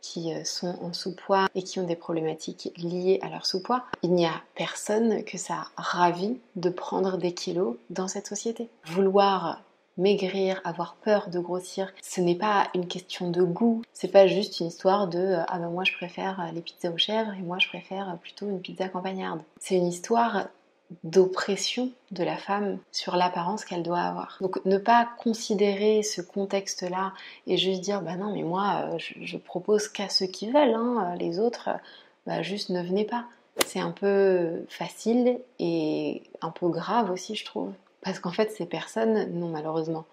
qui 0.00 0.32
sont 0.44 0.74
en 0.82 0.92
sous-poids 0.92 1.46
et 1.54 1.62
qui 1.62 1.80
ont 1.80 1.86
des 1.86 1.96
problématiques 1.96 2.72
liées 2.76 3.18
à 3.22 3.28
leur 3.28 3.46
sous-poids. 3.46 3.84
Il 4.02 4.12
n'y 4.12 4.26
a 4.26 4.42
personne 4.54 5.24
que 5.24 5.38
ça 5.38 5.68
ravit 5.76 6.38
de 6.54 6.70
prendre 6.70 7.16
des 7.16 7.32
kilos 7.32 7.76
dans 7.90 8.08
cette 8.08 8.26
société. 8.26 8.68
Vouloir 8.84 9.62
maigrir, 9.96 10.60
avoir 10.64 10.96
peur 10.96 11.28
de 11.28 11.38
grossir, 11.38 11.92
ce 12.02 12.20
n'est 12.20 12.34
pas 12.34 12.68
une 12.74 12.86
question 12.86 13.30
de 13.30 13.42
goût, 13.42 13.82
c'est 13.92 14.12
pas 14.12 14.26
juste 14.26 14.60
une 14.60 14.66
histoire 14.66 15.08
de 15.08 15.18
euh, 15.18 15.44
ah 15.48 15.58
ben 15.58 15.70
moi 15.70 15.84
je 15.84 15.92
préfère 15.92 16.40
euh, 16.40 16.52
les 16.52 16.60
pizzas 16.60 16.90
aux 16.90 16.98
chèvres 16.98 17.32
et 17.34 17.42
moi 17.42 17.58
je 17.58 17.68
préfère 17.68 18.10
euh, 18.10 18.16
plutôt 18.16 18.46
une 18.46 18.60
pizza 18.60 18.88
campagnarde. 18.88 19.40
C'est 19.58 19.76
une 19.76 19.86
histoire 19.86 20.48
d'oppression 21.02 21.90
de 22.12 22.22
la 22.22 22.36
femme 22.36 22.78
sur 22.92 23.16
l'apparence 23.16 23.64
qu'elle 23.64 23.82
doit 23.82 24.02
avoir. 24.02 24.38
Donc 24.40 24.64
ne 24.66 24.78
pas 24.78 25.08
considérer 25.18 26.04
ce 26.04 26.20
contexte-là 26.20 27.12
et 27.48 27.56
juste 27.56 27.80
dire 27.80 28.02
bah 28.02 28.16
non 28.16 28.32
mais 28.32 28.44
moi 28.44 28.90
je, 28.98 29.36
propose 29.36 29.88
qu'à 29.88 30.08
ceux 30.08 30.26
qui 30.26 30.48
veulent, 30.48 30.74
hein, 30.74 31.16
les 31.18 31.40
autres 31.40 31.70
bah 32.24 32.42
juste 32.42 32.70
ne 32.70 32.82
venez 32.82 33.04
pas. 33.04 33.24
C'est 33.66 33.80
un 33.80 33.90
peu 33.90 34.64
facile 34.68 35.40
et 35.58 36.22
un 36.40 36.50
peu 36.50 36.68
grave 36.68 37.10
aussi 37.10 37.34
je 37.34 37.44
trouve. 37.44 37.72
Parce 38.06 38.20
qu'en 38.20 38.30
fait, 38.30 38.52
ces 38.52 38.66
personnes 38.66 39.32
n'ont 39.32 39.48
malheureusement 39.48 40.04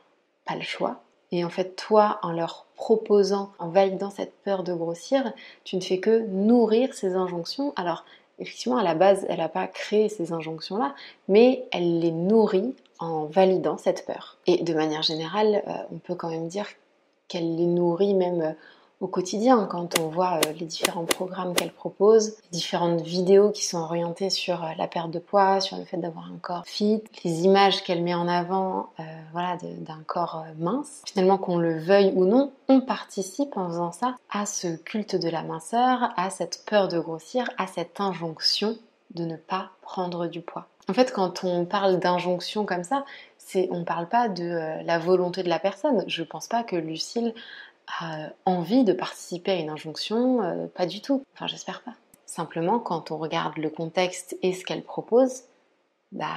pas 0.47 0.56
le 0.56 0.63
choix. 0.63 1.03
Et 1.32 1.45
en 1.45 1.49
fait, 1.49 1.75
toi, 1.75 2.17
en 2.23 2.32
leur 2.32 2.65
proposant, 2.75 3.51
en 3.60 3.69
validant 3.69 4.10
cette 4.10 4.34
peur 4.43 4.63
de 4.63 4.73
grossir, 4.73 5.32
tu 5.63 5.75
ne 5.75 5.82
fais 5.82 5.99
que 5.99 6.25
nourrir 6.25 6.95
ces 6.95 7.13
injonctions. 7.13 7.71
Alors, 7.75 8.03
effectivement, 8.39 8.79
à 8.79 8.84
la 8.84 8.95
base, 8.95 9.27
elle 9.29 9.38
n'a 9.38 9.47
pas 9.47 9.67
créé 9.67 10.10
ces 10.10 10.34
injonctions-là, 10.34 10.95
mais 11.27 11.65
elle 11.71 11.99
les 11.99 12.10
nourrit 12.10 12.73
en 12.97 13.25
validant 13.25 13.77
cette 13.77 14.08
peur. 14.08 14.38
Et 14.47 14.63
de 14.63 14.73
manière 14.73 15.03
générale, 15.03 15.62
euh, 15.67 15.73
on 15.91 15.99
peut 15.99 16.15
quand 16.15 16.32
même 16.32 16.47
dire 16.47 16.65
qu'elle 17.27 17.56
les 17.56 17.67
nourrit 17.67 18.15
même 18.15 18.41
euh, 18.41 18.53
au 19.03 19.07
quotidien 19.07 19.67
quand 19.69 19.99
on 19.99 20.07
voit 20.07 20.39
euh, 20.45 20.53
les 20.57 20.65
différents 20.65 21.03
programmes 21.03 21.53
qu'elle 21.53 21.73
propose, 21.73 22.37
les 22.43 22.49
différentes 22.51 23.01
vidéos 23.01 23.51
qui 23.51 23.65
sont 23.65 23.79
orientées 23.79 24.29
sur 24.29 24.63
euh, 24.63 24.69
la 24.77 24.87
perte 24.87 25.11
de 25.11 25.19
poids, 25.19 25.59
sur 25.59 25.77
le 25.77 25.83
fait 25.83 25.97
d'avoir 25.97 26.27
un 26.27 26.37
corps 26.37 26.65
fit, 26.65 27.03
les 27.25 27.41
images 27.41 27.83
qu'elle 27.83 28.01
met 28.01 28.13
en 28.13 28.29
avant 28.29 28.91
euh, 29.01 29.03
voilà, 29.33 29.57
d'un 29.57 30.01
corps 30.07 30.45
mince. 30.57 31.01
Finalement, 31.05 31.37
qu'on 31.37 31.57
le 31.57 31.77
veuille 31.79 32.13
ou 32.15 32.23
non, 32.23 32.53
on 32.69 32.79
participe 32.79 33.57
en 33.57 33.67
faisant 33.67 33.91
ça 33.91 34.15
à 34.31 34.45
ce 34.45 34.77
culte 34.77 35.17
de 35.17 35.29
la 35.29 35.43
minceur, 35.43 36.13
à 36.15 36.29
cette 36.29 36.63
peur 36.65 36.87
de 36.87 36.97
grossir, 36.97 37.49
à 37.57 37.67
cette 37.67 37.99
injonction 37.99 38.77
de 39.15 39.25
ne 39.25 39.35
pas 39.35 39.71
prendre 39.81 40.27
du 40.27 40.39
poids. 40.39 40.67
En 40.89 40.93
fait, 40.93 41.11
quand 41.11 41.43
on 41.43 41.65
parle 41.65 41.99
d'injonction 41.99 42.65
comme 42.65 42.85
ça, 42.85 43.03
on 43.69 43.79
ne 43.79 43.83
parle 43.83 44.07
pas 44.07 44.29
de 44.29 44.83
la 44.85 44.97
volonté 44.97 45.43
de 45.43 45.49
la 45.49 45.59
personne. 45.59 46.03
Je 46.07 46.21
ne 46.21 46.27
pense 46.27 46.47
pas 46.47 46.63
que 46.63 46.75
Lucille 46.75 47.33
a 47.99 48.29
envie 48.45 48.84
de 48.84 48.93
participer 48.93 49.51
à 49.51 49.56
une 49.56 49.69
injonction, 49.69 50.41
euh, 50.41 50.67
pas 50.67 50.86
du 50.86 51.01
tout. 51.01 51.23
Enfin, 51.34 51.47
j'espère 51.47 51.82
pas. 51.82 51.93
Simplement, 52.25 52.79
quand 52.79 53.12
on 53.12 53.17
regarde 53.17 53.58
le 53.58 53.69
contexte 53.69 54.38
et 54.41 54.53
ce 54.53 54.65
qu'elle 54.65 54.84
propose, 54.84 55.43
bah, 56.12 56.27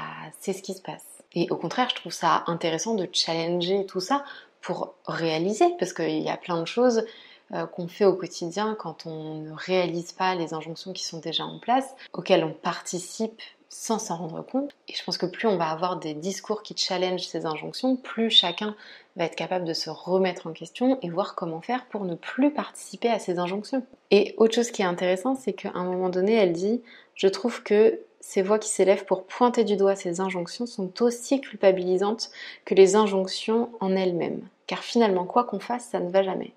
c'est 0.40 0.52
ce 0.52 0.62
qui 0.62 0.74
se 0.74 0.82
passe. 0.82 1.04
Et 1.32 1.48
au 1.50 1.56
contraire, 1.56 1.88
je 1.90 1.96
trouve 1.96 2.12
ça 2.12 2.44
intéressant 2.46 2.94
de 2.94 3.08
challenger 3.12 3.86
tout 3.86 4.00
ça 4.00 4.24
pour 4.60 4.94
réaliser, 5.06 5.66
parce 5.78 5.92
qu'il 5.92 6.22
y 6.22 6.28
a 6.28 6.36
plein 6.36 6.60
de 6.60 6.66
choses 6.66 7.04
euh, 7.52 7.66
qu'on 7.66 7.86
fait 7.86 8.04
au 8.04 8.14
quotidien 8.14 8.76
quand 8.78 9.06
on 9.06 9.34
ne 9.36 9.52
réalise 9.52 10.12
pas 10.12 10.34
les 10.34 10.54
injonctions 10.54 10.92
qui 10.92 11.04
sont 11.04 11.18
déjà 11.18 11.44
en 11.44 11.58
place, 11.58 11.94
auxquelles 12.12 12.42
on 12.42 12.52
participe 12.52 13.40
sans 13.68 13.98
s'en 13.98 14.16
rendre 14.16 14.44
compte. 14.44 14.70
Et 14.88 14.94
je 14.94 15.04
pense 15.04 15.18
que 15.18 15.26
plus 15.26 15.48
on 15.48 15.56
va 15.56 15.70
avoir 15.70 15.98
des 15.98 16.14
discours 16.14 16.62
qui 16.62 16.76
challengent 16.76 17.26
ces 17.26 17.46
injonctions, 17.46 17.96
plus 17.96 18.30
chacun 18.30 18.74
va 19.16 19.24
être 19.24 19.36
capable 19.36 19.64
de 19.64 19.74
se 19.74 19.90
remettre 19.90 20.46
en 20.46 20.52
question 20.52 20.98
et 21.02 21.10
voir 21.10 21.34
comment 21.34 21.60
faire 21.60 21.86
pour 21.86 22.04
ne 22.04 22.14
plus 22.14 22.52
participer 22.52 23.08
à 23.08 23.18
ces 23.18 23.38
injonctions. 23.38 23.84
Et 24.10 24.34
autre 24.36 24.54
chose 24.54 24.70
qui 24.70 24.82
est 24.82 24.86
intéressant, 24.86 25.34
c'est 25.34 25.52
qu'à 25.52 25.72
un 25.74 25.84
moment 25.84 26.08
donné, 26.08 26.34
elle 26.34 26.52
dit 26.52 26.82
Je 27.14 27.28
trouve 27.28 27.62
que 27.62 28.00
ces 28.20 28.42
voix 28.42 28.58
qui 28.58 28.68
s'élèvent 28.68 29.04
pour 29.04 29.24
pointer 29.24 29.64
du 29.64 29.76
doigt 29.76 29.94
ces 29.94 30.20
injonctions 30.20 30.66
sont 30.66 31.02
aussi 31.02 31.40
culpabilisantes 31.40 32.30
que 32.64 32.74
les 32.74 32.96
injonctions 32.96 33.70
en 33.80 33.94
elles-mêmes. 33.94 34.42
Car 34.66 34.80
finalement, 34.80 35.24
quoi 35.24 35.44
qu'on 35.44 35.60
fasse, 35.60 35.86
ça 35.86 36.00
ne 36.00 36.10
va 36.10 36.22
jamais. 36.22 36.52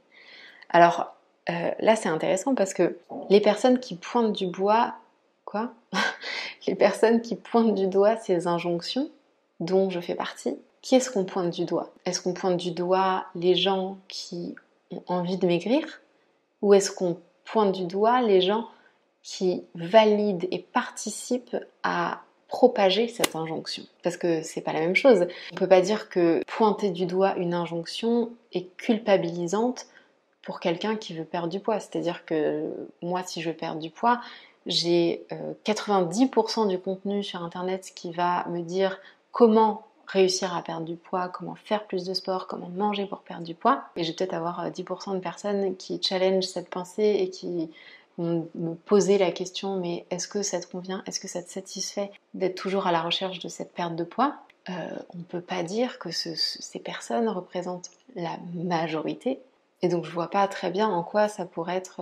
Alors 0.69 1.13
euh, 1.49 1.71
là, 1.79 1.95
c'est 1.95 2.09
intéressant 2.09 2.55
parce 2.55 2.73
que 2.73 2.97
les 3.29 3.41
personnes 3.41 3.79
qui 3.79 3.95
pointent 3.95 4.33
du 4.33 4.47
bois, 4.47 4.93
quoi? 5.45 5.71
Les 6.69 6.75
personnes 6.75 7.21
qui 7.21 7.35
pointent 7.35 7.73
du 7.73 7.87
doigt 7.87 8.15
ces 8.17 8.45
injonctions, 8.45 9.09
dont 9.59 9.89
je 9.89 9.99
fais 9.99 10.13
partie, 10.13 10.55
qui 10.83 10.93
est-ce 10.93 11.09
qu'on 11.09 11.25
pointe 11.25 11.49
du 11.49 11.65
doigt? 11.65 11.89
Est-ce 12.05 12.21
qu'on 12.21 12.35
pointe 12.35 12.57
du 12.57 12.69
doigt 12.69 13.25
les 13.33 13.55
gens 13.55 13.97
qui 14.07 14.53
ont 14.91 15.01
envie 15.07 15.37
de 15.37 15.47
maigrir 15.47 15.81
Ou 16.61 16.75
est-ce 16.75 16.91
qu'on 16.91 17.17
pointe 17.43 17.71
du 17.71 17.85
doigt 17.85 18.21
les 18.21 18.39
gens 18.39 18.67
qui 19.23 19.63
valident 19.73 20.47
et 20.51 20.59
participent 20.59 21.57
à 21.81 22.21
propager 22.47 23.07
cette 23.07 23.35
injonction? 23.35 23.85
Parce 24.03 24.15
que 24.15 24.43
c'est 24.43 24.61
pas 24.61 24.71
la 24.71 24.81
même 24.81 24.95
chose. 24.95 25.25
On 25.51 25.55
peut 25.55 25.67
pas 25.67 25.81
dire 25.81 26.07
que 26.07 26.43
pointer 26.45 26.91
du 26.91 27.07
doigt 27.07 27.35
une 27.37 27.55
injonction 27.55 28.29
est 28.53 28.67
culpabilisante 28.77 29.87
pour 30.43 30.59
quelqu'un 30.59 30.95
qui 30.95 31.15
veut 31.15 31.25
perdre 31.25 31.49
du 31.49 31.59
poids. 31.59 31.79
C'est-à-dire 31.79 32.25
que 32.25 32.71
moi, 33.01 33.23
si 33.25 33.41
je 33.41 33.49
veux 33.49 33.55
perdre 33.55 33.79
du 33.79 33.89
poids, 33.89 34.21
j'ai 34.69 35.25
90% 35.65 36.63
euh, 36.63 36.67
du 36.67 36.79
contenu 36.79 37.23
sur 37.23 37.43
internet 37.43 37.91
qui 37.95 38.11
va 38.11 38.47
me 38.47 38.61
dire 38.61 38.99
comment 39.31 39.83
réussir 40.05 40.55
à 40.55 40.61
perdre 40.61 40.85
du 40.85 40.95
poids, 40.95 41.27
comment 41.27 41.55
faire 41.55 41.85
plus 41.85 42.05
de 42.05 42.13
sport, 42.13 42.47
comment 42.47 42.69
manger 42.69 43.05
pour 43.05 43.19
perdre 43.19 43.43
du 43.43 43.55
poids. 43.55 43.83
Et 43.95 44.03
je 44.03 44.09
vais 44.09 44.15
peut-être 44.15 44.33
avoir 44.33 44.69
10% 44.69 45.11
euh, 45.11 45.13
de 45.15 45.19
personnes 45.19 45.75
qui 45.75 46.01
challenge 46.01 46.45
cette 46.45 46.69
pensée 46.69 47.17
et 47.19 47.29
qui 47.29 47.69
vont 48.17 48.47
me 48.55 48.75
poser 48.75 49.17
la 49.17 49.31
question 49.31 49.77
mais 49.77 50.05
est-ce 50.11 50.27
que 50.27 50.43
ça 50.43 50.59
te 50.59 50.67
convient? 50.67 51.03
Est-ce 51.07 51.19
que 51.19 51.27
ça 51.27 51.41
te 51.41 51.49
satisfait 51.49 52.11
d'être 52.33 52.55
toujours 52.55 52.87
à 52.87 52.91
la 52.91 53.01
recherche 53.01 53.39
de 53.39 53.49
cette 53.49 53.73
perte 53.73 53.95
de 53.95 54.03
poids? 54.03 54.35
Euh, 54.69 54.73
On 55.13 55.17
ne 55.17 55.23
peut 55.23 55.41
pas 55.41 55.63
dire 55.63 55.97
que 55.99 56.11
ces 56.11 56.79
personnes 56.79 57.27
représentent 57.27 57.89
la 58.15 58.37
majorité. 58.53 59.39
Et 59.81 59.87
donc 59.87 60.05
je 60.05 60.11
vois 60.11 60.29
pas 60.29 60.47
très 60.47 60.69
bien 60.69 60.89
en 60.89 61.03
quoi 61.03 61.27
ça 61.27 61.45
pourrait 61.45 61.77
être 61.77 62.01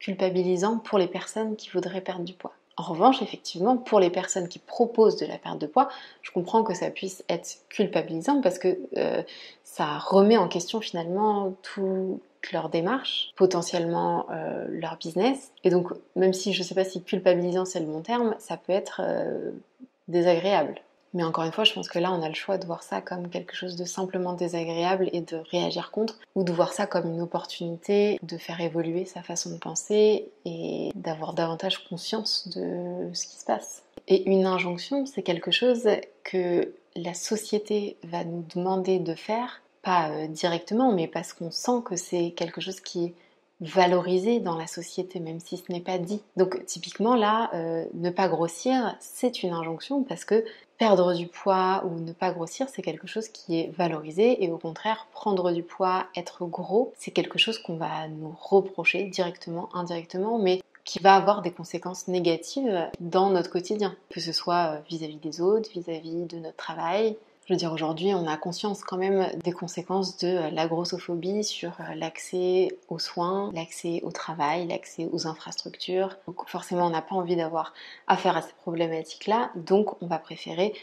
culpabilisant 0.00 0.78
pour 0.78 0.98
les 0.98 1.06
personnes 1.06 1.56
qui 1.56 1.70
voudraient 1.70 2.00
perdre 2.00 2.24
du 2.24 2.32
poids. 2.32 2.52
En 2.76 2.82
revanche, 2.82 3.20
effectivement, 3.20 3.76
pour 3.76 4.00
les 4.00 4.08
personnes 4.08 4.48
qui 4.48 4.58
proposent 4.58 5.16
de 5.16 5.26
la 5.26 5.36
perte 5.36 5.60
de 5.60 5.66
poids, 5.66 5.90
je 6.22 6.30
comprends 6.30 6.62
que 6.62 6.72
ça 6.72 6.90
puisse 6.90 7.22
être 7.28 7.58
culpabilisant 7.68 8.40
parce 8.40 8.58
que 8.58 8.78
euh, 8.96 9.22
ça 9.64 9.98
remet 9.98 10.38
en 10.38 10.48
question 10.48 10.80
finalement 10.80 11.52
toute 11.62 12.22
leur 12.52 12.70
démarche, 12.70 13.32
potentiellement 13.36 14.24
euh, 14.30 14.64
leur 14.70 14.96
business. 14.96 15.52
Et 15.62 15.68
donc, 15.68 15.88
même 16.16 16.32
si 16.32 16.54
je 16.54 16.62
ne 16.62 16.64
sais 16.64 16.74
pas 16.74 16.84
si 16.84 17.02
culpabilisant 17.02 17.66
c'est 17.66 17.80
le 17.80 17.86
bon 17.86 18.00
terme, 18.00 18.34
ça 18.38 18.56
peut 18.56 18.72
être 18.72 19.02
euh, 19.04 19.50
désagréable. 20.08 20.80
Mais 21.12 21.24
encore 21.24 21.44
une 21.44 21.52
fois, 21.52 21.64
je 21.64 21.72
pense 21.72 21.88
que 21.88 21.98
là, 21.98 22.12
on 22.12 22.22
a 22.22 22.28
le 22.28 22.34
choix 22.34 22.56
de 22.56 22.66
voir 22.66 22.82
ça 22.82 23.00
comme 23.00 23.28
quelque 23.28 23.56
chose 23.56 23.76
de 23.76 23.84
simplement 23.84 24.32
désagréable 24.32 25.10
et 25.12 25.20
de 25.20 25.36
réagir 25.50 25.90
contre, 25.90 26.18
ou 26.34 26.44
de 26.44 26.52
voir 26.52 26.72
ça 26.72 26.86
comme 26.86 27.12
une 27.12 27.20
opportunité 27.20 28.18
de 28.22 28.36
faire 28.36 28.60
évoluer 28.60 29.04
sa 29.04 29.22
façon 29.22 29.50
de 29.50 29.58
penser 29.58 30.28
et 30.44 30.90
d'avoir 30.94 31.32
davantage 31.32 31.78
conscience 31.88 32.48
de 32.48 33.12
ce 33.12 33.26
qui 33.26 33.36
se 33.36 33.44
passe. 33.44 33.82
Et 34.08 34.28
une 34.30 34.46
injonction, 34.46 35.06
c'est 35.06 35.22
quelque 35.22 35.50
chose 35.50 35.88
que 36.24 36.72
la 36.96 37.14
société 37.14 37.96
va 38.04 38.24
nous 38.24 38.44
demander 38.54 38.98
de 38.98 39.14
faire, 39.14 39.62
pas 39.82 40.10
euh, 40.10 40.26
directement, 40.26 40.92
mais 40.92 41.06
parce 41.06 41.32
qu'on 41.32 41.50
sent 41.50 41.82
que 41.84 41.96
c'est 41.96 42.32
quelque 42.32 42.60
chose 42.60 42.80
qui 42.80 43.14
valorisé 43.60 44.40
dans 44.40 44.56
la 44.56 44.66
société, 44.66 45.20
même 45.20 45.40
si 45.40 45.56
ce 45.56 45.70
n'est 45.70 45.80
pas 45.80 45.98
dit. 45.98 46.20
Donc 46.36 46.64
typiquement 46.66 47.14
là, 47.14 47.50
euh, 47.54 47.84
ne 47.94 48.10
pas 48.10 48.28
grossir, 48.28 48.96
c'est 49.00 49.42
une 49.42 49.52
injonction 49.52 50.02
parce 50.02 50.24
que 50.24 50.44
perdre 50.78 51.12
du 51.14 51.26
poids 51.26 51.84
ou 51.84 52.00
ne 52.00 52.12
pas 52.12 52.32
grossir, 52.32 52.66
c'est 52.72 52.80
quelque 52.80 53.06
chose 53.06 53.28
qui 53.28 53.60
est 53.60 53.70
valorisé 53.76 54.42
et 54.42 54.50
au 54.50 54.56
contraire, 54.56 55.06
prendre 55.12 55.52
du 55.52 55.62
poids, 55.62 56.06
être 56.16 56.46
gros, 56.46 56.92
c'est 56.96 57.10
quelque 57.10 57.38
chose 57.38 57.58
qu'on 57.58 57.76
va 57.76 58.08
nous 58.08 58.34
reprocher 58.40 59.04
directement, 59.04 59.68
indirectement, 59.74 60.38
mais 60.38 60.62
qui 60.84 60.98
va 60.98 61.14
avoir 61.14 61.42
des 61.42 61.50
conséquences 61.50 62.08
négatives 62.08 62.88
dans 62.98 63.28
notre 63.28 63.50
quotidien, 63.50 63.94
que 64.08 64.20
ce 64.20 64.32
soit 64.32 64.80
vis-à-vis 64.88 65.18
des 65.18 65.42
autres, 65.42 65.70
vis-à-vis 65.70 66.24
de 66.24 66.38
notre 66.38 66.56
travail, 66.56 67.16
je 67.50 67.54
veux 67.54 67.58
dire, 67.58 67.72
aujourd'hui, 67.72 68.14
on 68.14 68.28
a 68.28 68.36
conscience 68.36 68.84
quand 68.84 68.96
même 68.96 69.26
des 69.42 69.50
conséquences 69.50 70.16
de 70.18 70.54
la 70.54 70.68
grossophobie 70.68 71.42
sur 71.42 71.72
l'accès 71.96 72.78
aux 72.88 73.00
soins, 73.00 73.50
l'accès 73.52 74.00
au 74.04 74.12
travail, 74.12 74.68
l'accès 74.68 75.08
aux 75.10 75.26
infrastructures. 75.26 76.16
Donc 76.28 76.48
forcément, 76.48 76.86
on 76.86 76.90
n'a 76.90 77.02
pas 77.02 77.16
envie 77.16 77.34
d'avoir 77.34 77.74
affaire 78.06 78.36
à 78.36 78.42
ces 78.42 78.52
problématiques-là, 78.52 79.50
donc 79.56 80.00
on 80.00 80.06
va 80.06 80.20
préférer 80.20 80.74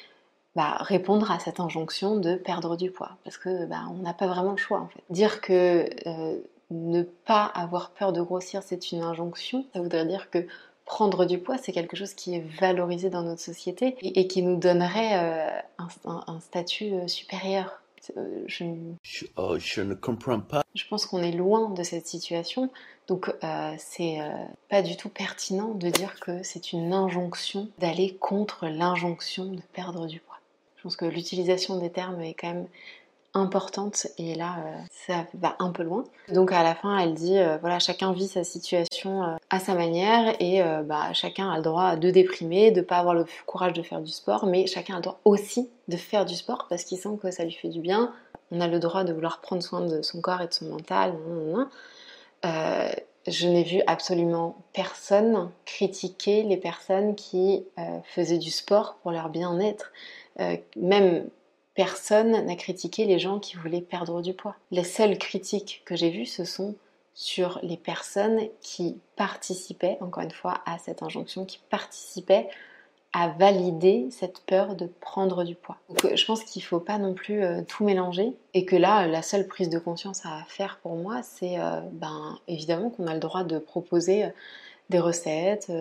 bah, 0.57 0.75
répondre 0.81 1.31
à 1.31 1.39
cette 1.39 1.61
injonction 1.61 2.17
de 2.17 2.35
perdre 2.35 2.75
du 2.75 2.91
poids, 2.91 3.11
parce 3.23 3.37
que 3.37 3.65
bah, 3.65 3.83
on 3.89 4.01
n'a 4.01 4.13
pas 4.13 4.27
vraiment 4.27 4.51
le 4.51 4.57
choix 4.57 4.81
en 4.81 4.89
fait. 4.89 5.03
Dire 5.09 5.39
que 5.39 5.87
euh, 6.05 6.37
ne 6.69 7.03
pas 7.03 7.45
avoir 7.45 7.91
peur 7.91 8.11
de 8.11 8.21
grossir, 8.21 8.61
c'est 8.61 8.91
une 8.91 9.03
injonction, 9.03 9.65
ça 9.73 9.79
voudrait 9.79 10.05
dire 10.05 10.29
que 10.29 10.45
prendre 10.87 11.25
du 11.25 11.37
poids, 11.37 11.57
c'est 11.57 11.73
quelque 11.73 11.95
chose 11.95 12.13
qui 12.13 12.35
est 12.35 12.45
valorisé 12.59 13.09
dans 13.11 13.21
notre 13.21 13.41
société 13.41 13.95
et, 14.01 14.27
qui 14.27 14.41
nous 14.41 14.55
donnerait 14.55 15.19
euh, 15.19 15.59
un, 16.05 16.39
statut 16.39 16.93
euh, 16.93 17.07
supérieur. 17.07 17.81
Euh, 18.15 18.45
oh, 19.35 19.57
je, 19.59 19.81
ne 19.81 19.93
comprends 19.93 20.39
pas. 20.39 20.63
Je 20.73 20.85
pense 20.87 21.05
qu'on 21.05 21.21
est 21.21 21.33
loin 21.33 21.69
de 21.71 21.83
cette 21.83 22.07
situation, 22.07 22.71
donc 23.07 23.29
c'est 23.77 24.19
pas 24.69 24.81
du 24.81 24.95
tout 24.95 25.09
pertinent 25.09 25.73
de 25.73 25.89
dire 25.89 26.17
que 26.21 26.41
c'est 26.41 26.71
une 26.71 26.93
injonction 26.93 27.69
d'aller 27.79 28.15
contre 28.15 28.67
l'injonction 28.67 29.45
de 29.45 29.61
perdre 29.73 30.07
du 30.07 30.21
poids. 30.21 30.39
Je 30.77 30.83
pense 30.83 30.95
que 30.95 31.05
l'utilisation 31.05 31.79
des 31.79 31.89
termes 31.89 32.21
est 32.21 32.33
quand 32.33 32.47
même 32.47 32.67
importante 33.37 34.07
et 34.17 34.35
là 34.35 34.55
euh, 34.59 34.75
ça 35.07 35.25
va 35.33 35.55
un 35.59 35.71
peu 35.71 35.83
loin. 35.83 36.03
Donc 36.33 36.51
à 36.51 36.63
la 36.63 36.75
fin 36.75 36.97
elle 36.97 37.13
dit 37.13 37.37
euh, 37.37 37.57
voilà 37.57 37.79
chacun 37.79 38.11
vit 38.11 38.27
sa 38.27 38.43
situation 38.43 39.23
euh, 39.23 39.35
à 39.49 39.59
sa 39.59 39.73
manière 39.73 40.35
et 40.39 40.61
bah, 40.83 41.13
chacun 41.13 41.49
a 41.49 41.57
le 41.57 41.63
droit 41.63 41.95
de 41.95 42.09
déprimer, 42.09 42.71
de 42.71 42.81
pas 42.81 42.97
avoir 42.97 43.13
le 43.13 43.25
courage 43.45 43.73
de 43.73 43.81
faire 43.81 44.01
du 44.01 44.11
sport, 44.11 44.45
mais 44.45 44.67
chacun 44.67 44.95
a 44.95 44.97
le 44.97 45.03
droit 45.03 45.19
aussi 45.25 45.69
de 45.87 45.97
faire 45.97 46.25
du 46.25 46.35
sport 46.35 46.67
parce 46.69 46.83
qu'il 46.83 46.97
sent 46.97 47.17
que 47.21 47.31
ça 47.31 47.43
lui 47.43 47.53
fait 47.53 47.69
du 47.69 47.79
bien. 47.79 48.13
On 48.51 48.61
a 48.61 48.67
le 48.67 48.79
droit 48.79 49.03
de 49.03 49.13
vouloir 49.13 49.41
prendre 49.41 49.63
soin 49.63 49.81
de 49.81 50.01
son 50.01 50.21
corps 50.21 50.41
et 50.41 50.47
de 50.47 50.53
son 50.53 50.65
mental. 50.65 51.13
je 52.43 53.47
n'ai 53.47 53.63
vu 53.63 53.81
absolument 53.87 54.55
personne 54.73 55.51
critiquer 55.65 56.43
les 56.43 56.57
personnes 56.57 57.15
qui 57.15 57.65
faisaient 58.03 58.37
du 58.37 58.51
sport 58.51 58.97
pour 59.01 59.11
leur 59.11 59.29
bien-être. 59.29 59.91
même 60.75 61.29
personne 61.77 62.43
n'a 62.43 62.55
critiqué 62.55 63.05
les 63.05 63.19
gens 63.19 63.37
qui 63.37 63.55
voulaient 63.55 63.81
perdre 63.81 64.23
du 64.23 64.33
poids. 64.33 64.55
Les 64.71 64.83
seules 64.83 65.19
critiques 65.19 65.83
que 65.85 65.95
j'ai 65.95 66.09
vues, 66.09 66.25
ce 66.25 66.43
sont 66.43 66.73
sur 67.13 67.59
les 67.61 67.77
personnes 67.77 68.41
qui 68.61 68.97
participaient, 69.15 69.97
encore 70.01 70.23
une 70.23 70.31
fois, 70.31 70.61
à 70.65 70.79
cette 70.79 71.03
injonction, 71.03 71.45
qui 71.45 71.59
participaient 71.69 72.49
à 73.13 73.27
valider 73.27 74.07
cette 74.09 74.39
peur 74.39 74.75
de 74.75 74.87
prendre 74.87 75.43
du 75.43 75.53
poids. 75.53 75.77
Euh, 76.03 76.15
je 76.15 76.25
pense 76.25 76.43
qu'il 76.43 76.63
ne 76.63 76.65
faut 76.65 76.79
pas 76.79 76.97
non 76.97 77.13
plus 77.13 77.43
euh, 77.43 77.61
tout 77.61 77.83
mélanger 77.83 78.33
et 78.55 78.65
que 78.65 78.75
là, 78.75 79.05
la 79.05 79.21
seule 79.21 79.45
prise 79.47 79.69
de 79.69 79.77
conscience 79.77 80.25
à 80.25 80.43
faire 80.47 80.79
pour 80.81 80.95
moi, 80.95 81.21
c'est 81.21 81.59
euh, 81.59 81.79
ben, 81.91 82.39
évidemment 82.47 82.89
qu'on 82.89 83.05
a 83.05 83.13
le 83.13 83.19
droit 83.19 83.43
de 83.43 83.59
proposer 83.59 84.25
des 84.89 84.99
recettes, 84.99 85.71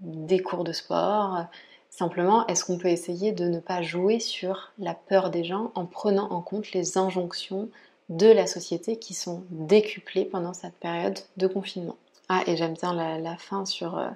des 0.00 0.38
cours 0.40 0.64
de 0.64 0.72
sport, 0.72 1.46
Simplement, 1.92 2.46
est-ce 2.46 2.64
qu'on 2.64 2.78
peut 2.78 2.88
essayer 2.88 3.32
de 3.32 3.44
ne 3.44 3.60
pas 3.60 3.82
jouer 3.82 4.18
sur 4.18 4.72
la 4.78 4.94
peur 4.94 5.28
des 5.28 5.44
gens 5.44 5.72
en 5.74 5.84
prenant 5.84 6.30
en 6.30 6.40
compte 6.40 6.72
les 6.72 6.96
injonctions 6.96 7.68
de 8.08 8.28
la 8.28 8.46
société 8.46 8.96
qui 8.96 9.12
sont 9.12 9.44
décuplées 9.50 10.24
pendant 10.24 10.54
cette 10.54 10.74
période 10.76 11.18
de 11.36 11.46
confinement? 11.46 11.96
Ah, 12.30 12.44
et 12.46 12.56
j'aime 12.56 12.72
bien 12.72 12.94
la, 12.94 13.36
fin 13.36 13.66
sur 13.66 13.98
euh, 13.98 14.08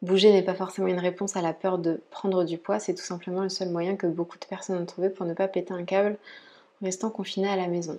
bouger 0.00 0.30
n'est 0.32 0.44
pas 0.44 0.54
forcément 0.54 0.86
une 0.86 1.00
réponse 1.00 1.34
à 1.34 1.42
la 1.42 1.52
peur 1.52 1.78
de 1.78 2.00
prendre 2.10 2.44
du 2.44 2.56
poids, 2.56 2.78
c'est 2.78 2.94
tout 2.94 3.02
simplement 3.02 3.42
le 3.42 3.48
seul 3.48 3.70
moyen 3.70 3.96
que 3.96 4.06
beaucoup 4.06 4.38
de 4.38 4.46
personnes 4.46 4.80
ont 4.80 4.86
trouvé 4.86 5.10
pour 5.10 5.26
ne 5.26 5.34
pas 5.34 5.48
péter 5.48 5.74
un 5.74 5.82
câble 5.82 6.18
en 6.80 6.84
restant 6.84 7.10
confiné 7.10 7.48
à 7.48 7.56
la 7.56 7.66
maison. 7.66 7.98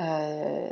Euh, 0.00 0.68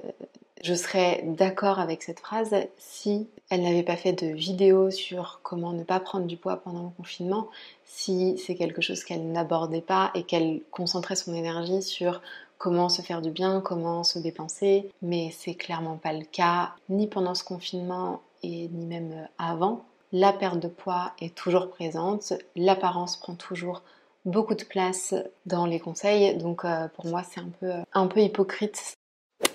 je 0.62 0.74
serais 0.74 1.22
d'accord 1.24 1.78
avec 1.78 2.02
cette 2.02 2.20
phrase 2.20 2.54
si 2.76 3.28
elle 3.50 3.62
n'avait 3.62 3.82
pas 3.82 3.96
fait 3.96 4.12
de 4.12 4.26
vidéo 4.26 4.90
sur 4.90 5.40
comment 5.42 5.72
ne 5.72 5.84
pas 5.84 6.00
prendre 6.00 6.26
du 6.26 6.36
poids 6.36 6.56
pendant 6.56 6.82
le 6.82 6.90
confinement, 6.96 7.48
si 7.84 8.38
c'est 8.38 8.54
quelque 8.54 8.82
chose 8.82 9.04
qu'elle 9.04 9.32
n'abordait 9.32 9.80
pas 9.80 10.10
et 10.14 10.22
qu'elle 10.22 10.60
concentrait 10.70 11.16
son 11.16 11.34
énergie 11.34 11.82
sur 11.82 12.20
comment 12.58 12.88
se 12.88 13.00
faire 13.02 13.22
du 13.22 13.30
bien, 13.30 13.60
comment 13.60 14.04
se 14.04 14.18
dépenser, 14.18 14.90
mais 15.00 15.30
c'est 15.36 15.54
clairement 15.54 15.96
pas 15.96 16.12
le 16.12 16.24
cas 16.24 16.74
ni 16.90 17.06
pendant 17.06 17.34
ce 17.34 17.42
confinement 17.42 18.20
et 18.42 18.68
ni 18.68 18.86
même 18.86 19.28
avant. 19.38 19.84
La 20.12 20.32
perte 20.32 20.60
de 20.60 20.68
poids 20.68 21.12
est 21.20 21.34
toujours 21.34 21.70
présente, 21.70 22.34
l'apparence 22.56 23.16
prend 23.16 23.34
toujours 23.34 23.82
beaucoup 24.26 24.54
de 24.54 24.64
place 24.64 25.14
dans 25.46 25.64
les 25.64 25.80
conseils, 25.80 26.36
donc 26.36 26.64
euh, 26.64 26.88
pour 26.88 27.06
moi 27.06 27.22
c'est 27.22 27.40
un 27.40 27.50
peu, 27.60 27.72
un 27.94 28.06
peu 28.06 28.20
hypocrite 28.20 28.98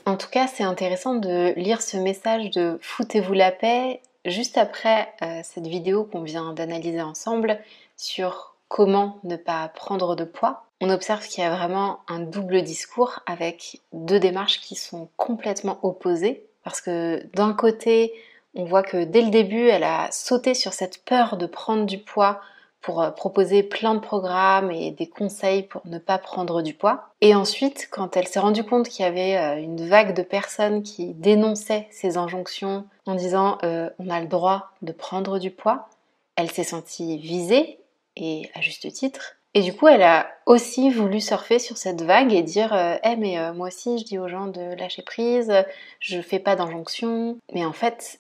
en 0.05 0.17
tout 0.17 0.29
cas, 0.29 0.47
c'est 0.47 0.63
intéressant 0.63 1.15
de 1.15 1.53
lire 1.55 1.81
ce 1.81 1.97
message 1.97 2.51
de 2.51 2.77
foutez-vous 2.81 3.33
la 3.33 3.51
paix 3.51 4.01
juste 4.25 4.57
après 4.57 5.13
euh, 5.21 5.41
cette 5.43 5.67
vidéo 5.67 6.03
qu'on 6.03 6.23
vient 6.23 6.53
d'analyser 6.53 7.01
ensemble 7.01 7.59
sur 7.97 8.55
comment 8.67 9.19
ne 9.23 9.35
pas 9.35 9.67
prendre 9.69 10.15
de 10.15 10.23
poids. 10.23 10.65
On 10.81 10.89
observe 10.89 11.25
qu'il 11.25 11.43
y 11.43 11.47
a 11.47 11.55
vraiment 11.55 11.99
un 12.07 12.19
double 12.19 12.61
discours 12.61 13.19
avec 13.25 13.81
deux 13.93 14.19
démarches 14.19 14.59
qui 14.59 14.75
sont 14.75 15.09
complètement 15.15 15.79
opposées 15.83 16.45
parce 16.63 16.81
que 16.81 17.25
d'un 17.33 17.53
côté, 17.53 18.13
on 18.55 18.65
voit 18.65 18.83
que 18.83 19.03
dès 19.03 19.21
le 19.21 19.29
début, 19.29 19.67
elle 19.67 19.83
a 19.83 20.09
sauté 20.11 20.53
sur 20.53 20.73
cette 20.73 21.03
peur 21.05 21.37
de 21.37 21.45
prendre 21.45 21.85
du 21.85 21.99
poids 21.99 22.41
pour 22.85 23.01
euh, 23.01 23.09
proposer 23.09 23.63
plein 23.63 23.95
de 23.95 23.99
programmes 23.99 24.69
et 24.69 24.91
des 24.91 25.07
conseils 25.07 25.63
pour 25.63 25.81
ne 25.85 25.97
pas 25.97 26.19
prendre 26.19 26.61
du 26.61 26.75
poids. 26.75 27.09
Et 27.19 27.33
ensuite, 27.33 27.87
quand 27.89 28.15
elle 28.15 28.27
s'est 28.27 28.39
rendue 28.39 28.63
compte 28.63 28.87
qu'il 28.87 29.03
y 29.03 29.07
avait 29.07 29.37
euh, 29.37 29.59
une 29.59 29.87
vague 29.87 30.15
de 30.15 30.21
personnes 30.21 30.83
qui 30.83 31.07
dénonçaient 31.15 31.87
ces 31.89 32.17
injonctions 32.17 32.85
en 33.07 33.15
disant 33.15 33.57
euh, 33.63 33.89
on 33.97 34.11
a 34.11 34.21
le 34.21 34.27
droit 34.27 34.69
de 34.83 34.91
prendre 34.91 35.39
du 35.39 35.49
poids, 35.49 35.89
elle 36.35 36.51
s'est 36.51 36.63
sentie 36.63 37.17
visée, 37.17 37.79
et 38.17 38.51
à 38.53 38.61
juste 38.61 38.91
titre. 38.93 39.35
Et 39.55 39.61
du 39.61 39.73
coup, 39.73 39.87
elle 39.87 40.03
a 40.03 40.27
aussi 40.45 40.91
voulu 40.91 41.19
surfer 41.19 41.57
sur 41.57 41.77
cette 41.77 42.03
vague 42.03 42.33
et 42.33 42.43
dire 42.43 42.73
Eh, 43.03 43.15
mais 43.15 43.53
moi 43.53 43.67
aussi, 43.67 43.97
je 43.97 44.03
dis 44.03 44.19
aux 44.19 44.27
gens 44.27 44.47
de 44.47 44.75
lâcher 44.75 45.01
prise, 45.01 45.51
je 45.99 46.21
fais 46.21 46.39
pas 46.39 46.57
d'injonction. 46.57 47.37
Mais 47.53 47.65
en 47.65 47.71
fait, 47.71 48.19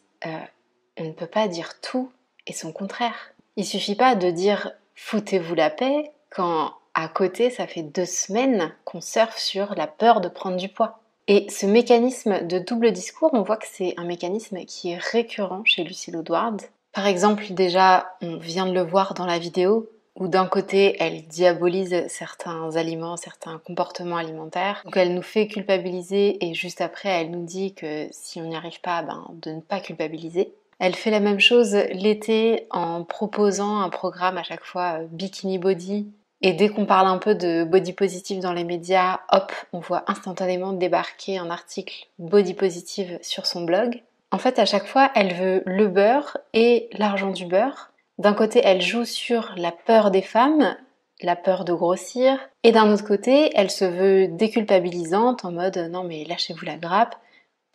on 0.97 1.03
ne 1.03 1.11
peut 1.11 1.27
pas 1.27 1.49
dire 1.49 1.81
tout 1.81 2.09
et 2.47 2.53
son 2.53 2.71
contraire. 2.71 3.34
Il 3.57 3.65
suffit 3.65 3.95
pas 3.95 4.15
de 4.15 4.31
dire 4.31 4.71
foutez-vous 4.95 5.55
la 5.55 5.69
paix 5.69 6.11
quand 6.29 6.73
à 6.93 7.07
côté 7.07 7.49
ça 7.49 7.67
fait 7.67 7.83
deux 7.83 8.05
semaines 8.05 8.73
qu'on 8.83 9.01
surfe 9.01 9.37
sur 9.37 9.75
la 9.75 9.87
peur 9.87 10.21
de 10.21 10.29
prendre 10.29 10.57
du 10.57 10.69
poids. 10.69 10.99
Et 11.27 11.47
ce 11.49 11.65
mécanisme 11.65 12.45
de 12.45 12.59
double 12.59 12.91
discours, 12.91 13.31
on 13.33 13.41
voit 13.41 13.57
que 13.57 13.67
c'est 13.69 13.95
un 13.97 14.03
mécanisme 14.03 14.59
qui 14.65 14.91
est 14.91 14.97
récurrent 14.97 15.63
chez 15.65 15.83
Lucille 15.83 16.15
Woodward. 16.15 16.61
Par 16.93 17.07
exemple, 17.07 17.45
déjà, 17.49 18.15
on 18.21 18.37
vient 18.37 18.67
de 18.67 18.73
le 18.73 18.83
voir 18.83 19.15
dans 19.15 19.25
la 19.25 19.39
vidéo, 19.39 19.89
où 20.17 20.27
d'un 20.27 20.45
côté, 20.45 20.95
elle 20.99 21.25
diabolise 21.27 22.07
certains 22.07 22.75
aliments, 22.75 23.17
certains 23.17 23.59
comportements 23.65 24.17
alimentaires. 24.17 24.81
Donc 24.85 24.95
elle 24.95 25.13
nous 25.13 25.21
fait 25.21 25.47
culpabiliser 25.47 26.45
et 26.45 26.53
juste 26.53 26.79
après, 26.79 27.09
elle 27.09 27.31
nous 27.31 27.43
dit 27.43 27.73
que 27.73 28.07
si 28.11 28.39
on 28.39 28.45
n'y 28.45 28.55
arrive 28.55 28.79
pas, 28.81 29.01
ben, 29.01 29.25
de 29.41 29.51
ne 29.51 29.61
pas 29.61 29.81
culpabiliser. 29.81 30.53
Elle 30.79 30.95
fait 30.95 31.11
la 31.11 31.19
même 31.19 31.39
chose 31.39 31.75
l'été 31.91 32.67
en 32.69 33.03
proposant 33.03 33.79
un 33.79 33.89
programme 33.89 34.37
à 34.37 34.43
chaque 34.43 34.65
fois 34.65 34.99
euh, 34.99 35.07
bikini 35.09 35.57
body. 35.57 36.07
Et 36.41 36.53
dès 36.53 36.69
qu'on 36.69 36.85
parle 36.85 37.07
un 37.07 37.17
peu 37.17 37.33
de 37.33 37.63
body 37.63 37.93
positive 37.93 38.41
dans 38.41 38.53
les 38.53 38.65
médias, 38.65 39.21
hop, 39.31 39.51
on 39.73 39.79
voit 39.79 40.03
instantanément 40.07 40.73
débarquer 40.73 41.37
un 41.37 41.49
article 41.49 42.07
body 42.19 42.53
positive 42.53 43.17
sur 43.21 43.45
son 43.45 43.63
blog. 43.63 44.01
En 44.31 44.37
fait, 44.37 44.59
à 44.59 44.65
chaque 44.65 44.85
fois, 44.85 45.11
elle 45.15 45.33
veut 45.33 45.63
le 45.65 45.87
beurre 45.87 46.37
et 46.53 46.89
l'argent 46.91 47.31
du 47.31 47.45
beurre. 47.45 47.91
D'un 48.17 48.33
côté, 48.33 48.61
elle 48.63 48.81
joue 48.81 49.05
sur 49.05 49.53
la 49.55 49.71
peur 49.71 50.11
des 50.11 50.21
femmes, 50.21 50.75
la 51.21 51.35
peur 51.35 51.63
de 51.63 51.73
grossir, 51.73 52.37
et 52.63 52.71
d'un 52.71 52.91
autre 52.91 53.05
côté, 53.05 53.51
elle 53.55 53.71
se 53.71 53.85
veut 53.85 54.27
déculpabilisante 54.27 55.45
en 55.45 55.51
mode 55.51 55.77
non 55.91 56.03
mais 56.03 56.25
lâchez-vous 56.25 56.65
la 56.65 56.75
grappe, 56.75 57.15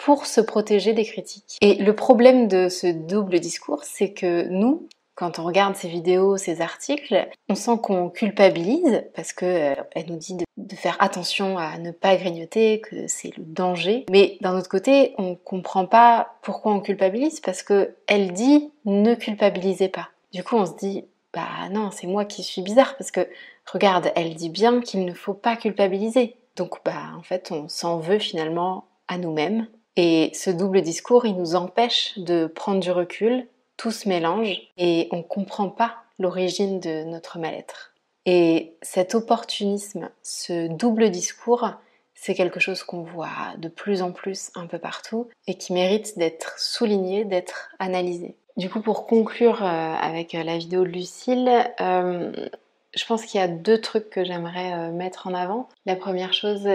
pour 0.01 0.27
se 0.27 0.41
protéger 0.41 0.93
des 0.95 1.05
critiques. 1.05 1.59
Et 1.61 1.75
le 1.75 1.95
problème 1.95 2.49
de 2.49 2.69
ce 2.69 2.87
double 2.87 3.39
discours, 3.39 3.85
c'est 3.85 4.13
que 4.13 4.49
nous, 4.49 4.89
quand 5.15 5.39
on 5.39 5.45
regarde 5.45 5.77
ces 5.77 5.89
vidéos, 5.89 6.39
ces 6.39 6.63
articles, 6.63 7.29
on 7.51 7.55
sent 7.55 7.79
qu'on 7.83 8.09
culpabilise 8.09 9.05
parce 9.15 9.35
que 9.35 9.45
euh, 9.45 9.75
elle 9.93 10.07
nous 10.07 10.17
dit 10.17 10.37
de, 10.37 10.45
faire 10.75 10.97
attention 11.01 11.59
à 11.59 11.77
ne 11.79 11.91
pas 11.91 12.17
grignoter, 12.17 12.81
que 12.81 13.07
c'est 13.09 13.37
le 13.37 13.45
danger. 13.45 14.07
Mais 14.11 14.39
d'un 14.41 14.57
autre 14.57 14.71
côté, 14.71 15.15
on 15.19 15.35
comprend 15.35 15.85
pas 15.85 16.39
pourquoi 16.41 16.73
on 16.73 16.81
culpabilise 16.81 17.41
parce 17.41 17.63
que 17.63 17.95
elle 18.07 18.33
dit 18.33 18.71
ne 18.87 19.15
culpabilisez 19.15 19.89
pas. 19.89 20.09
Du 20.33 20.43
coup, 20.43 20.57
on 20.57 20.65
se 20.65 20.77
dit 20.77 21.05
bah 21.35 21.69
non, 21.71 21.91
c'est 21.91 22.07
moi 22.07 22.25
qui 22.25 22.43
suis 22.43 22.63
bizarre 22.63 22.97
parce 22.97 23.11
que 23.11 23.29
regarde, 23.71 24.11
elle 24.17 24.35
dit 24.35 24.49
bien 24.49 24.81
qu'il 24.81 25.05
ne 25.05 25.13
faut 25.13 25.35
pas 25.35 25.57
culpabiliser. 25.57 26.37
Donc 26.57 26.79
bah 26.85 27.13
en 27.19 27.23
fait, 27.23 27.53
on 27.53 27.69
s'en 27.69 27.99
veut 27.99 28.19
finalement 28.19 28.85
à 29.07 29.19
nous-mêmes. 29.19 29.67
Et 29.97 30.31
ce 30.35 30.51
double 30.51 30.83
discours, 30.83 31.27
il 31.27 31.37
nous 31.37 31.55
empêche 31.55 32.19
de 32.19 32.47
prendre 32.47 32.81
du 32.81 32.91
recul, 32.91 33.47
tout 33.77 33.91
se 33.91 34.09
mélange 34.09 34.61
et 34.77 35.09
on 35.11 35.23
comprend 35.23 35.69
pas 35.69 35.97
l'origine 36.19 36.81
de 36.81 37.05
notre 37.05 37.39
mal-être. 37.39 37.93
Et 38.27 38.75
cet 38.83 39.15
opportunisme, 39.15 40.11
ce 40.23 40.69
double 40.69 41.11
discours, 41.11 41.73
c'est 42.15 42.35
quelque 42.35 42.61
chose 42.61 42.83
qu'on 42.83 43.03
voit 43.03 43.55
de 43.57 43.69
plus 43.69 44.03
en 44.03 44.13
plus 44.13 44.51
un 44.55 44.67
peu 44.67 44.79
partout 44.79 45.29
et 45.47 45.55
qui 45.55 45.73
mérite 45.73 46.19
d'être 46.19 46.59
souligné, 46.59 47.25
d'être 47.25 47.71
analysé. 47.79 48.37
Du 48.59 48.69
coup, 48.69 48.83
pour 48.83 49.07
conclure 49.07 49.65
euh, 49.65 49.95
avec 49.95 50.35
la 50.35 50.59
vidéo 50.59 50.85
de 50.85 50.91
Lucille, 50.91 51.51
euh, 51.81 52.31
je 52.95 53.05
pense 53.05 53.25
qu'il 53.25 53.41
y 53.41 53.45
a 53.45 53.49
deux 53.49 53.81
trucs 53.81 54.11
que 54.11 54.25
j'aimerais 54.25 54.73
euh, 54.73 54.93
mettre 54.93 55.27
en 55.27 55.35
avant. 55.35 55.69
La 55.87 55.97
première 55.97 56.33
chose, 56.33 56.67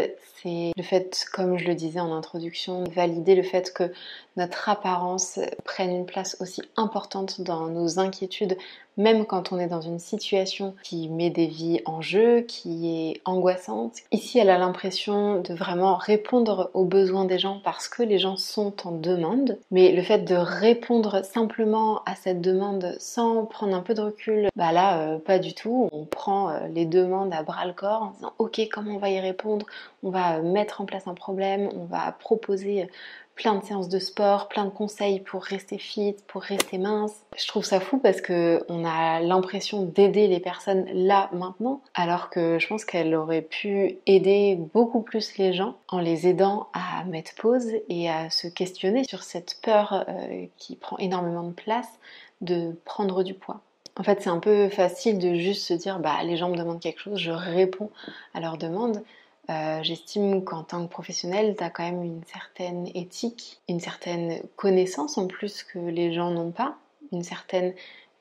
c'est 0.42 0.72
le 0.76 0.84
fait, 0.84 1.26
comme 1.34 1.58
je 1.58 1.66
le 1.66 1.76
disais 1.76 2.00
en 2.00 2.14
introduction, 2.14 2.84
de 2.84 2.92
valider 2.92 3.36
le 3.36 3.44
fait 3.44 3.74
que 3.74 3.92
notre 4.38 4.70
apparence 4.70 5.40
prenne 5.64 5.92
une 5.92 6.06
place 6.06 6.38
aussi 6.40 6.62
importante 6.76 7.42
dans 7.42 7.68
nos 7.68 8.00
inquiétudes, 8.00 8.58
même 8.98 9.26
quand 9.26 9.52
on 9.52 9.60
est 9.60 9.68
dans 9.68 9.82
une 9.82 10.00
situation 10.00 10.76
qui 10.84 11.10
met 11.10 11.30
des 11.30 11.48
vies 11.48 11.82
en 11.86 12.02
jeu, 12.02 12.42
qui 12.42 12.88
est 12.88 13.22
angoissante. 13.26 13.94
Ici, 14.12 14.40
elle 14.40 14.50
a 14.50 14.58
l'impression 14.58 15.42
de 15.42 15.54
vraiment 15.54 15.96
répondre 15.96 16.70
aux 16.74 16.86
besoins 16.86 17.26
des 17.26 17.40
gens 17.40 17.60
parce 17.64 17.88
que 17.88 18.04
les 18.04 18.20
gens 18.20 18.38
sont 18.38 18.88
en 18.88 18.92
demande, 18.92 19.58
mais 19.72 19.92
le 19.92 20.02
fait 20.02 20.20
de 20.20 20.36
répondre 20.36 21.24
simplement 21.26 22.02
à 22.06 22.16
cette 22.16 22.42
demande 22.42 22.96
sans 23.00 23.46
prendre 23.46 23.76
un 23.76 23.82
peu 23.82 23.94
de 23.94 24.02
recul, 24.02 24.50
bah 24.56 24.72
là, 24.72 25.00
euh, 25.00 25.18
pas 25.18 25.40
du 25.40 25.54
tout. 25.54 25.90
Prend 26.06 26.50
euh, 26.50 26.68
les 26.68 26.86
demandes 26.86 27.34
à 27.34 27.44
bras 27.44 27.66
le 27.66 27.74
corps 27.74 28.04
en 28.04 28.10
disant 28.12 28.34
ok, 28.38 28.62
comment 28.72 28.96
on 28.96 29.00
va 29.00 29.10
y 29.10 29.20
répondre? 29.20 29.66
On 30.04 30.10
va 30.10 30.42
mettre 30.42 30.82
en 30.82 30.86
place 30.86 31.08
un 31.08 31.14
problème, 31.14 31.70
on 31.76 31.86
va 31.86 32.12
proposer 32.12 32.88
plein 33.36 33.56
de 33.56 33.64
séances 33.64 33.90
de 33.90 34.00
sport, 34.00 34.48
plein 34.48 34.66
de 34.66 34.70
conseils 34.70 35.20
pour 35.20 35.44
rester 35.44 35.78
fit, 35.78 36.16
pour 36.28 36.42
rester 36.42 36.78
mince. 36.78 37.14
Je 37.38 37.48
trouve 37.48 37.66
ça 37.66 37.80
fou 37.80 37.98
parce 37.98 38.22
que 38.22 38.64
on 38.70 38.86
a 38.86 39.20
l'impression 39.20 39.84
d'aider 39.84 40.28
les 40.28 40.40
personnes 40.40 40.86
là 40.94 41.30
maintenant, 41.34 41.82
alors 41.94 42.30
que 42.30 42.58
je 42.60 42.68
pense 42.68 42.86
qu'elle 42.86 43.14
aurait 43.14 43.42
pu 43.42 43.98
aider 44.06 44.58
beaucoup 44.74 45.02
plus 45.02 45.38
les 45.38 45.54
gens 45.54 45.76
en 45.90 46.00
les 46.00 46.28
aidant 46.28 46.68
à 46.74 47.04
mettre 47.06 47.36
pause 47.36 47.68
et 47.90 48.10
à 48.10 48.30
se 48.30 48.48
questionner 48.48 49.04
sur 49.04 49.24
cette 49.24 49.60
peur 49.62 50.06
euh, 50.08 50.46
qui 50.58 50.76
prend 50.76 50.98
énormément 50.98 51.44
de 51.44 51.54
place 51.54 51.90
de 52.42 52.76
prendre 52.86 53.24
du 53.24 53.34
poids. 53.34 53.62
En 53.98 54.04
fait, 54.04 54.22
c'est 54.22 54.30
un 54.30 54.40
peu 54.40 54.70
facile 54.70 55.20
de 55.20 55.36
juste 55.36 55.64
se 55.66 55.74
dire 55.74 56.00
bah 56.00 56.22
les 56.24 56.38
gens 56.38 56.50
me 56.50 56.58
demandent 56.58 56.82
quelque 56.82 57.00
chose, 57.00 57.18
je 57.18 57.32
réponds 57.32 57.90
à 58.34 58.42
leurs 58.42 58.58
demandes. 58.58 59.04
Euh, 59.50 59.80
j'estime 59.84 60.44
qu'en 60.44 60.64
tant 60.64 60.86
que 60.86 60.92
professionnel, 60.92 61.56
tu 61.58 61.64
as 61.64 61.70
quand 61.70 61.84
même 61.84 62.04
une 62.04 62.24
certaine 62.26 62.88
éthique, 62.96 63.62
une 63.70 63.80
certaine 63.80 64.42
connaissance 64.56 65.18
en 65.18 65.28
plus 65.28 65.64
que 65.64 65.78
les 65.78 66.14
gens 66.14 66.32
n'ont 66.32 66.52
pas, 66.52 66.78
une 67.12 67.24
certaine 67.24 67.74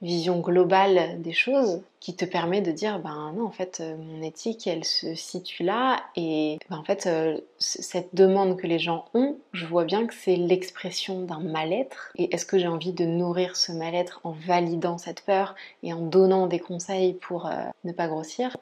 vision 0.04 0.40
globale 0.40 1.20
des 1.20 1.32
choses 1.32 1.82
qui 1.98 2.14
te 2.14 2.24
permet 2.24 2.60
de 2.60 2.70
dire 2.70 2.98
ben 2.98 3.32
non 3.34 3.46
en 3.46 3.50
fait 3.50 3.80
euh, 3.80 3.96
mon 3.96 4.22
éthique 4.22 4.66
elle 4.66 4.84
se 4.84 5.14
situe 5.14 5.62
là 5.62 5.96
et 6.14 6.58
ben, 6.68 6.76
en 6.76 6.84
fait 6.84 7.06
euh, 7.06 7.38
cette 7.58 8.14
demande 8.14 8.56
que 8.56 8.66
les 8.66 8.78
gens 8.78 9.06
ont 9.14 9.38
je 9.52 9.66
vois 9.66 9.84
bien 9.84 10.06
que 10.06 10.14
c'est 10.14 10.36
l'expression 10.36 11.22
d'un 11.22 11.40
mal-être. 11.40 12.12
Et 12.16 12.34
est-ce 12.34 12.46
que 12.46 12.58
j'ai 12.58 12.68
envie 12.68 12.92
de 12.92 13.06
nourrir 13.06 13.56
ce 13.56 13.72
mal-être 13.72 14.20
en 14.24 14.32
validant 14.32 14.98
cette 14.98 15.22
peur 15.22 15.54
et 15.82 15.92
en 15.92 16.00
donnant 16.00 16.46
des 16.46 16.60
conseils 16.60 17.14
pour 17.14 17.50
ne 17.84 17.92
pas 17.92 18.06
grossir? 18.06 18.56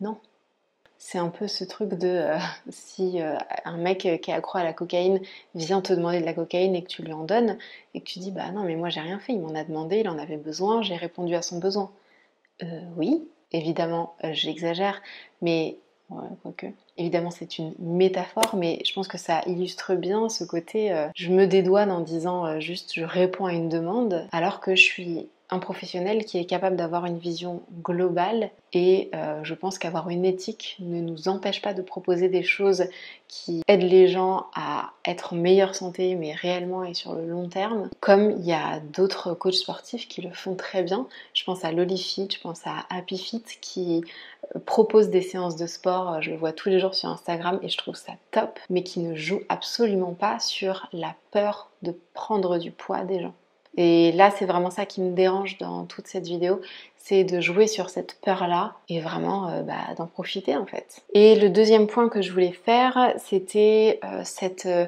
Non 0.00 0.16
c'est 0.98 1.18
un 1.18 1.28
peu 1.28 1.46
ce 1.46 1.64
truc 1.64 1.94
de 1.94 2.08
euh, 2.08 2.38
si 2.68 3.22
euh, 3.22 3.36
un 3.64 3.76
mec 3.76 3.98
qui 3.98 4.30
est 4.30 4.34
accro 4.34 4.58
à 4.58 4.64
la 4.64 4.72
cocaïne 4.72 5.20
vient 5.54 5.80
te 5.80 5.92
demander 5.92 6.20
de 6.20 6.26
la 6.26 6.34
cocaïne 6.34 6.74
et 6.74 6.82
que 6.82 6.88
tu 6.88 7.02
lui 7.02 7.12
en 7.12 7.24
donnes 7.24 7.56
et 7.94 8.00
que 8.00 8.04
tu 8.04 8.18
dis 8.18 8.32
bah 8.32 8.50
non 8.50 8.64
mais 8.64 8.76
moi 8.76 8.88
j'ai 8.88 9.00
rien 9.00 9.18
fait, 9.18 9.32
il 9.32 9.40
m'en 9.40 9.54
a 9.54 9.64
demandé, 9.64 10.00
il 10.00 10.08
en 10.08 10.18
avait 10.18 10.36
besoin, 10.36 10.82
j'ai 10.82 10.96
répondu 10.96 11.34
à 11.34 11.42
son 11.42 11.58
besoin. 11.58 11.90
Euh, 12.62 12.80
oui, 12.96 13.28
évidemment 13.52 14.14
j'exagère, 14.32 15.00
mais 15.40 15.78
quoique. 16.42 16.66
Évidemment 16.96 17.30
c'est 17.30 17.58
une 17.58 17.74
métaphore, 17.78 18.56
mais 18.56 18.80
je 18.84 18.92
pense 18.92 19.06
que 19.08 19.18
ça 19.18 19.42
illustre 19.46 19.94
bien 19.94 20.28
ce 20.28 20.42
côté 20.42 21.06
je 21.14 21.30
me 21.30 21.46
dédouane 21.46 21.92
en 21.92 22.00
disant 22.00 22.58
juste 22.58 22.94
je 22.94 23.04
réponds 23.04 23.46
à 23.46 23.52
une 23.52 23.68
demande 23.68 24.26
alors 24.32 24.60
que 24.60 24.74
je 24.74 24.82
suis 24.82 25.28
un 25.50 25.58
professionnel 25.58 26.24
qui 26.24 26.38
est 26.38 26.44
capable 26.44 26.76
d'avoir 26.76 27.06
une 27.06 27.18
vision 27.18 27.62
globale 27.82 28.50
et 28.74 29.10
euh, 29.14 29.40
je 29.44 29.54
pense 29.54 29.78
qu'avoir 29.78 30.10
une 30.10 30.26
éthique 30.26 30.76
ne 30.78 31.00
nous 31.00 31.28
empêche 31.28 31.62
pas 31.62 31.72
de 31.72 31.80
proposer 31.80 32.28
des 32.28 32.42
choses 32.42 32.84
qui 33.28 33.62
aident 33.66 33.82
les 33.82 34.08
gens 34.08 34.46
à 34.54 34.92
être 35.06 35.32
en 35.32 35.36
meilleure 35.36 35.74
santé 35.74 36.16
mais 36.16 36.34
réellement 36.34 36.84
et 36.84 36.92
sur 36.92 37.14
le 37.14 37.26
long 37.26 37.48
terme. 37.48 37.88
Comme 38.00 38.32
il 38.32 38.44
y 38.44 38.52
a 38.52 38.80
d'autres 38.80 39.32
coachs 39.32 39.54
sportifs 39.54 40.06
qui 40.06 40.20
le 40.20 40.32
font 40.32 40.54
très 40.54 40.82
bien. 40.82 41.06
Je 41.32 41.44
pense 41.44 41.64
à 41.64 41.72
Lolifit, 41.72 42.28
je 42.30 42.40
pense 42.40 42.66
à 42.66 42.84
HappyFit 42.90 43.44
qui 43.62 44.04
euh, 44.54 44.58
propose 44.66 45.08
des 45.08 45.22
séances 45.22 45.56
de 45.56 45.66
sport 45.66 46.20
je 46.20 46.30
le 46.30 46.36
vois 46.36 46.52
tous 46.52 46.68
les 46.68 46.78
jours 46.78 46.94
sur 46.94 47.08
Instagram 47.08 47.58
et 47.62 47.68
je 47.70 47.78
trouve 47.78 47.96
ça 47.96 48.12
top 48.32 48.58
mais 48.68 48.82
qui 48.82 49.00
ne 49.00 49.14
joue 49.14 49.40
absolument 49.48 50.12
pas 50.12 50.38
sur 50.40 50.88
la 50.92 51.14
peur 51.30 51.70
de 51.82 51.94
prendre 52.12 52.58
du 52.58 52.70
poids 52.70 53.04
des 53.04 53.20
gens 53.22 53.34
et 53.80 54.10
là, 54.10 54.32
c'est 54.36 54.44
vraiment 54.44 54.70
ça 54.70 54.86
qui 54.86 55.00
me 55.00 55.12
dérange 55.12 55.56
dans 55.58 55.84
toute 55.84 56.08
cette 56.08 56.26
vidéo, 56.26 56.60
c'est 56.96 57.22
de 57.22 57.40
jouer 57.40 57.68
sur 57.68 57.90
cette 57.90 58.18
peur-là 58.22 58.74
et 58.88 58.98
vraiment 58.98 59.48
euh, 59.48 59.62
bah, 59.62 59.94
d'en 59.96 60.08
profiter 60.08 60.56
en 60.56 60.66
fait. 60.66 61.02
Et 61.14 61.36
le 61.36 61.48
deuxième 61.48 61.86
point 61.86 62.08
que 62.08 62.20
je 62.20 62.32
voulais 62.32 62.50
faire, 62.50 63.14
c'était 63.18 64.00
euh, 64.04 64.22
cette... 64.24 64.66
Euh, 64.66 64.86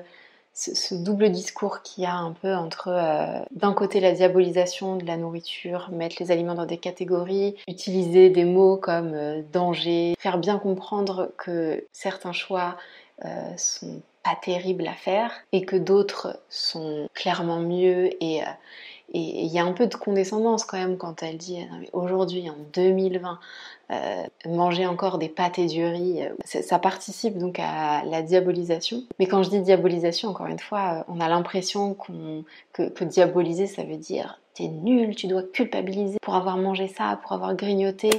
ce, 0.52 0.94
double 0.94 1.30
discours 1.30 1.80
qu'il 1.80 2.02
y 2.02 2.06
a 2.06 2.14
un 2.14 2.32
peu 2.32 2.52
entre 2.54 3.44
d'un 3.52 3.72
côté 3.72 4.00
la 4.00 4.12
diabolisation 4.12 4.96
de 4.96 5.06
la 5.06 5.16
nourriture, 5.16 5.88
mettre 5.90 6.16
les 6.20 6.32
aliments 6.32 6.56
dans 6.56 6.66
des 6.66 6.76
catégories, 6.76 7.54
utiliser 7.66 8.28
des 8.28 8.44
mots 8.44 8.76
comme 8.76 9.42
danger, 9.52 10.16
faire 10.18 10.36
bien 10.36 10.58
comprendre 10.58 11.30
que 11.38 11.86
certains 11.92 12.32
choix 12.32 12.76
sont 13.56 14.02
pas 14.22 14.36
terribles 14.40 14.86
à 14.86 14.92
faire 14.92 15.32
et 15.52 15.64
que 15.64 15.76
d'autres 15.76 16.40
sont 16.48 17.08
clairement 17.14 17.60
mieux 17.60 18.10
et 18.22 18.42
et 19.12 19.42
il 19.44 19.52
y 19.52 19.58
a 19.58 19.64
un 19.64 19.72
peu 19.72 19.88
de 19.88 19.94
condescendance 19.96 20.64
quand 20.64 20.78
même 20.78 20.96
quand 20.96 21.24
elle 21.24 21.36
dit 21.36 21.66
aujourd'hui 21.92 22.48
en 22.48 22.54
2020 22.72 23.40
euh, 23.90 24.22
manger 24.46 24.86
encore 24.86 25.18
des 25.18 25.28
pâtes 25.28 25.58
et 25.58 25.66
du 25.66 25.84
riz, 25.84 26.22
euh, 26.22 26.60
ça 26.62 26.78
participe 26.78 27.36
donc 27.38 27.58
à 27.58 28.04
la 28.04 28.22
diabolisation. 28.22 29.02
Mais 29.18 29.26
quand 29.26 29.42
je 29.42 29.50
dis 29.50 29.60
diabolisation, 29.60 30.28
encore 30.28 30.46
une 30.46 30.60
fois, 30.60 31.00
euh, 31.00 31.02
on 31.08 31.20
a 31.20 31.28
l'impression 31.28 31.96
que, 32.72 32.88
que 32.88 33.04
diaboliser, 33.04 33.66
ça 33.66 33.82
veut 33.82 33.96
dire 33.96 34.38
t'es 34.54 34.68
nul, 34.68 35.16
tu 35.16 35.26
dois 35.26 35.42
culpabiliser 35.42 36.18
pour 36.22 36.36
avoir 36.36 36.56
mangé 36.56 36.86
ça, 36.86 37.18
pour 37.22 37.32
avoir 37.32 37.56
grignoté. 37.56 38.10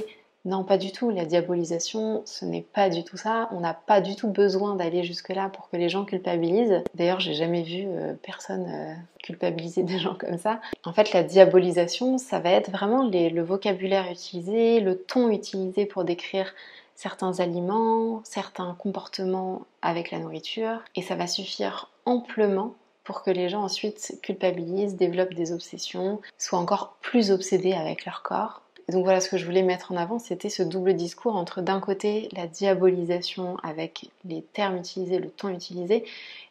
Non, 0.44 0.64
pas 0.64 0.76
du 0.76 0.90
tout. 0.90 1.10
La 1.10 1.24
diabolisation, 1.24 2.22
ce 2.24 2.44
n'est 2.44 2.62
pas 2.62 2.88
du 2.90 3.04
tout 3.04 3.16
ça. 3.16 3.48
On 3.52 3.60
n'a 3.60 3.74
pas 3.74 4.00
du 4.00 4.16
tout 4.16 4.28
besoin 4.28 4.74
d'aller 4.74 5.04
jusque-là 5.04 5.48
pour 5.50 5.70
que 5.70 5.76
les 5.76 5.88
gens 5.88 6.04
culpabilisent. 6.04 6.82
D'ailleurs, 6.94 7.20
j'ai 7.20 7.34
jamais 7.34 7.62
vu 7.62 7.84
euh, 7.86 8.14
personne 8.22 8.66
euh, 8.68 8.94
culpabiliser 9.22 9.82
des 9.84 9.98
gens 9.98 10.16
comme 10.16 10.38
ça. 10.38 10.60
En 10.84 10.92
fait, 10.92 11.12
la 11.12 11.22
diabolisation, 11.22 12.18
ça 12.18 12.40
va 12.40 12.50
être 12.50 12.70
vraiment 12.70 13.08
le 13.08 13.42
vocabulaire 13.42 14.10
utilisé, 14.10 14.80
le 14.80 14.98
ton 14.98 15.30
utilisé 15.30 15.86
pour 15.86 16.04
décrire 16.04 16.52
certains 16.96 17.38
aliments, 17.38 18.20
certains 18.24 18.74
comportements 18.78 19.62
avec 19.80 20.10
la 20.10 20.18
nourriture. 20.18 20.80
Et 20.96 21.02
ça 21.02 21.14
va 21.14 21.28
suffire 21.28 21.88
amplement 22.04 22.74
pour 23.04 23.22
que 23.22 23.30
les 23.30 23.48
gens 23.48 23.62
ensuite 23.62 24.18
culpabilisent, 24.22 24.96
développent 24.96 25.34
des 25.34 25.52
obsessions, 25.52 26.20
soient 26.38 26.58
encore 26.58 26.96
plus 27.00 27.30
obsédés 27.30 27.72
avec 27.72 28.04
leur 28.04 28.22
corps 28.22 28.62
donc 28.88 29.04
voilà 29.04 29.20
ce 29.20 29.28
que 29.28 29.36
je 29.36 29.44
voulais 29.44 29.62
mettre 29.62 29.92
en 29.92 29.96
avant, 29.96 30.18
c'était 30.18 30.48
ce 30.48 30.62
double 30.62 30.94
discours 30.94 31.36
entre 31.36 31.60
d'un 31.60 31.80
côté 31.80 32.28
la 32.32 32.46
diabolisation 32.46 33.56
avec 33.62 34.10
les 34.24 34.42
termes 34.42 34.76
utilisés, 34.76 35.18
le 35.18 35.30
ton 35.30 35.48
utilisé, 35.48 36.04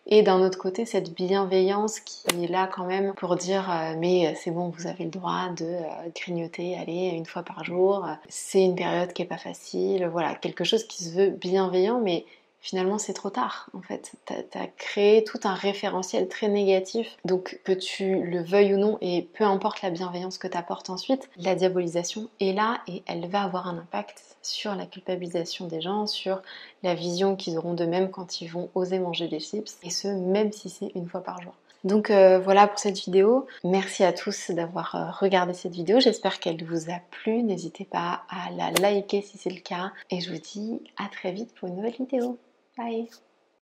et 0.08 0.24
d'un 0.24 0.42
autre 0.42 0.58
côté 0.58 0.86
cette 0.86 1.14
bienveillance 1.14 2.00
qui 2.00 2.44
est 2.44 2.48
là 2.48 2.68
quand 2.68 2.86
même 2.86 3.14
pour 3.14 3.36
dire 3.36 3.70
euh, 3.72 3.96
mais 3.98 4.34
c'est 4.36 4.52
bon, 4.52 4.70
vous 4.70 4.88
avez 4.88 5.04
le 5.04 5.12
droit 5.12 5.50
de 5.50 5.66
euh, 5.66 6.10
grignoter, 6.16 6.78
allez, 6.78 7.10
une 7.10 7.26
fois 7.26 7.44
par 7.44 7.64
jour, 7.64 8.08
c'est 8.30 8.64
une 8.64 8.76
période 8.76 9.14
qui 9.14 9.22
est 9.22 9.26
pas 9.26 9.38
facile, 9.38 10.08
voilà, 10.08 10.36
quelque 10.36 10.64
chose 10.64 10.84
qui 10.86 11.04
se 11.04 11.12
veut 11.12 11.30
bienveillant, 11.30 12.00
mais 12.02 12.26
finalement 12.62 12.98
c'est 12.98 13.14
trop 13.14 13.30
tard 13.30 13.70
en 13.74 13.82
fait. 13.82 14.14
Tu 14.28 14.34
as, 14.58 14.68
créé 14.78 15.24
tout 15.24 15.40
un 15.44 15.54
référentiel 15.54 16.28
très 16.28 16.48
négatif. 16.48 17.18
Donc 17.26 17.60
que 17.64 17.72
tu 17.72 18.24
le 18.24 18.42
veuilles 18.42 18.76
ou 18.76 18.78
non, 18.78 18.98
et 19.02 19.28
peu 19.34 19.44
importe 19.44 19.82
la 19.82 19.90
bienveillance 19.90 20.38
que 20.38 20.48
tu 20.48 20.58
apportes 20.58 20.90
ensuite, 20.90 21.30
la 21.38 21.56
diabolisation 21.56 22.30
est 22.40 22.54
là 22.54 22.82
et 22.88 23.04
elle 23.08 23.28
va 23.28 23.44
avoir 23.44 23.68
un 23.68 23.78
impact 23.78 24.24
sur 24.42 24.76
la 24.76 24.86
culpabilisation 24.86 25.68
des 25.68 25.82
gens, 25.82 26.08
sur 26.08 26.42
la 26.84 26.96
vision 26.96 27.36
qu'ils 27.36 27.58
auront 27.58 27.74
d'eux-mêmes 27.74 28.10
quand 28.10 28.42
ils 28.42 28.48
vont 28.48 28.70
oser 28.76 29.00
manger 29.00 29.28
des 29.28 29.40
chips, 29.40 29.78
et 29.84 29.90
ce 29.90 30.08
même 30.08 30.52
si 30.52 30.70
c'est 30.70 30.92
une 30.96 31.08
fois 31.08 31.22
par 31.22 31.42
jour. 31.42 31.54
Donc 31.84 32.12
euh, 32.12 32.40
voilà 32.40 32.68
pour 32.68 32.78
cette 32.78 33.00
vidéo. 33.00 33.48
Merci 33.64 34.04
à 34.04 34.14
tous 34.14 34.52
d'avoir 34.52 34.96
euh, 34.96 35.10
regardé 35.12 35.54
cette 35.54 35.74
vidéo. 35.74 36.00
J'espère 36.00 36.40
qu'elle 36.40 36.64
vous 36.64 36.92
a 36.92 37.00
plu. 37.10 37.42
N'hésitez 37.42 37.86
pas 37.86 38.22
à 38.30 38.52
la 38.52 38.72
liker 38.72 39.22
si 39.22 39.38
c'est 39.38 39.50
le 39.50 39.62
cas. 39.62 39.92
Et 40.12 40.22
je 40.22 40.32
vous 40.32 40.40
dis 40.40 40.80
à 40.98 41.10
très 41.10 41.32
vite 41.32 41.54
pour 41.56 41.70
une 41.70 41.78
nouvelle 41.78 41.96
vidéo. 41.96 42.38
Bye 42.82 43.31